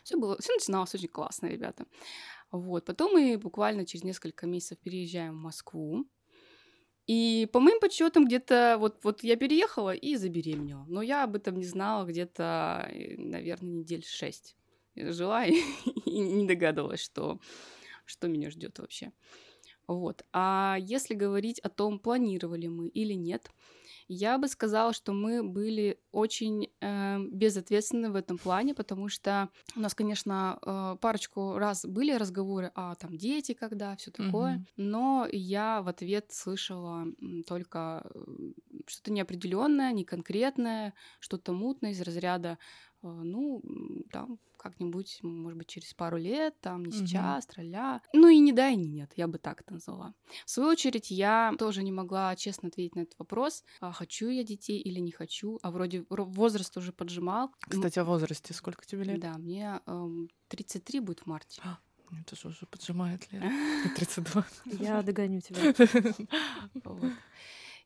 [0.03, 1.85] Все было, все начиналось очень классно, ребята.
[2.51, 2.85] Вот.
[2.85, 6.07] Потом мы буквально через несколько месяцев переезжаем в Москву.
[7.09, 10.85] И по моим подсчетам где-то вот, вот я переехала и забеременела.
[10.89, 14.57] Но я об этом не знала где-то, э, наверное, недель шесть.
[14.95, 15.55] Жила и,
[16.05, 17.41] и не догадывалась, что,
[18.05, 19.13] что меня ждет вообще.
[19.87, 20.23] Вот.
[20.35, 23.51] А если говорить о том, планировали мы или нет,
[24.09, 29.81] я бы сказала, что мы были очень э, безответственны в этом плане, потому что у
[29.81, 34.67] нас, конечно, э, парочку раз были разговоры, а там дети когда, все такое, Мгм.
[34.77, 37.05] но я в ответ слышала
[37.47, 38.21] только э,
[38.87, 42.59] что-то неопределенное, неконкретное, что-то мутное из разряда,
[43.03, 43.63] э, ну,
[44.11, 48.01] там как-нибудь, может быть, через пару лет, там, не сейчас, тролля.
[48.13, 50.15] Ну и не да, и не нет, я бы так это назвала.
[50.45, 54.45] В свою очередь, я тоже не могла честно ответить на этот вопрос, а хочу я
[54.45, 57.51] детей или не хочу, а вроде ро- возраст уже поджимал.
[57.61, 58.55] Кстати, о возрасте.
[58.55, 59.21] Сколько тебе лет?
[59.21, 61.61] Да, мне эм, 33 будет в марте.
[62.23, 63.43] Это же уже поджимает лет.
[63.43, 64.47] Мне 32.
[64.81, 65.75] Я догоню тебя.
[66.85, 67.13] Вот.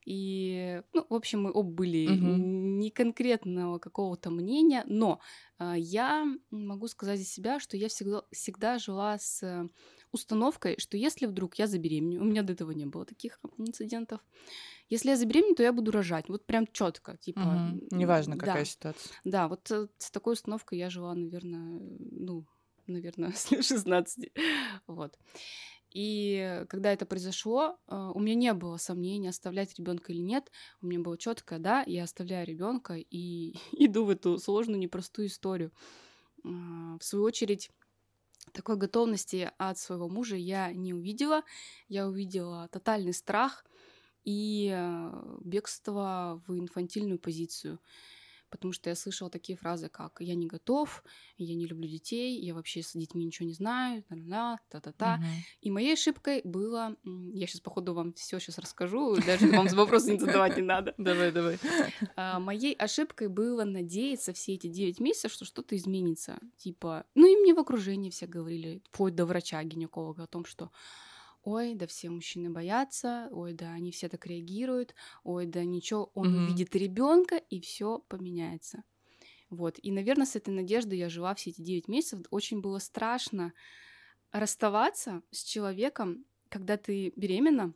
[0.04, 2.46] И, ну, в общем, мы оба были Мгм.
[2.78, 5.20] не конкретного какого-то мнения, но
[5.58, 9.68] а, я могу сказать за себя, что я всегда, всегда жила с э,
[10.10, 14.20] установкой, что если вдруг я забеременею, у меня до этого не было таких инцидентов,
[14.88, 16.28] если я забеременею, то я буду рожать.
[16.28, 17.40] Вот прям четко, типа.
[17.40, 18.52] М, Неважно, да.
[18.52, 19.12] какая ситуация.
[19.24, 22.46] Да, вот э, с такой установкой я жила, наверное, ну,
[22.86, 24.32] наверное, с лет 16.
[24.86, 25.18] Вот.
[25.94, 30.50] И когда это произошло, э, у меня не было сомнений, оставлять ребенка или нет.
[30.80, 35.72] У меня было четко, да, я оставляю ребенка и иду в эту сложную, непростую историю.
[36.44, 37.70] А, В свою очередь,
[38.52, 41.42] такой готовности от своего мужа я не увидела.
[41.88, 43.64] Я увидела тотальный страх
[44.24, 47.80] и э, бегство в инфантильную позицию.
[48.52, 51.02] Потому что я слышала такие фразы, как «я не готов»,
[51.38, 55.16] «я не люблю детей», «я вообще с детьми ничего не знаю», та-та-та, та-та-та.
[55.16, 55.26] Мгм.
[55.62, 56.94] И моей ошибкой было...
[57.32, 60.94] Я сейчас, походу, вам все сейчас расскажу, даже вам вопросы не задавать не надо.
[60.98, 61.58] Давай, давай.
[62.14, 66.38] А, Моей ошибкой было надеяться все эти 9 месяцев, что что-то изменится.
[66.58, 70.70] Типа, ну и мне в окружении все говорили, вплоть до врача, гинеколога, о том, что
[71.42, 74.94] ой, да все мужчины боятся, ой, да они все так реагируют,
[75.24, 76.44] ой, да ничего, он Мгм.
[76.44, 78.84] увидит ребенка и все поменяется.
[79.50, 79.78] Вот.
[79.82, 82.20] И, наверное, с этой надеждой я жила все эти 9 месяцев.
[82.30, 83.52] Очень было страшно
[84.30, 87.74] расставаться с человеком, когда ты беременна,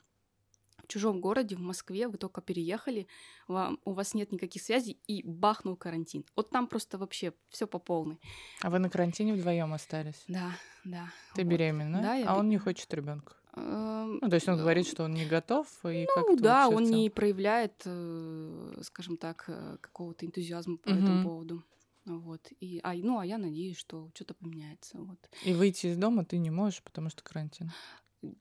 [0.82, 3.08] в чужом городе, в Москве, вы только переехали,
[3.48, 6.24] вам, у вас нет никаких связей, и бахнул карантин.
[6.36, 8.18] Вот там просто вообще все по полной.
[8.62, 10.24] А вы на карантине вдвоем остались?
[10.28, 10.52] Да,
[10.84, 11.10] да.
[11.34, 11.50] Ты вот.
[11.50, 12.02] беременна?
[12.02, 13.34] Да, я а он не хочет ребенка.
[13.56, 17.10] Эм, Ну, то есть он говорит, что он не готов, и Ну да, он не
[17.10, 21.22] проявляет, э, скажем так, э, какого-то энтузиазма по этому Мгм.
[21.22, 21.62] поводу.
[22.04, 22.52] Вот.
[22.60, 24.98] И, а, ну, а я надеюсь, что что-то поменяется.
[24.98, 25.18] Вот.
[25.44, 27.72] И выйти из дома ты не можешь, потому что карантин.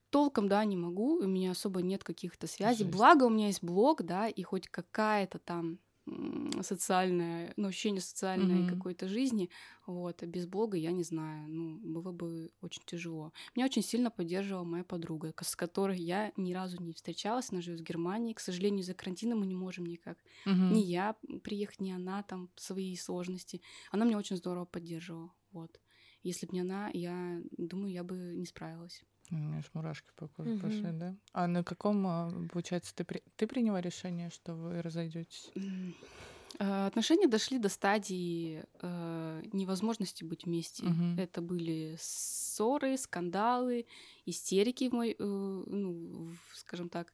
[0.09, 2.83] Толком, да, не могу, у меня особо нет каких-то связей.
[2.85, 2.95] Жесть.
[2.95, 8.63] Благо, у меня есть блог, да, и хоть какая-то там м, социальная, ну, ощущение социальной
[8.63, 8.65] Мгм.
[8.65, 9.49] какой-то жизни,
[9.87, 13.33] вот, а без блога я не знаю, ну, было бы очень тяжело.
[13.55, 17.81] Меня очень сильно поддерживала моя подруга, с которой я ни разу не встречалась, она живет
[17.81, 20.69] в Германии, к сожалению, из-за карантина мы не можем никак, Мгм.
[20.69, 23.61] ни я приехать, ни она, там, свои сложности.
[23.91, 25.79] Она меня очень здорово поддерживала, вот.
[26.23, 29.03] Если бы не она, я думаю, я бы не справилась.
[29.31, 30.59] У меня аж мурашки по коже Мгм.
[30.59, 31.15] пошли, да?
[31.33, 33.23] А на каком, а, получается, ты, при...
[33.35, 35.51] ты приняла решение, что вы разойдетесь?
[36.59, 40.83] Э, Отношения дошли до стадии э, невозможности быть вместе.
[40.83, 41.17] Мгм.
[41.17, 43.85] Это были ссоры, скандалы,
[44.25, 47.11] истерики мой, э, ну, скажем так,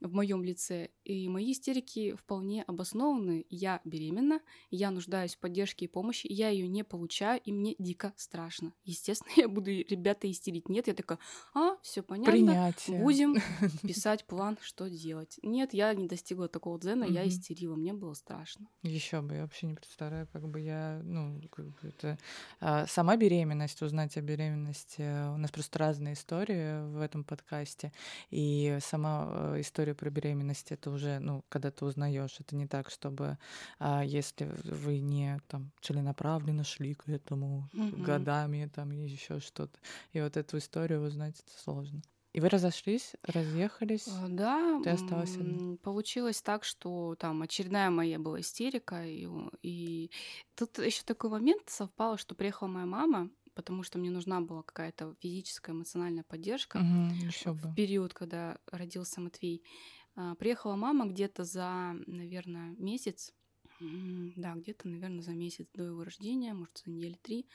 [0.00, 0.90] в моем лице.
[1.04, 3.46] И мои истерики вполне обоснованы.
[3.48, 4.40] Я беременна,
[4.70, 8.72] я нуждаюсь в поддержке и помощи, я ее не получаю, и мне дико страшно.
[8.84, 10.68] Естественно, я буду ребята истерить.
[10.68, 11.18] Нет, я такая,
[11.54, 12.32] а, все понятно.
[12.32, 13.02] Принятие.
[13.02, 13.36] Будем
[13.82, 15.38] писать план, что делать.
[15.42, 18.68] Нет, я не достигла такого дзена, я истерила, мне было страшно.
[18.82, 22.18] Еще бы, я вообще не представляю, как бы я, ну, как бы это
[22.60, 25.02] а, сама беременность, узнать о беременности.
[25.32, 27.92] У нас просто разные истории в этом подкасте,
[28.30, 32.90] и сама э, история про беременность это уже, ну, когда ты узнаешь, это не так,
[32.90, 33.38] чтобы
[33.78, 38.26] а, если вы не там целенаправленно шли к этому Мгм.
[38.30, 39.78] годами, там еще что-то,
[40.12, 42.02] и вот эту историю узнать это сложно.
[42.32, 44.08] И вы разошлись, разъехались.
[44.08, 45.58] А, Да, Ты осталась одна.
[45.82, 49.26] получилось так, что там очередная моя была истерика, и,
[49.62, 50.10] и
[50.54, 55.16] тут еще такой момент совпало, что приехала моя мама, потому что мне нужна была какая-то
[55.20, 56.78] физическая, эмоциональная поддержка.
[57.24, 59.64] Еще в период, когда родился Матвей.
[60.14, 63.32] А, Приехала мама где-то за, наверное, месяц.
[63.80, 67.46] Да, где-то, наверное, за месяц до его рождения, может, за недели три.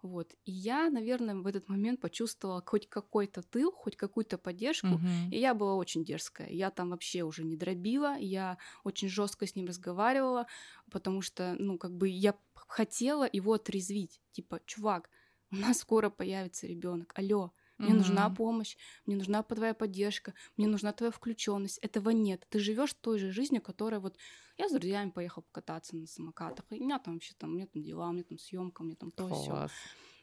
[0.00, 0.34] Вот.
[0.44, 4.88] И я, наверное, в этот момент почувствовала хоть какой-то тыл, хоть какую-то поддержку.
[4.88, 5.30] Мгм.
[5.30, 6.48] И я была очень дерзкая.
[6.48, 10.46] Я там вообще уже не дробила, я очень жестко с ним разговаривала,
[10.90, 14.20] потому что, ну, как бы я хотела его отрезвить.
[14.32, 15.08] Типа, чувак,
[15.52, 17.12] у нас скоро появится ребенок.
[17.14, 18.36] Алло, мне нужна Мгм.
[18.36, 18.76] помощь,
[19.06, 21.78] мне нужна твоя поддержка, мне нужна твоя включенность.
[21.78, 22.46] Этого нет.
[22.48, 24.16] Ты живешь той же жизнью, которая вот
[24.56, 26.64] я с друзьями поехал покататься на самокатах.
[26.70, 28.84] И у меня там вообще там, у меня там дела, у меня там съемка, у
[28.84, 29.68] меня там то все.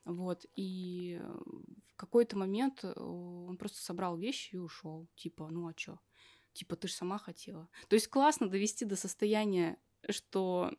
[0.06, 0.46] Вот.
[0.56, 1.28] И э,
[1.88, 5.08] в какой-то момент э, он просто собрал вещи и ушел.
[5.16, 6.00] Типа, ну а чё?
[6.54, 7.70] Типа, ты же сама хотела.
[7.88, 9.78] То есть классно довести до состояния,
[10.10, 10.72] что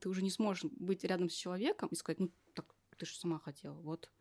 [0.00, 2.30] ты уже не сможешь быть рядом с человеком и сказать, ну
[3.00, 4.12] ты же сама хотела, вот.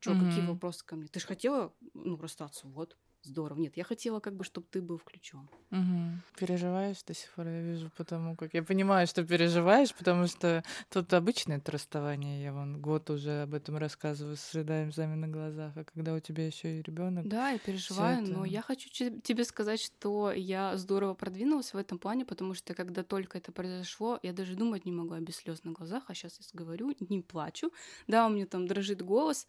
[0.00, 0.44] Чё, какие Мгм.
[0.44, 1.08] вопросы ко мне?
[1.08, 2.96] Ты же хотела, ну, расстаться, вот.
[3.22, 3.58] Здорово.
[3.58, 5.48] Нет, я хотела как бы, чтобы ты был включен.
[5.70, 6.22] Мгм.
[6.38, 11.12] Переживаешь до сих пор, я вижу, потому как я понимаю, что переживаешь, потому что тут
[11.12, 12.42] обычное это расставание.
[12.42, 16.46] Я вон год уже об этом рассказываю с слезами на глазах, а когда у тебя
[16.46, 17.26] еще и ребенок.
[17.28, 21.98] Да, я переживаю, это- но я хочу тебе сказать, что я здорово продвинулась в этом
[21.98, 25.72] плане, потому что когда только это произошло, я даже думать не могла без слез на
[25.72, 27.72] глазах, а сейчас я говорю, не плачу.
[28.06, 29.46] Да, у меня там дрожит голос.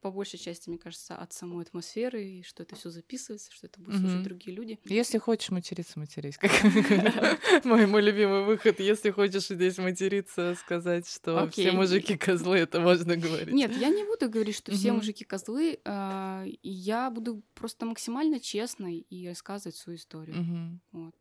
[0.00, 3.80] По большей части, мне кажется, от самой атмосферы, и что это все записывается, что это
[3.80, 4.24] будут слушать Мгм.
[4.24, 4.78] другие люди.
[4.84, 6.36] Если хочешь материться, матерись.
[6.38, 6.50] Как
[7.64, 8.78] мой, мой любимый выход.
[8.80, 13.54] Если хочешь здесь материться, сказать, что все мужики козлы, это можно говорить.
[13.54, 15.78] Нет, я не буду говорить, что все мужики козлы.
[15.84, 20.80] а, Я буду просто максимально честной и рассказывать свою историю.
[20.92, 21.14] Вот.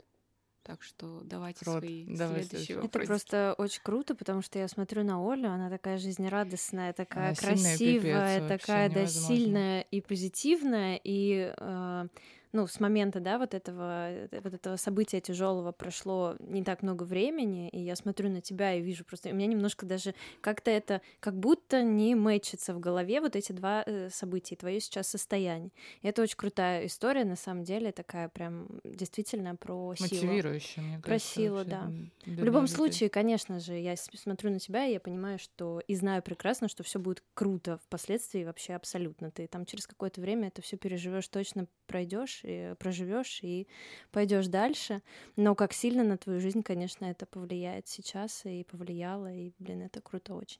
[0.65, 2.73] Так что давайте Рот, свои давай следующие следующий.
[2.73, 3.07] Это вопросы.
[3.07, 7.57] просто очень круто, потому что я смотрю на Олю, она такая жизнерадостная, такая Она сильная
[7.57, 9.35] красивая, пипец, вообще такая да невозможно.
[9.35, 12.07] сильная и позитивная, и э,
[12.55, 17.69] ну с момента да вот этого вот этого события тяжелого прошло не так много времени,
[17.69, 21.37] и я смотрю на тебя и вижу просто, у меня немножко даже как-то это как
[21.37, 25.71] будто не мэчится в голове вот эти два э, события, твое сейчас состояние.
[26.01, 30.09] И это очень крутая история, на самом деле такая прям действительно про силу.
[30.09, 31.33] Мотивирующая, мне Про кажется.
[31.33, 31.91] силу, вообще да.
[32.25, 32.75] В любом людей.
[32.75, 36.83] случае, конечно же, я смотрю на тебя, и я понимаю, что и знаю прекрасно, что
[36.83, 39.29] все будет круто впоследствии вообще абсолютно.
[39.29, 43.67] Ты там через какое-то время это все переживешь, точно пройдешь и проживешь и
[44.11, 45.01] пойдешь дальше.
[45.35, 50.01] Но как сильно на твою жизнь, конечно, это повлияет сейчас и повлияло, и, блин, это
[50.01, 50.59] круто очень.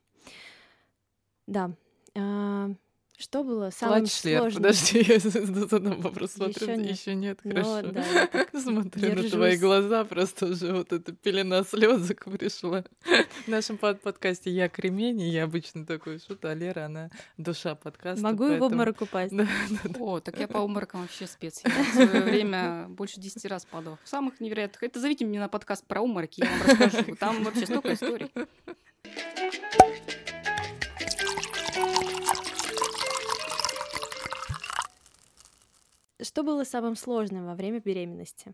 [1.47, 1.71] Да.
[3.17, 4.07] Что было самым Эр?
[4.09, 4.53] сложным?
[4.63, 6.31] Подожди, я задам вопрос.
[6.33, 6.91] Смотрю, Ещё нет.
[6.99, 7.91] еще нет, Ну, хорошо.
[7.91, 9.59] да, я так Смотрю на твои держусь.
[9.59, 12.83] глаза, просто уже вот эта пелена слезок пришла.
[13.45, 17.75] В нашем под- подкасте я кремень, и я обычно такой шут, а Лера, она душа
[17.75, 18.21] подкаста.
[18.21, 19.33] Могу и в поэтому- обморок упасть.
[19.35, 19.99] Да, да, да.
[19.99, 21.61] О, так я по обморокам вообще спец.
[21.63, 23.97] Я в свое время больше 10 раз падала.
[24.03, 24.83] В самых невероятных.
[24.83, 27.15] Это зовите меня на подкаст про обмороки, я вам расскажу.
[27.15, 28.29] Там вообще столько историй.
[36.21, 38.53] Что было самым сложным во время беременности?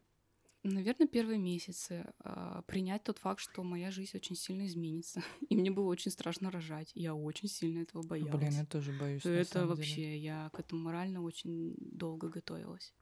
[0.64, 5.24] Наверное, первые месяцы а, принять тот факт, что моя жизнь очень сильно изменится.
[5.50, 6.92] И мне было очень страшно рожать.
[6.94, 8.36] Я очень сильно этого боялась.
[8.36, 9.24] Блин, я тоже боюсь.
[9.24, 9.76] на Это самом деле.
[9.78, 12.94] вообще, я к этому морально очень долго готовилась.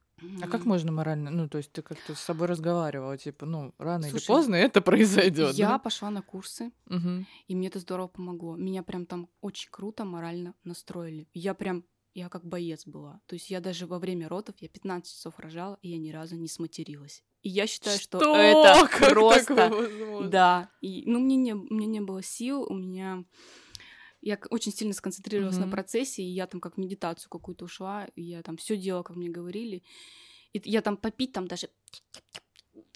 [0.42, 1.30] А как можно морально?
[1.30, 4.80] Ну, то есть ты как-то с собой разговаривала, типа, ну, рано или Слушай, поздно это
[4.82, 5.54] произойдет.
[5.54, 7.26] Я пошла на курсы, Мгм.
[7.46, 8.54] и мне это здорово помогло.
[8.56, 11.26] Меня прям там очень круто морально настроили.
[11.32, 11.84] Я прям,
[12.14, 13.20] я как боец была.
[13.26, 16.36] То есть я даже во время родов, я 15 часов рожала, и я ни разу
[16.36, 17.22] не сматерилась.
[17.42, 20.28] И я считаю, что, это Как просто...
[20.28, 20.70] Да.
[20.80, 23.24] И, ну, мне не, мне не было сил, у меня...
[24.22, 25.66] Я очень сильно сконцентрировалась Мгм.
[25.66, 29.02] на процессе, и я там как в медитацию какую-то ушла, и я там все делала,
[29.02, 29.82] как мне говорили.
[30.52, 31.70] И я там попить там даже...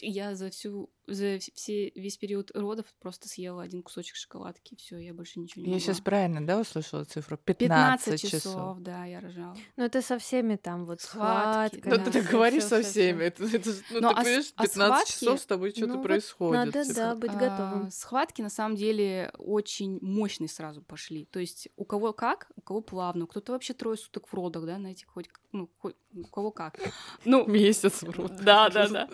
[0.00, 4.96] Я за всю за вс- все весь период родов просто съела один кусочек шоколадки, все,
[4.98, 5.80] я больше ничего не Я могла.
[5.86, 7.36] сейчас правильно, да, услышала цифру?
[7.36, 8.42] 15, 15 часов.
[8.42, 9.54] часов, да, я рожала.
[9.76, 11.92] Ну, это со всеми там вот Схватки, схватками.
[11.92, 13.24] Ну, Да, ты так говоришь со всеми.
[13.24, 16.02] Это, это ну, Ну, ты а понимаешь, а 15 схватки- часов с тобой что-то ну,
[16.02, 16.54] происходит.
[16.64, 16.94] надо, типа.
[16.94, 17.86] да, быть готовым.
[17.86, 21.26] А, Схватки на самом деле очень мощные сразу пошли.
[21.26, 24.76] То есть у кого как, у кого плавно, кто-то вообще трое суток в родах, да,
[24.78, 26.78] знаете, хоть, ну, хоть у кого как.
[27.26, 28.36] Ну, Месяц в рот.
[28.42, 29.08] да, да, да.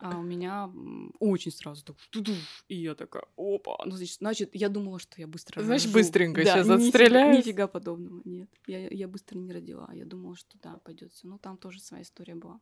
[0.00, 0.70] А у меня
[1.18, 1.96] очень сразу так
[2.68, 5.98] и я такая, опа, ну, значит, значит, я думала, что я быстро Значит, рожу.
[5.98, 7.46] быстренько Да, щас нифига- отстреляюсь.
[7.46, 8.48] Нифига подобного, нет.
[8.66, 11.26] Я, я быстро не родила, я думала, что да, пойдет все.
[11.26, 12.60] Ну, там тоже своя история была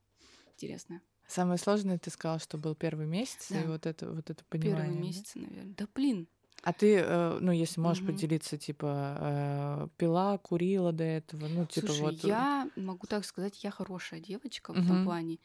[0.55, 1.03] интересная.
[1.29, 3.63] Самое сложное, ты сказала, что был первый месяц, Да.
[3.63, 4.77] и вот это, вот это понимание.
[4.77, 5.01] Первые да?
[5.01, 5.75] месяцы, наверное.
[5.77, 6.29] Да блин,
[6.63, 8.15] А ты, э, ну, если можешь Мгм.
[8.15, 12.25] поделиться, типа, э, пила, курила до этого, ну, типа Слушай, вот...
[12.25, 14.87] я могу так сказать, я хорошая девочка в Мгм.
[14.89, 15.39] том плане.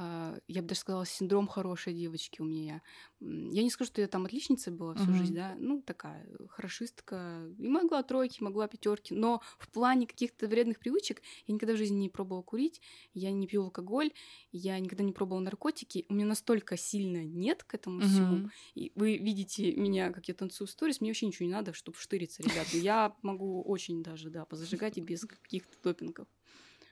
[0.00, 2.82] А, Я бы даже сказала, синдром хорошей девочки у меня.
[3.18, 5.16] Я не скажу, что я там отличница была всю Мгм.
[5.16, 7.48] жизнь, да, ну такая э, хорошистка.
[7.58, 11.96] И могла тройки, могла пятерки, но в плане каких-то вредных привычек я никогда в жизни
[11.96, 12.80] не пробовала курить,
[13.12, 14.12] я не пью алкоголь,
[14.52, 16.06] я никогда не пробовала наркотики.
[16.08, 18.36] У меня настолько сильно нет к этому всему.
[18.36, 18.50] Мгм.
[18.76, 21.98] И вы видите меня, как я танцую в сторис, мне вообще ничего не надо, чтобы
[21.98, 22.76] штыриться, ребята.
[22.76, 26.28] Я могу очень даже, да, позажигать и без каких-то допингов.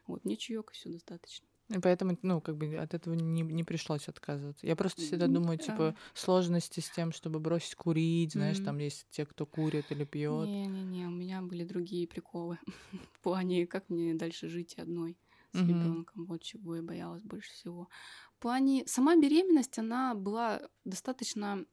[0.09, 1.47] Вот, мне чаек все достаточно.
[1.69, 4.67] И поэтому, ну, как бы от этого не, не пришлось отказываться.
[4.67, 8.61] Я просто всегда думаю, типа, сложности с тем, чтобы бросить курить, знаешь, Мгм.
[8.61, 10.53] там есть те, кто курит или пьет.
[10.69, 12.59] Не-не-не, у меня были другие приколы
[13.13, 15.19] в плане, как мне дальше жить одной
[15.53, 15.67] с Мгм.
[15.67, 16.27] ребенком.
[16.27, 17.89] Вот чего я боялась больше всего.
[18.35, 21.65] В плане сама беременность, она была достаточно,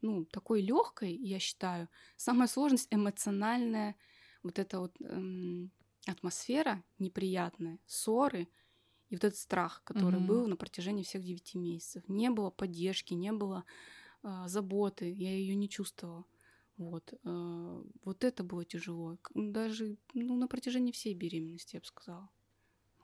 [0.00, 1.88] ну, такой легкой, я считаю.
[2.16, 3.96] Самая сложность эмоциональная,
[4.42, 5.70] вот эта вот эм,
[6.06, 8.48] атмосфера неприятная, ссоры
[9.10, 10.20] и вот этот страх, который Мгм.
[10.20, 12.04] был на протяжении всех девяти месяцев.
[12.08, 13.64] Не было поддержки, не было
[14.22, 16.26] а, заботы, я ее не чувствовала.
[16.78, 19.18] Вот, э, вот это было тяжело.
[19.34, 22.30] Даже ну, на протяжении всей беременности, я бы сказала.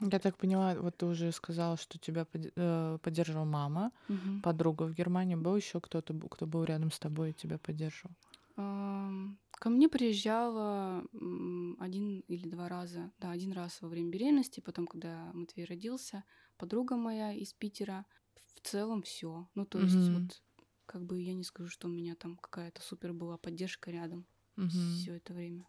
[0.00, 4.42] Я так поняла, вот ты уже сказала, что тебя э, поддерживала мама, Мгм.
[4.42, 5.34] подруга в Германии.
[5.36, 8.14] Был еще кто-то, кто был рядом с тобой и тебя поддерживал?
[8.56, 11.04] Ко мне приезжала
[11.78, 16.24] один или два раза, да, один раз во время беременности, потом, когда Матвей родился,
[16.56, 18.06] подруга моя из Питера.
[18.34, 19.48] В целом все.
[19.54, 20.12] Ну, то есть Мгм.
[20.12, 20.42] вот
[20.86, 24.26] как бы я не скажу, что у меня там какая-то супер была поддержка рядом
[24.56, 25.08] Мгм.
[25.08, 25.68] все это время.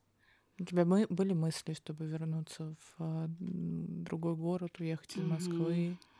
[0.60, 5.22] У тебя мы, были мысли, чтобы вернуться в м, другой город, уехать из.
[5.24, 6.00] Москвы?
[6.16, 6.17] А,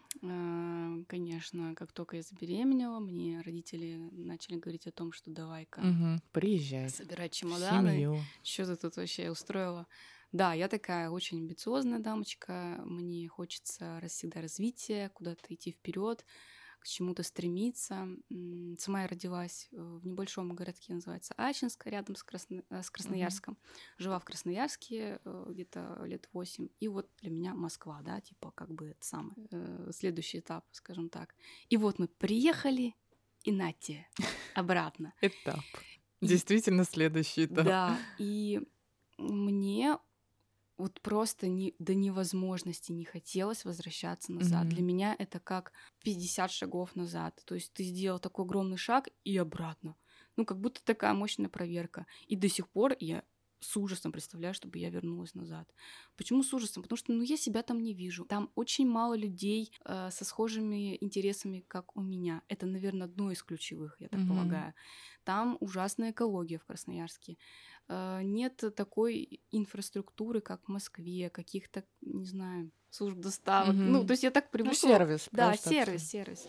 [1.08, 6.22] Конечно, как только я забеременела, мне родители начали говорить о том, что давай-ка Мгм.
[6.32, 6.90] Приезжай.
[6.90, 8.08] собирать чемоданы.
[8.08, 8.28] Семью.
[8.44, 9.88] Что ты тут вообще устроила?
[10.32, 12.82] Да, я такая очень амбициозная дамочка.
[12.86, 16.26] Мне хочется всегда развития, куда-то идти вперед,
[16.80, 18.08] к чему-то стремиться.
[18.78, 23.58] Сама я родилась э, в небольшом городке, называется Ачинск, рядом с, Красно- э, с Красноярском.
[23.98, 26.70] Жила в Красноярске э, где-то лет восемь.
[26.80, 29.36] И вот для меня Москва, да, типа как бы это самый
[29.92, 31.36] следующий этап, скажем так.
[31.70, 32.96] И вот мы приехали,
[33.44, 34.08] и нате,
[34.56, 35.14] обратно.
[35.22, 35.64] Этап.
[36.22, 37.66] Действительно следующий этап.
[37.66, 38.62] Да, и
[39.18, 39.98] мне
[40.78, 44.68] вот просто не, до невозможности не хотелось возвращаться назад.
[44.68, 44.76] Мгм.
[44.76, 45.74] Для меня это как
[46.04, 47.42] 50 шагов назад.
[47.46, 49.96] То есть ты сделал такой огромный шаг и обратно.
[50.36, 52.06] Ну, как будто такая мощная проверка.
[52.28, 53.24] И до сих пор я
[53.60, 55.74] с ужасом представляю, чтобы я вернулась назад.
[56.16, 56.84] Почему с ужасом?
[56.84, 58.26] Потому что ну, я себя там не вижу.
[58.26, 62.44] Там очень мало людей э, со схожими интересами, как у меня.
[62.48, 64.26] Это, наверное, одно из ключевых, я так Мгм.
[64.26, 64.74] полагаю.
[65.24, 67.38] Там ужасная экология в Красноярске.
[67.88, 73.78] Э, нет такой инфраструктуры, как в Москве, каких-то, не знаю, служб доставок.
[73.78, 73.86] Мгм.
[73.86, 74.74] Ну, то есть я так Ну, привыкла.
[74.74, 75.30] сервис.
[75.32, 76.48] Да, просто сервис, сервис.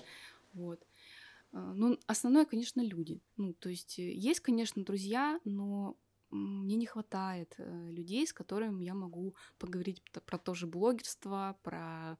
[0.52, 0.86] Вот.
[1.52, 3.20] Э, Ну, основное, конечно, люди.
[3.36, 5.96] Ну, то есть э, есть, конечно, друзья, но
[6.30, 12.18] мне не хватает э, людей, с которыми я могу поговорить про то же блогерство, про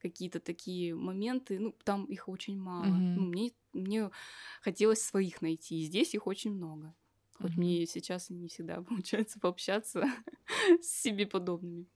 [0.00, 1.58] какие-то такие моменты.
[1.58, 2.86] Ну, там их очень мало.
[2.86, 3.14] Мгм.
[3.14, 4.10] Ну, мне, мне
[4.62, 6.94] хотелось своих найти, и здесь их очень много.
[7.34, 7.60] Хоть Мгм.
[7.60, 10.04] мне сейчас и не всегда получается пообщаться
[10.80, 11.86] с себе подобными.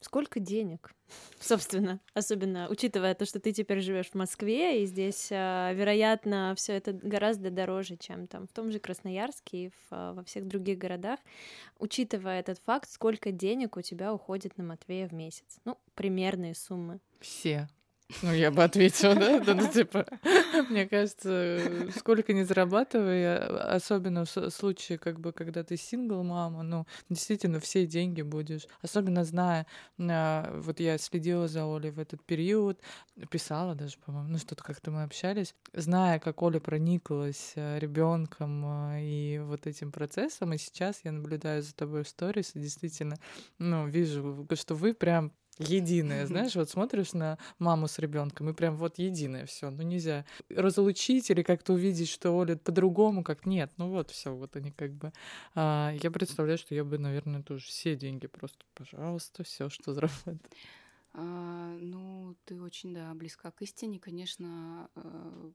[0.00, 0.92] Сколько денег,
[1.40, 6.74] собственно, особенно учитывая то, что ты теперь живешь в Москве, и здесь, а, вероятно, все
[6.74, 10.78] это гораздо дороже, чем там в том же Красноярске и в, а, во всех других
[10.78, 11.18] городах.
[11.78, 15.58] Учитывая этот факт, сколько денег у тебя уходит на Матвея в месяц?
[15.64, 17.00] Ну, примерные суммы.
[17.20, 17.68] Все.
[18.22, 19.38] Ну, я бы ответила, да?
[19.40, 20.06] Да, Ну, типа,
[20.68, 27.60] мне кажется, сколько не зарабатывая, особенно в случае, как бы, когда ты сингл-мама, ну, действительно,
[27.60, 28.66] все деньги будешь.
[28.82, 29.66] Особенно зная,
[29.98, 32.80] а, вот я следила за Олей в этот период,
[33.30, 39.66] писала даже, по-моему, ну, что-то как-то мы общались, зная, как Оля прониклась ребенком и вот
[39.66, 43.16] этим процессом, и сейчас я наблюдаю за тобой в сторис, и действительно,
[43.58, 48.76] ну, вижу, что вы прям единое, знаешь, вот смотришь на маму с ребенком и прям
[48.76, 53.90] вот единое все, ну нельзя разлучить или как-то увидеть, что Оля по-другому, как нет, ну
[53.90, 55.12] вот все, вот они как бы.
[55.54, 60.40] А, я представляю, что я бы, наверное, тоже все деньги просто, пожалуйста, все, что заработать.
[61.12, 64.90] А, ну, ты очень, да, близка к истине, конечно.
[64.94, 65.52] э,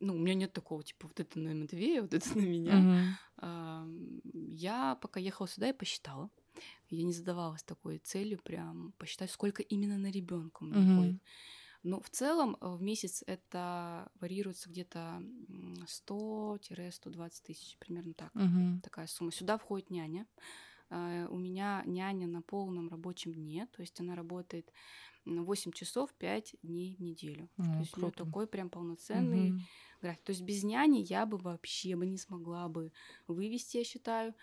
[0.00, 2.78] ну, у меня нет такого, типа, вот это на Матвея, вот это на меня.
[2.78, 3.18] Мгм.
[3.36, 3.86] А,
[4.24, 6.30] Я пока ехала сюда и посчитала.
[6.90, 10.80] Я не задавалась такой целью прям посчитать, сколько именно на ребенка у меня Мгм.
[10.80, 11.20] уходит.
[11.82, 18.34] Но в целом э, в месяц это варьируется где-то м, 100-120 тысяч, примерно так.
[18.34, 18.82] Мгм.
[18.82, 19.32] Такая сумма.
[19.32, 20.26] Сюда входит няня.
[20.90, 24.72] А, У меня няня на полном рабочем дне, то есть она работает
[25.26, 27.48] м, 8 часов 5 дней в неделю.
[27.58, 28.12] О, то есть у нее круто.
[28.12, 29.68] такой прям полноценный Мгм.
[30.02, 30.24] график.
[30.24, 32.92] То есть без няни я бы вообще бы не смогла бы
[33.26, 34.34] вывести, я считаю.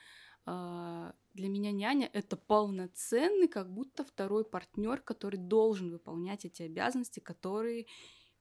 [0.46, 7.20] А, Для меня няня это полноценный, как будто второй партнер, который должен выполнять эти обязанности,
[7.20, 7.88] которые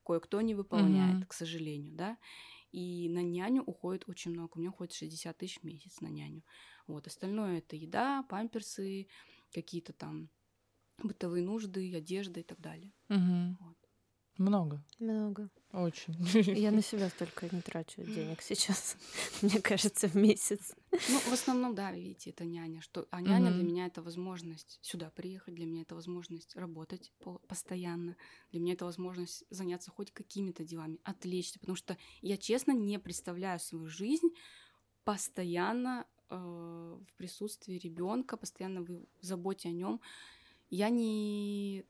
[0.04, 1.26] кое-кто не выполняет, Мгм.
[1.26, 2.18] к сожалению, да.
[2.72, 4.52] И на няню уходит очень много.
[4.56, 6.44] У меня уходит 60 тысяч в месяц на няню.
[6.86, 7.06] Вот.
[7.08, 9.08] Остальное это еда, памперсы,
[9.52, 10.30] какие-то там
[11.02, 12.92] бытовые нужды, одежда и так далее.
[13.08, 13.58] Мгм.
[13.60, 13.77] Вот.
[14.38, 15.50] Много, Много.
[15.72, 16.14] очень.
[16.56, 18.96] Я на себя столько не трачу денег сейчас,
[19.42, 20.74] мне кажется, в месяц.
[20.92, 22.80] Ну, в основном, да, видите, это няня.
[22.80, 23.08] Что...
[23.10, 23.66] А няня для Мгм.
[23.66, 28.16] меня это возможность сюда приехать, для меня это возможность работать по- постоянно,
[28.52, 33.58] для меня это возможность заняться хоть какими-то делами, отвлечься, потому что я честно не представляю
[33.58, 34.28] свою жизнь
[35.04, 40.00] постоянно э, в присутствии ребенка, постоянно в заботе о нем.
[40.70, 41.84] Я не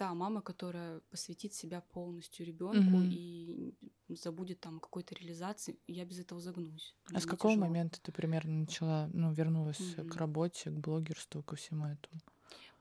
[0.00, 3.18] та мама, которая посвятит себя полностью ребенку Мгм.
[3.18, 3.74] и
[4.08, 5.78] забудет там какой-то реализации.
[5.86, 6.96] Я без этого загнусь.
[7.12, 7.66] А Мне с какого тяжело.
[7.68, 10.08] момента ты примерно начала, ну, вернулась Мгм.
[10.08, 12.20] к работе, к блогерству, ко всему этому?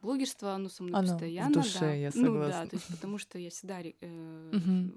[0.01, 1.51] блогерство, оно со мной Оно в постоянно.
[1.51, 1.99] душе, да.
[1.99, 2.67] я Ну да, согласна.
[2.67, 3.93] то есть потому что я всегда э,
[4.51, 4.91] Мгм.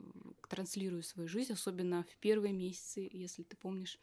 [0.49, 3.99] транслирую свою жизнь, особенно в первые месяцы, если ты помнишь,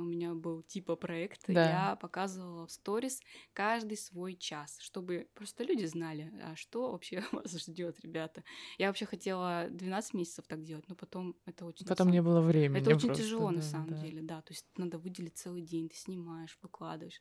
[0.00, 1.90] у меня был типа проект, Да.
[1.90, 3.20] я показывала в сторис
[3.52, 8.42] каждый свой час, чтобы просто люди знали, а что вообще вас ждет, ребята.
[8.78, 11.84] Я вообще хотела 12 месяцев так делать, но потом это очень...
[11.86, 12.80] на Потом самом- не было времени.
[12.80, 14.00] Это очень просто, тяжело на да, самом да.
[14.02, 14.42] деле, да.
[14.42, 17.20] То есть надо выделить целый день, ты снимаешь, выкладываешь.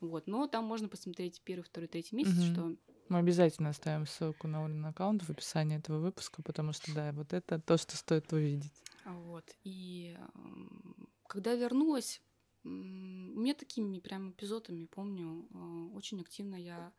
[0.00, 0.26] Вот.
[0.28, 2.52] Но там можно посмотреть первый, второй, третий месяц, Мгм.
[2.52, 2.76] что
[3.08, 7.32] Мы обязательно оставим ссылку на Олин аккаунт в описании этого выпуска, потому что, да, вот
[7.32, 8.70] это то, что стоит увидеть.
[9.06, 9.44] Вот.
[9.64, 12.22] И м, когда вернулась,
[12.64, 16.92] у меня такими прям эпизодами, помню, э, очень активно я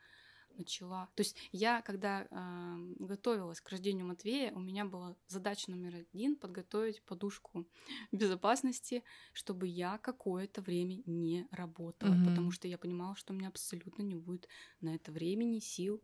[0.58, 1.10] начала.
[1.16, 6.36] То есть я, когда э, готовилась к рождению Матвея, у меня была задача номер один
[6.36, 7.66] подготовить подушку
[8.12, 9.04] безопасности,
[9.34, 12.26] чтобы я какое-то время не работала, Мгм.
[12.26, 14.48] потому что я понимала, что у меня абсолютно не будет
[14.82, 16.02] на это времени, сил.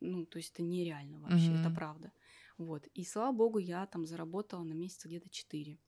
[0.00, 1.76] Ну, то есть это нереально вообще, это Мгм.
[1.76, 2.12] правда.
[2.58, 2.86] Вот.
[2.94, 5.78] И слава богу, я там заработала на месяца где-то 4.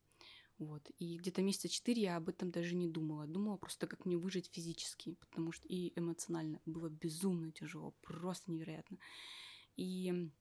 [0.57, 0.89] Вот.
[0.99, 3.27] И где-то месяца 4 я об этом даже не думала.
[3.27, 8.97] Думала просто, как мне выжить физически, потому что и эмоционально было безумно тяжело, просто невероятно.
[9.75, 10.31] И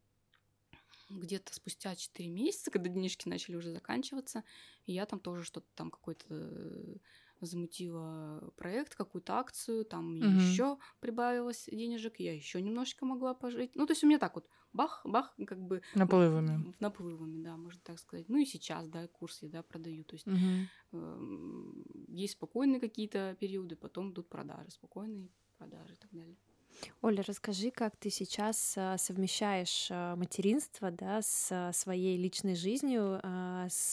[1.10, 4.44] где-то спустя 4 месяца, когда денежки начали уже заканчиваться,
[4.86, 6.96] я там тоже что-то там какой-то э,
[7.40, 10.64] замутила проект, какую-то акцию, там Мгм.
[10.64, 13.76] еще прибавилось денежек, я еще немножечко могла пожить.
[13.76, 16.66] Ну, то есть у меня так вот бах, бах, как бы Наплывами.
[16.80, 18.28] Наплывами, да, можно так сказать.
[18.28, 20.04] Ну и сейчас, да, курс я, да, продаю.
[20.04, 20.68] То есть Мгм.
[20.92, 26.38] эм, есть спокойные какие-то периоды, потом идут продажи, спокойные продажи и так далее.
[27.02, 33.20] Оля, расскажи, как ты сейчас а, совмещаешь а, материнство да, с а, своей личной жизнью.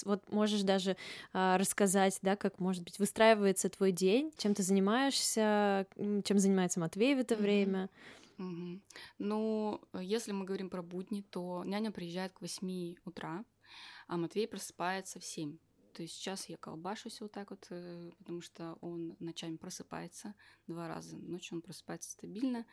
[0.06, 0.98] вот можешь даже
[1.34, 5.88] рассказать, да, как, может быть, выстраивается твой день, чем ты занимаешься,
[6.24, 7.90] чем занимается Матвей в это время.
[8.38, 8.82] Мгм.
[9.20, 13.46] Ну, если мы говорим про будни, то няня приезжает к 8 утра,
[14.08, 15.58] а Матвей просыпается в 7.
[15.94, 20.36] То есть сейчас я колбашусь вот так вот, э, потому что он ночами просыпается
[20.68, 21.18] два раза.
[21.18, 22.66] Ночью он просыпается стабильно.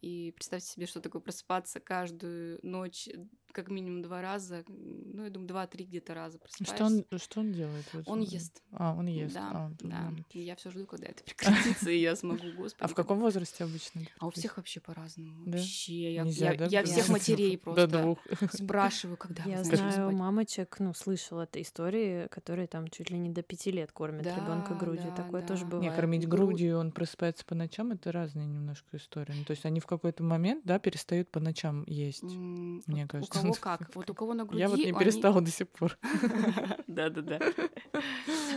[0.00, 3.08] И представьте себе, что такое просыпаться каждую ночь
[3.52, 4.64] как минимум два раза.
[4.68, 6.74] Ну, я думаю, два-три где-то раза просыпаешься.
[6.74, 7.84] Что он, что он делает?
[7.92, 8.62] Вот, Он ест.
[8.72, 9.34] А, он ест.
[9.34, 10.10] Да, А, да.
[10.10, 12.84] ну, И я все жду, когда это прекратится, и я смогу, господи.
[12.84, 14.02] А в каком возрасте обычно?
[14.18, 15.44] А у всех вообще по-разному.
[15.46, 15.58] Да?
[15.58, 16.14] Вообще.
[16.14, 18.18] Я, Нельзя, я- да, я без всех матерей До просто двух.
[18.52, 23.42] спрашиваю, когда Я знаю мамочек, ну, слышала это истории, которые там чуть ли не до
[23.42, 25.12] пяти лет кормят Да, ребенка грудью.
[25.16, 25.70] да, Такое тоже да.
[25.70, 25.90] бывает.
[25.90, 26.48] Не, кормить Грудь.
[26.50, 29.32] грудью, он просыпается по ночам, это разные немножко истории.
[29.36, 32.22] Ну, то есть они в какой-то момент, да, перестают по ночам есть.
[32.22, 33.39] Мне кажется.
[33.48, 33.94] У кого как?
[33.94, 34.60] Вот у кого на груди...
[34.60, 35.98] Я вот не они- перестала до сих пор.
[36.86, 37.40] Да-да-да.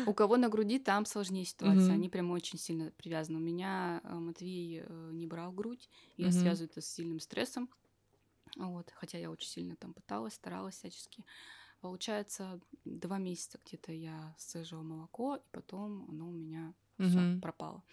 [0.06, 1.94] У кого на груди, там сложнее ситуация.
[1.94, 3.38] Они прям очень сильно привязаны.
[3.38, 5.90] У меня э, Матвей э, не брал грудь.
[6.18, 7.70] Я связываю это с сильным стрессом.
[8.58, 8.92] Вот.
[8.96, 11.24] Хотя я очень сильно там пыталась, старалась всячески.
[11.82, 17.42] Получается, два месяца где-то я сцеживала молоко, и потом оно у меня всё Мгм.
[17.42, 17.84] пропало.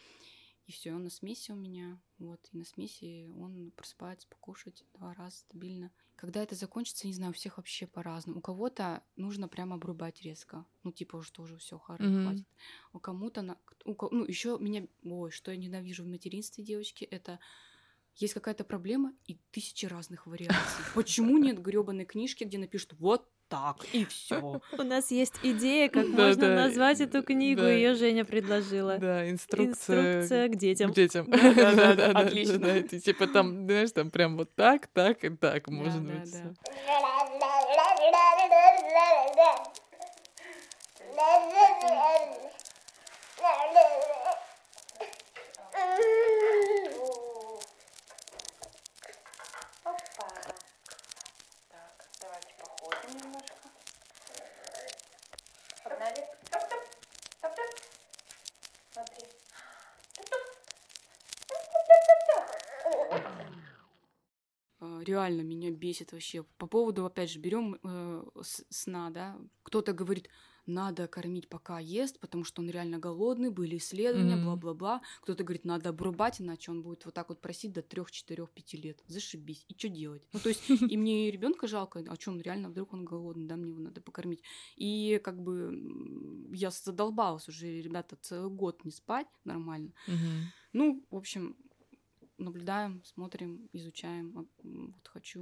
[0.67, 1.99] И все, он на смеси у меня.
[2.19, 2.41] Вот.
[2.53, 5.91] И на смеси он просыпается покушать два раза стабильно.
[6.21, 8.41] Когда это закончится, не знаю, у всех вообще по-разному.
[8.41, 10.67] У кого-то нужно прямо обрубать резко.
[10.83, 12.25] Ну, типа, что уже все, Мгм.
[12.25, 12.47] хватит.
[12.93, 13.57] У кому-то, на...
[13.87, 17.41] у ко- ну, еще меня, ой, что я ненавижу в материнстве, девочки, это
[18.17, 20.85] есть какая-то проблема и тысячи разных вариаций.
[20.95, 24.61] Почему нет гребаной книжки, где напишут вот так и все?
[24.79, 27.61] У нас есть идея, как Да, можно да, назвать эту книгу.
[27.61, 27.71] да.
[27.71, 28.97] Ее Женя предложила.
[28.97, 30.21] Да, инструкция.
[30.21, 30.93] Инструкция к детям.
[30.93, 31.29] К детям.
[32.15, 32.59] Отлично.
[32.59, 36.33] да, это Типа там, знаешь, там прям вот так, так и так может да, быть.
[36.33, 36.39] да.
[36.55, 36.55] всё.
[51.71, 53.69] Так, давайте походим немножко.
[55.85, 56.27] Погнали.
[56.51, 56.81] Топ-топ.
[64.81, 66.43] А, реально меня бесит вообще.
[66.57, 67.79] По поводу, опять же, берем
[68.43, 70.29] сна, да, кто-то говорит,
[70.71, 74.45] надо кормить, пока ест, потому что он реально голодный, были исследования, Мгм.
[74.47, 75.03] бла-бла-бла.
[75.23, 78.77] Кто-то говорит, надо обрубать, иначе он будет вот так вот просить до 3, 4, 5
[78.77, 79.03] лет.
[79.07, 79.65] Зашибись.
[79.69, 80.23] И что делать?
[80.33, 83.57] Ну, то есть, и мне ребенка жалко, а что он реально, вдруг он голодный, да,
[83.57, 84.43] мне его надо покормить.
[84.77, 89.93] И как бы я задолбалась уже, ребята, целый год не спать нормально.
[90.07, 90.53] Мгм.
[90.73, 91.57] Ну, в общем,
[92.45, 94.33] наблюдаем, смотрим, изучаем.
[94.37, 95.41] А, Вот хочу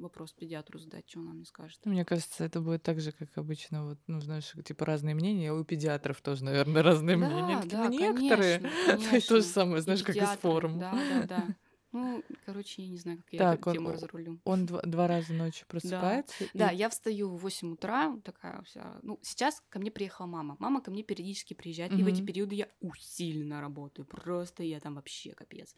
[0.00, 1.80] вопрос педиатру задать, что она мне скажет.
[1.84, 5.52] Мне кажется, это будет так же, как обычно, вот, ну, знаешь, типа разные мнения.
[5.52, 7.62] У педиатров тоже, наверное, разные Да, мнения.
[7.66, 8.58] Да, ну, некоторые.
[8.60, 9.42] конечно, есть то же конечно.
[9.52, 10.78] самое, знаешь, как из форума.
[10.78, 11.56] Да, да, да.
[11.92, 14.40] Ну, короче, я не знаю, как я Так, эту он- тему о- разрулю.
[14.44, 16.44] Он два, два раза ночью просыпается.
[16.44, 19.00] и- Да, я встаю в 8 утра, такая вся.
[19.02, 20.54] Ну, сейчас ко мне приехала мама.
[20.60, 24.06] Мама ко мне периодически приезжает, и в эти периоды я усиленно работаю.
[24.06, 25.74] Просто я там вообще капец.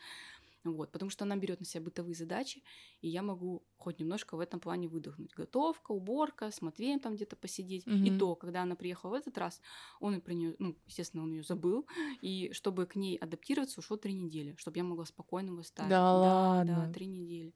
[0.64, 2.62] Вот, потому что она берет на себя бытовые задачи,
[3.00, 5.34] и я могу хоть немножко в этом плане выдохнуть.
[5.34, 7.88] Готовка, уборка, с Матвеем там где-то посидеть.
[8.00, 8.12] И Мгм.
[8.12, 9.60] то, когда она приехала в этот раз,
[10.00, 11.86] он и про нее, ну, естественно, он ее забыл,
[12.20, 16.06] и чтобы к ней адаптироваться, ушло три недели, чтобы я могла спокойно восставить.
[16.10, 16.88] Да Да, ладно?
[16.92, 17.54] три недели.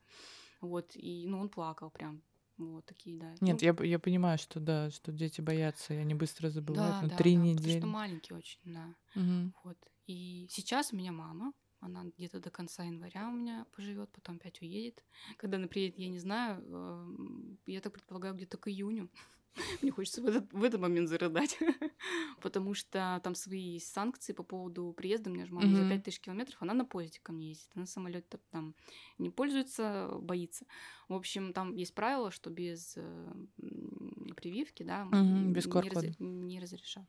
[0.61, 2.23] Вот, и, ну, он плакал прям.
[2.57, 3.39] Вот такие, да.
[3.39, 6.97] Нет, Ну, я, я понимаю, что да, что дети боятся, и они быстро забывают.
[6.97, 7.55] да, но да, три да, недели.
[7.55, 8.95] Потому что маленький очень, да.
[9.15, 9.51] Мгм.
[9.63, 9.77] Вот.
[10.07, 14.61] И сейчас у меня мама, она где-то до конца января у меня поживет, потом опять
[14.61, 15.03] уедет.
[15.37, 19.09] Когда она приедет, я не знаю, эм, я так предполагаю, где-то к июню.
[19.81, 21.57] Мне хочется в этот, в этот момент зарыдать,
[22.41, 25.29] потому что там свои есть санкции по поводу приезда.
[25.29, 25.85] У меня же мама за Мгм.
[25.85, 28.75] 5000 километров, она на поезде ко мне ездит, она на самолете там
[29.17, 30.65] не пользуется, боится.
[31.09, 33.33] В общем, там есть правило, что без э,
[34.35, 37.05] прививки, да, Мгм, без не, разре- не разрешат.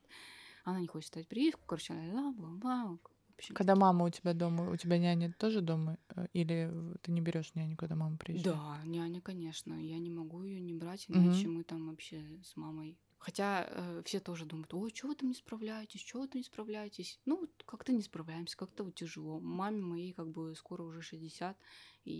[0.63, 2.97] Она не хочет ставить прививку, короче, ла бла
[3.39, 5.97] бла В общем, Когда мама у тебя дома, у тебя няня тоже дома?
[6.15, 6.71] Э, Или
[7.01, 8.57] ты не берешь няню, когда мама приезжает?
[8.57, 9.73] Да, няня, конечно.
[9.73, 12.97] Я не могу ее не брать, иначе мы там вообще с мамой.
[13.21, 16.43] Хотя э, все тоже думают, ой, что вы там не справляетесь, что вы там не
[16.45, 17.19] справляетесь.
[17.25, 19.41] Ну, вот как-то не справляемся, как-то вот тяжело.
[19.41, 21.57] Маме моей как бы скоро уже 60,
[22.05, 22.13] и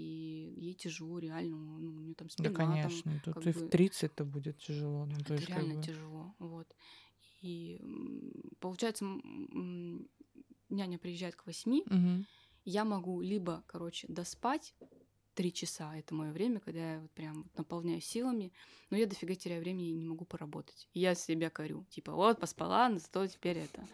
[0.57, 3.21] ей тяжело реально, ну, у нее там спина Да, там, конечно.
[3.23, 5.05] Тут как и бы- в 30-то будет тяжело.
[5.05, 6.75] Ну, то это есть, как реально бы- тяжело, вот.
[7.41, 7.79] И
[8.59, 9.05] получается,
[10.69, 12.25] няня приезжает к восьми, Мгм.
[12.65, 14.75] я могу либо, короче, доспать
[15.33, 18.51] три часа, это мое время, когда я вот прям наполняю силами,
[18.89, 20.89] но я дофига теряю времени и не могу поработать.
[20.93, 23.87] И я себя корю, типа, вот, поспала, зато теперь это...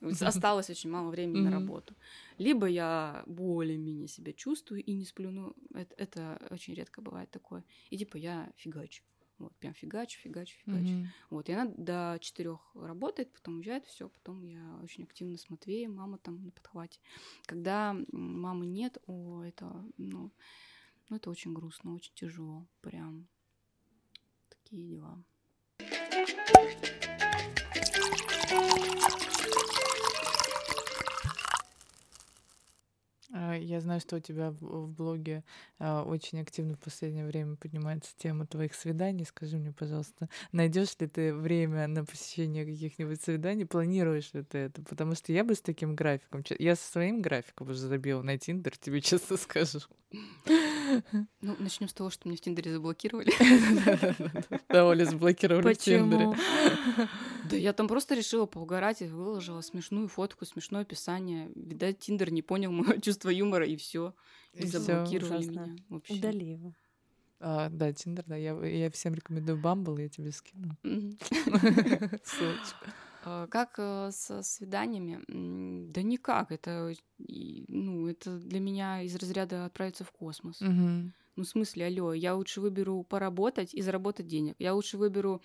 [0.22, 1.94] Осталось очень мало времени на работу.
[2.38, 7.62] Либо я более-менее себя чувствую и не сплю, ну, это, это очень редко бывает такое.
[7.90, 9.04] И типа я фигачу.
[9.38, 10.92] Вот, прям фигачу, фигачу, фигачу.
[10.92, 11.08] Мгм.
[11.30, 15.96] Вот, и она до четырех работает, потом уезжает, все, потом я очень активно с Матвеем,
[15.96, 17.00] мама там на подхвате.
[17.46, 20.30] Когда мамы нет, о, это, ну,
[21.08, 23.26] ну, это очень грустно, очень тяжело, прям
[24.48, 25.22] такие дела.
[33.32, 35.42] Я знаю, что у тебя в, блоге
[35.78, 39.24] а, очень активно в последнее время поднимается тема твоих свиданий.
[39.24, 43.64] Скажи мне, пожалуйста, найдешь ли ты время на посещение каких-нибудь свиданий?
[43.64, 44.82] Планируешь ли ты это?
[44.82, 48.76] Потому что я бы с таким графиком, я со своим графиком уже забила на Тиндер,
[48.76, 49.80] тебе честно скажу.
[51.40, 53.32] Ну, начнем с того, что меня в Тиндере заблокировали.
[54.68, 56.32] Да, Оля заблокировали в Тиндере.
[57.50, 61.50] Да я там просто решила поугарать и выложила смешную фотку, смешное описание.
[61.54, 64.14] Видать, Тиндер не понял мое чувство юмора, и все.
[64.54, 65.76] И заблокировали меня.
[66.08, 66.72] Удали его.
[67.40, 68.36] А, Да, Тиндер, да.
[68.36, 70.76] Я, я всем рекомендую Бамбл, я тебе скину.
[72.24, 72.86] Ссылочку.
[73.24, 75.20] А, Как э, со свиданиями?
[75.90, 76.52] Да никак.
[76.52, 80.60] Это, ну, это для меня из разряда отправиться в космос.
[80.60, 81.14] Мгм.
[81.36, 84.54] Ну, в смысле, алло, я лучше выберу поработать и заработать денег.
[84.58, 85.40] Я лучше выберу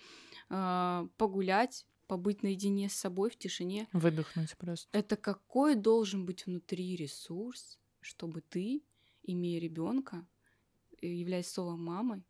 [0.50, 3.88] а, погулять, побыть наедине с собой в тишине.
[3.92, 4.88] Выдохнуть просто.
[4.92, 8.82] Это какой должен быть внутри ресурс, чтобы ты,
[9.22, 10.26] имея ребенка,
[11.00, 12.24] являясь соло-мамой,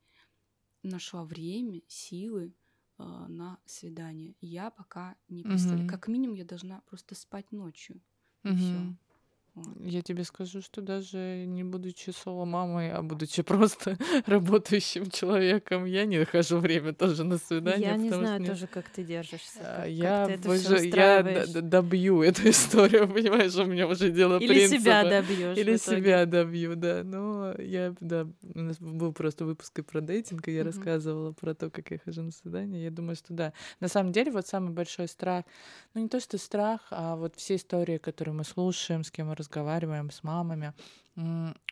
[0.82, 2.52] нашла время, силы
[2.98, 4.36] а, на свидание.
[4.40, 5.86] Я пока не представляю.
[5.86, 5.88] Мгм.
[5.88, 8.02] Как минимум, я должна просто спать ночью.
[8.46, 8.98] И Мгм.
[9.80, 16.18] Я тебе скажу, что даже не будучи соло-мамой, а будучи просто работающим человеком, я не
[16.18, 17.90] нахожу время тоже на свидание.
[17.90, 19.58] Я не знаю что тоже, как ты держишься.
[19.60, 24.10] А, как- как я ты это всё я добью эту историю, понимаешь, у меня уже
[24.10, 24.80] дело Или принципа.
[24.80, 25.58] себя добьешь.
[25.58, 27.02] Или себя добью, да.
[27.04, 30.66] Но я, да, у нас был просто выпуск и про дейтинг, и я Мгм.
[30.68, 32.84] рассказывала про то, как я хожу на свидание.
[32.84, 33.52] Я думаю, что да.
[33.80, 35.44] На самом деле, вот самый большой страх,
[35.94, 39.34] ну не то, что страх, а вот все истории, которые мы слушаем, с кем мы
[39.34, 39.47] разговариваем,
[40.10, 40.74] с мамами,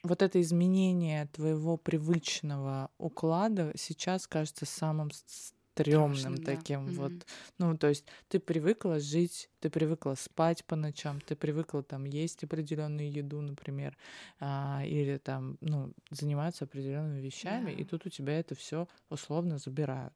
[0.03, 6.57] вот это изменение твоего привычного уклада сейчас кажется самым стрёмным Страшным, да.
[6.57, 7.13] таким вот.
[7.13, 7.21] Мгм.
[7.59, 12.43] Ну, то есть ты привыкла жить, ты привыкла спать по ночам, ты привыкла там есть
[12.45, 13.97] определенную еду, например,
[14.41, 17.91] а, или там, ну, заниматься определенными вещами, и Да.
[17.91, 20.15] тут у тебя это все условно забирают.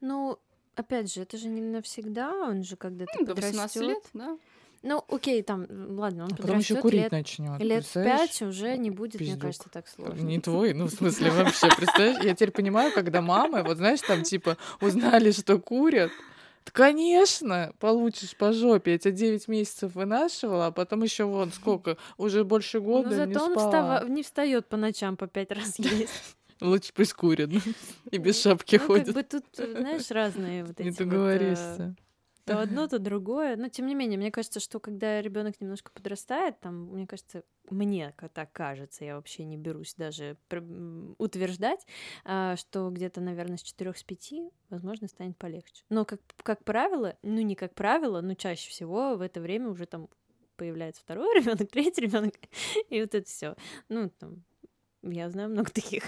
[0.00, 0.38] Ну,
[0.74, 3.88] опять же, это же не навсегда, он же когда-то Ну, До 18 подрастёт.
[3.88, 4.38] лет, да.
[4.88, 5.66] Ну, окей, там,
[5.98, 7.60] ладно, он А потом еще курить лет, начнет.
[7.60, 9.42] лет пять уже не будет, мне Пиздюк.
[9.42, 10.22] кажется, так сложно.
[10.22, 12.22] Не твой, ну, в смысле, вообще, представляешь?
[12.24, 16.12] Я теперь понимаю, когда мамы, вот знаешь, там, типа, узнали, что курят,
[16.72, 18.92] Конечно, получишь по жопе.
[18.92, 23.34] Я тебя 9 месяцев вынашивала, а потом еще вон сколько, уже больше года Но не
[23.34, 24.04] зато он спала.
[24.08, 26.36] не встает по ночам по пять раз есть.
[26.60, 27.50] Лучше пусть курит
[28.10, 29.14] и без шапки Ну, как ходит.
[29.14, 31.94] бы тут, э, знаешь, разные вот Не эти вот, э, договоришься.
[32.46, 33.56] То одно, то другое.
[33.56, 38.14] Но тем не менее, мне кажется, что когда ребенок немножко подрастает, там, мне кажется, мне
[38.32, 40.36] так кажется, я вообще не берусь даже
[41.18, 41.86] утверждать,
[42.24, 44.32] а, что где-то, наверное, с 4 с 5,
[44.70, 45.84] возможно, станет полегче.
[45.90, 49.86] Но как, как правило, ну не как правило, но чаще всего в это время уже
[49.86, 50.08] там
[50.56, 52.34] появляется второй ребенок, третий ребенок,
[52.88, 53.56] и вот это все.
[53.88, 54.44] Ну, там,
[55.02, 56.04] я знаю много таких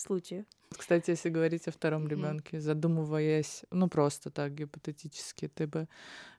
[0.00, 0.44] случаев.
[0.76, 5.88] Кстати, если говорить о втором ребенке, задумываясь, ну просто так гипотетически, ты бы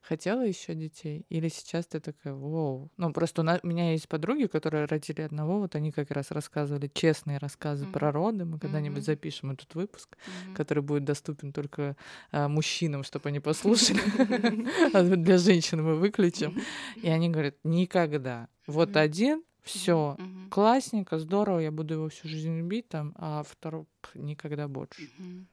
[0.02, 1.26] хотела еще детей?
[1.28, 2.90] Или сейчас ты такая, вау?
[2.96, 6.32] Ну, просто у, на- у меня есть подруги, которые родили одного, вот они как раз
[6.32, 8.46] рассказывали честные рассказы про роды.
[8.46, 9.06] Мы когда-нибудь Мгм.
[9.06, 10.56] запишем этот выпуск, Мгм.
[10.56, 11.98] который будет доступен только
[12.32, 14.00] а, мужчинам, чтобы они послушали.
[14.94, 16.58] А для женщин мы выключим.
[16.96, 18.48] И они говорят, никогда.
[18.66, 20.50] Вот один, все, Мгм.
[20.50, 25.10] классненько, здорово, я буду его всю жизнь любить, там, а второй пх, никогда больше.
[25.18, 25.50] Мгм.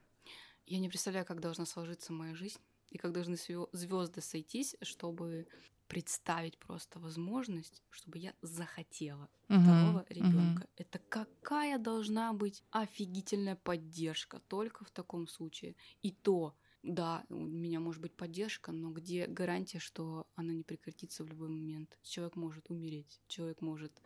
[0.67, 2.61] Я не представляю, как должна сложиться моя жизнь
[2.91, 3.37] и как должны
[3.73, 5.49] звезды сойтись, чтобы
[5.89, 10.69] представить просто возможность, чтобы я захотела Мгм, второго ребенка.
[10.77, 15.77] Это какая должна быть офигительная поддержка только в таком случае.
[16.03, 21.25] И то, да, у меня может быть поддержка, но где гарантия, что она не прекратится
[21.25, 21.99] в любой момент?
[22.03, 24.01] Человек может умереть, человек может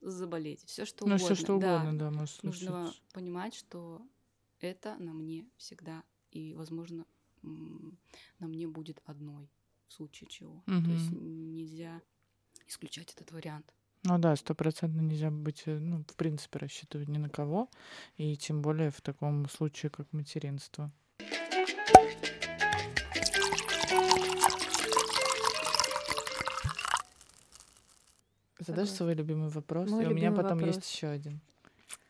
[0.00, 1.34] заболеть, все что Ну, угодно.
[1.34, 1.76] все что да.
[1.76, 3.02] угодно, да, может Нужно случиться.
[3.12, 4.02] понимать, что
[4.60, 7.04] это на мне всегда, и, возможно,
[7.42, 9.48] на мне будет одной
[9.86, 10.62] в случае чего.
[10.66, 12.02] То есть нельзя
[12.66, 13.72] исключать этот вариант.
[14.04, 17.68] Ну да, стопроцентно нельзя быть, э, ну, в принципе, рассчитывать ни на кого,
[18.16, 20.92] и тем более в таком случае, как материнство.
[28.68, 30.76] Задашь свой любимый вопрос, Мой и у меня потом вопрос.
[30.76, 31.40] есть еще один.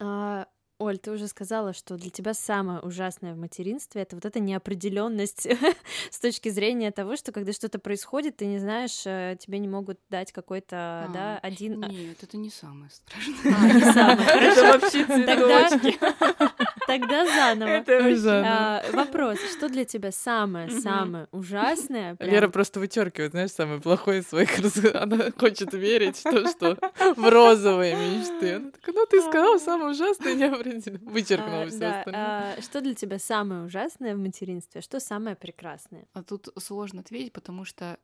[0.01, 0.47] А,
[0.80, 5.48] Оль, ты уже сказала, что для тебя самое ужасное в материнстве это вот эта неопределенность
[6.10, 9.98] с точки зрения того, что когда что-то происходит, ты не знаешь, э, тебе не могут
[10.09, 11.82] дать какой-то, да, А, один.
[11.82, 13.55] а, Нет, это не самое страшное.
[13.56, 14.18] А, не самое.
[14.52, 16.48] Это вообще цветочки.
[16.89, 17.69] Тогда заново.
[17.69, 20.81] Это вообще- А, вопрос: что для тебя самое Мгм.
[20.81, 22.16] самое ужасное?
[22.16, 24.77] прям Лера просто вычеркивает, знаешь, самое плохое из своих раз...
[24.94, 26.77] Она хочет верить в то, что
[27.16, 28.55] в розовые мечты.
[28.55, 30.98] Она такая, ну ты сказала самое ужасное, определила.
[31.10, 32.56] Вычеркнула А, все да, остальное.
[32.59, 34.81] а, что для тебя самое ужасное в материнстве?
[34.81, 36.06] а Что самое прекрасное?
[36.15, 37.98] А тут сложно ответить, потому что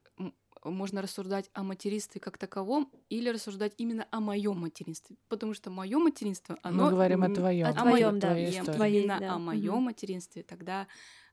[0.70, 5.99] можно рассуждать о материнстве как таковом или рассуждать именно о моем материнстве, потому что мое
[5.99, 7.66] материнство, оно Мы говорим о твоем.
[7.66, 9.35] О о твоём, моем, да, твоей именно да.
[9.35, 10.43] о моем материнстве.
[10.43, 10.86] Тогда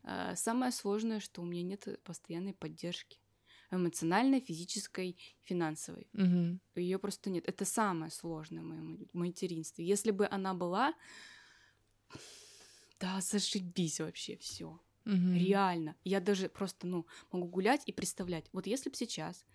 [0.04, 3.20] э, самое сложное, что у меня нет постоянной поддержки
[3.72, 6.10] эмоциональной, физической, финансовой.
[6.14, 6.60] Мгм.
[6.76, 7.48] Ее просто нет.
[7.48, 9.86] Это самое сложное в моем материнстве.
[9.86, 10.94] Если бы она была,
[13.00, 14.80] да, зашибись вообще все.
[15.06, 15.56] Мгм.
[15.56, 15.96] Реально.
[16.04, 18.50] Я даже просто, ну, могу гулять и представлять.
[18.54, 19.46] Вот если бы сейчас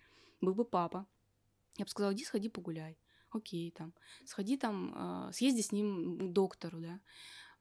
[0.41, 1.07] был бы папа,
[1.77, 2.99] я бы сказала, иди сходи погуляй.
[3.31, 3.93] Окей, там,
[4.25, 7.01] сходи там, а, съезди с ним к доктору, да,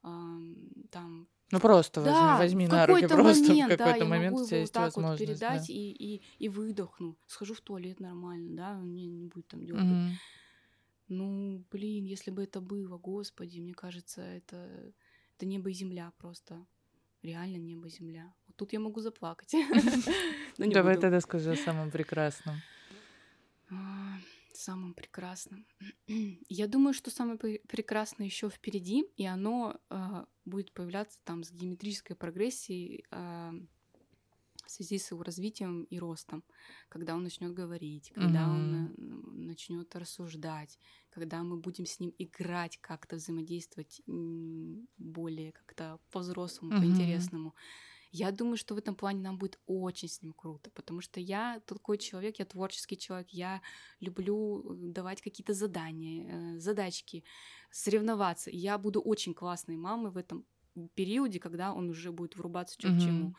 [0.02, 0.56] Ам,
[0.90, 4.10] там, Ну просто возьми, да, возьми в на руки, просто момент, в да, какой-то я
[4.12, 5.46] момент могу у тебя его вот так вот возможность.
[5.48, 5.66] да.
[5.66, 7.18] передать и, и, и выдохну.
[7.26, 10.00] Схожу в туалет нормально, да, меня не будет там дергать.
[10.00, 10.20] Мгм.
[11.08, 14.92] Ну, блин, если бы это было, господи, мне кажется, это,
[15.36, 16.66] это небо и земля просто.
[17.26, 18.32] Реально небо земля.
[18.46, 19.52] Вот тут я могу заплакать.
[20.58, 22.54] Давай тогда скажи о самом прекрасном.
[23.68, 24.18] А,
[24.52, 25.66] Самым прекрасным.
[26.48, 31.50] Я думаю, что самое пре- прекрасное еще впереди, и оно а, будет появляться там с
[31.50, 33.52] геометрической прогрессией а,
[34.66, 36.44] в связи с его развитием и ростом,
[36.88, 40.78] когда он начнет говорить, когда он начнет рассуждать,
[41.10, 46.74] когда мы будем с ним играть, как-то взаимодействовать более как-то по-взрослому, Мгм.
[46.74, 47.54] по-интересному.
[48.12, 51.60] Я думаю, что в этом плане нам будет очень с ним круто, потому что я
[51.66, 53.62] такой человек, я творческий человек, я
[54.00, 57.24] люблю э, давать какие-то задания, э, задачки,
[57.70, 58.50] соревноваться.
[58.50, 60.46] Я буду очень классной мамой в этом
[60.94, 62.94] периоде, когда он уже будет врубаться к Мгм.
[62.96, 63.34] чему.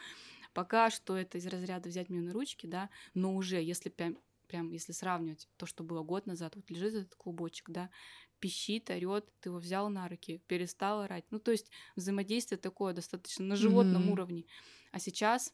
[0.58, 4.18] Пока что это из разряда взять меня на ручки, да, но уже если прям,
[4.48, 7.92] прям если сравнивать то, что было год назад, вот лежит этот клубочек, да,
[8.40, 11.26] пищит, орет, ты его взял на руки, перестал орать.
[11.30, 14.10] Ну, то есть взаимодействие такое достаточно на животном Мгм.
[14.10, 14.46] уровне.
[14.92, 15.54] А сейчас,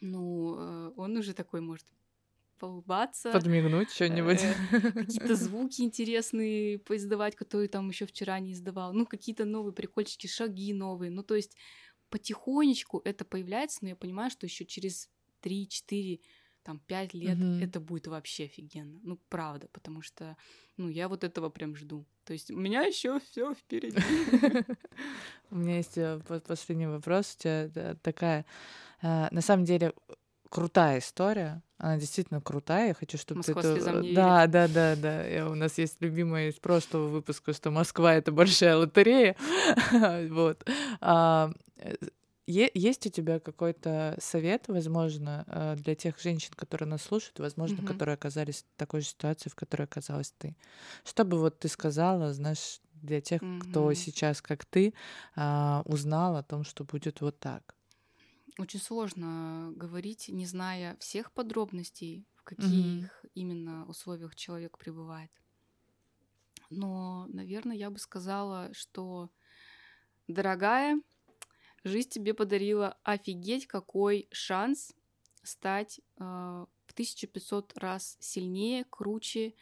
[0.00, 1.86] ну, э, он уже такой может
[2.58, 4.40] поулыбаться, Подмигнуть что-нибудь.
[4.40, 4.56] э,
[4.98, 10.72] какие-то звуки интересные поиздавать, которые там еще вчера не издавал, ну, какие-то новые прикольчики, шаги
[10.74, 11.56] новые, ну, то есть
[12.10, 15.08] потихонечку это появляется, но я понимаю, что еще через
[15.42, 16.20] 3-4
[16.62, 17.62] там пять лет Мгм.
[17.62, 18.98] это будет вообще офигенно.
[19.02, 20.36] Ну, правда, потому что,
[20.78, 22.06] ну, я вот этого прям жду.
[22.24, 23.98] То есть у меня еще все впереди.
[25.50, 27.34] У меня есть э, по- последний вопрос.
[27.38, 28.46] У тебя такая,
[29.02, 29.92] э, на самом деле,
[30.54, 31.62] крутая история.
[31.78, 32.88] Она действительно крутая.
[32.88, 34.02] Я хочу, чтобы Москва ты это...
[34.14, 35.28] Да, да, да, да.
[35.28, 39.34] И у нас есть любимая из прошлого выпуска, что Москва— это большая лотерея.
[40.30, 40.64] Вот.
[41.00, 41.50] А,
[42.46, 47.86] Есть у тебя какой-то совет, возможно, э, для тех женщин, которые нас слушают, возможно, Мгм.
[47.86, 50.54] которые оказались в такой же ситуации, в которой оказалась ты?
[51.04, 53.94] Что бы вот ты сказала, знаешь, для тех, кто Мгм.
[53.94, 54.94] сейчас, как ты,
[55.36, 57.73] а, узнал о том, что будет вот так?
[58.58, 65.30] Очень сложно говорить, не зная всех подробностей, в каких именно условиях человек пребывает.
[66.70, 69.30] Но, наверное, я бы сказала, что,
[70.28, 71.00] дорогая,
[71.82, 74.94] жизнь тебе подарила офигеть какой шанс
[75.42, 79.54] стать э, в 1500 раз сильнее, круче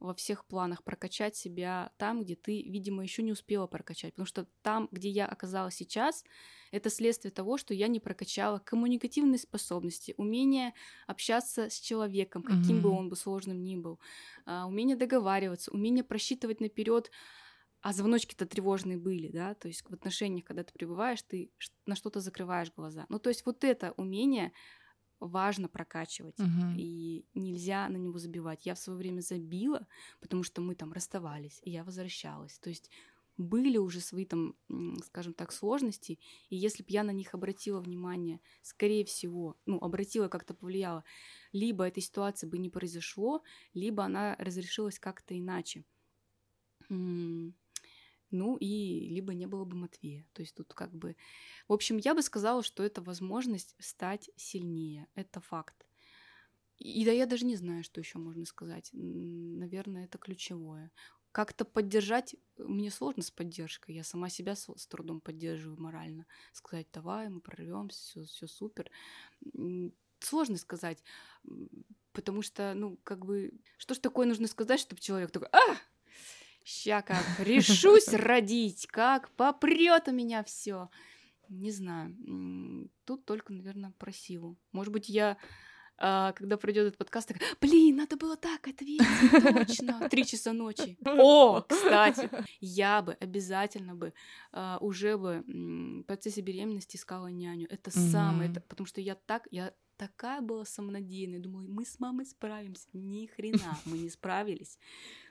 [0.00, 4.14] во всех планах, прокачать себя там, где ты, видимо, еще не успела прокачать.
[4.14, 6.24] Потому что там, где я оказалась сейчас,
[6.74, 10.74] это следствие того, что я не прокачала коммуникативные способности, умение
[11.06, 12.98] общаться с человеком, каким бы Мгм.
[12.98, 14.00] он бы сложным ни был,
[14.46, 17.10] а, умение договариваться, умение просчитывать наперед.
[17.82, 21.52] А звоночки-то тревожные были, да, то есть в отношениях, когда ты пребываешь, ты
[21.86, 23.04] на что-то закрываешь глаза.
[23.10, 24.52] Ну, то есть вот это умение
[25.20, 26.74] важно прокачивать, Мгм.
[26.74, 28.66] и нельзя на него забивать.
[28.66, 29.86] Я в свое время забила,
[30.20, 32.58] потому что мы там расставались, и я возвращалась.
[32.58, 32.90] То есть
[33.36, 34.56] были уже свои там,
[35.04, 40.28] скажем так, сложности, и если бы я на них обратила внимание, скорее всего, ну, обратила,
[40.28, 41.04] как-то повлияла,
[41.52, 43.42] либо этой ситуации бы не произошло,
[43.72, 45.84] либо она разрешилась как-то иначе.
[46.88, 50.26] Ну и либо не было бы Матвея.
[50.32, 51.16] То есть тут как бы...
[51.68, 55.06] В общем, я бы сказала, что это возможность стать сильнее.
[55.14, 55.86] Это факт.
[56.78, 58.90] И да я даже не знаю, что еще можно сказать.
[58.92, 60.90] Наверное, это ключевое.
[61.34, 63.96] Как-то поддержать мне сложно с поддержкой.
[63.96, 66.26] Я сама себя с, с трудом поддерживаю морально.
[66.52, 68.88] Сказать, давай, мы прорвемся, все, все супер.
[70.20, 71.02] Сложно сказать,
[72.12, 75.76] потому что, ну, как бы, что ж такое нужно сказать, чтобы человек такой, а,
[76.64, 80.88] ща как решусь родить, как попрет у меня все.
[81.48, 82.14] Не знаю.
[83.04, 84.56] Тут только, наверное, про силу.
[84.70, 85.36] Может быть, я
[85.98, 89.06] а, когда пройдет этот подкаст, так, блин, надо было так ответить,
[89.66, 90.98] точно, три часа ночи.
[91.04, 92.28] О, кстати,
[92.60, 94.12] я бы обязательно бы
[94.52, 97.66] а, уже бы в процессе беременности искала няню.
[97.70, 98.52] Это самое, Мгм.
[98.52, 102.88] это- потому что я так, я такая была самонадеянная, думала, мы с мамой справимся.
[102.92, 104.78] Ни хрена, мы не справились.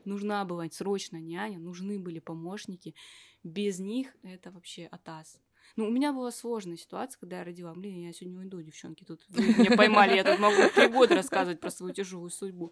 [0.05, 2.95] Нужна была срочно няня, нужны были помощники.
[3.43, 5.37] Без них это вообще атас.
[5.75, 7.73] Ну, у меня была сложная ситуация, когда я родила.
[7.73, 11.71] Блин, я сегодня уйду, девчонки, тут меня поймали, я тут могу три года рассказывать про
[11.71, 12.71] свою тяжелую судьбу.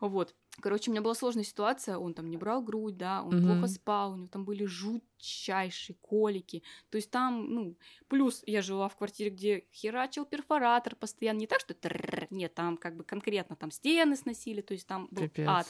[0.00, 0.34] Вот.
[0.60, 4.12] Короче, у меня была сложная ситуация, он там не брал грудь, да, он плохо спал,
[4.12, 6.62] у него там были жутчайшие колики.
[6.90, 7.76] То есть там, ну,
[8.08, 11.38] плюс я жила в квартире, где херачил перфоратор постоянно.
[11.38, 11.74] Не так, что
[12.30, 15.66] нет, там как бы конкретно там стены сносили, то есть там был ад.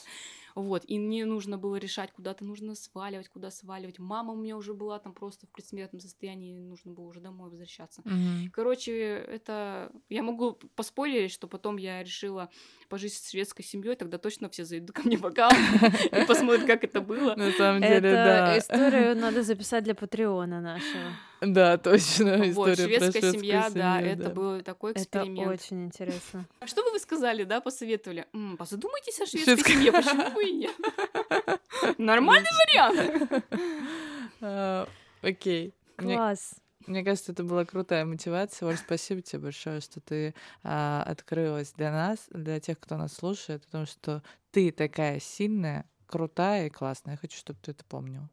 [0.55, 3.99] Вот, и мне нужно было решать, куда-то нужно сваливать, куда сваливать.
[3.99, 8.03] Мама у меня уже была там просто в предсмертном состоянии, нужно было уже домой возвращаться.
[8.05, 8.51] Мгм.
[8.53, 9.93] Короче, это...
[10.09, 12.51] Я могу поспорить, что потом я решила
[12.89, 17.01] пожить с шведской семьей, тогда точно все зайдут ко мне в и посмотрят, как это
[17.01, 17.35] было.
[17.35, 18.59] На самом деле, да.
[18.59, 21.13] историю надо записать для Патреона нашего.
[21.45, 22.37] Да, точно.
[22.53, 24.31] Вот, история про шведская шведскую семья, да, семью, это да.
[24.31, 25.51] был такой Это эксперимент.
[25.51, 26.47] очень интересно.
[26.61, 28.27] А Что бы вы сказали, да, посоветовали?
[28.33, 30.75] М, Позадумайтесь о шведской Шведская- семье, почему бы и нет?
[31.99, 33.45] Нормальный вариант.
[34.45, 34.89] А,
[35.23, 35.73] Окей.
[35.97, 36.55] Класс.
[36.89, 38.69] Мне кажется, это была крутая мотивация.
[38.69, 43.65] Оль, спасибо тебе большое, что ты а, открылась для нас, для тех, кто нас слушает,
[43.67, 47.15] потому что ты такая сильная, крутая и классная.
[47.15, 48.29] Я хочу, чтобы ты это помнила.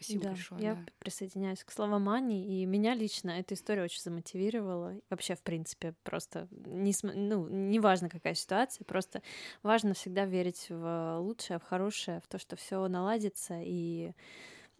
[0.00, 0.62] Спасибо да, большое.
[0.62, 0.84] я да.
[0.98, 4.94] присоединяюсь к словам Ани, и меня лично эта история очень замотивировала.
[5.10, 9.20] Вообще, в принципе, просто не, ну, неважно, какая ситуация, просто
[9.62, 14.12] важно всегда верить в лучшее, в хорошее, в то, что все наладится, и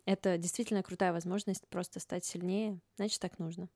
[0.07, 2.81] это действительно крутая возможность просто стать сильнее.
[2.97, 3.69] Значит, так нужно.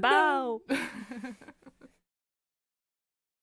[0.00, 0.62] Бау!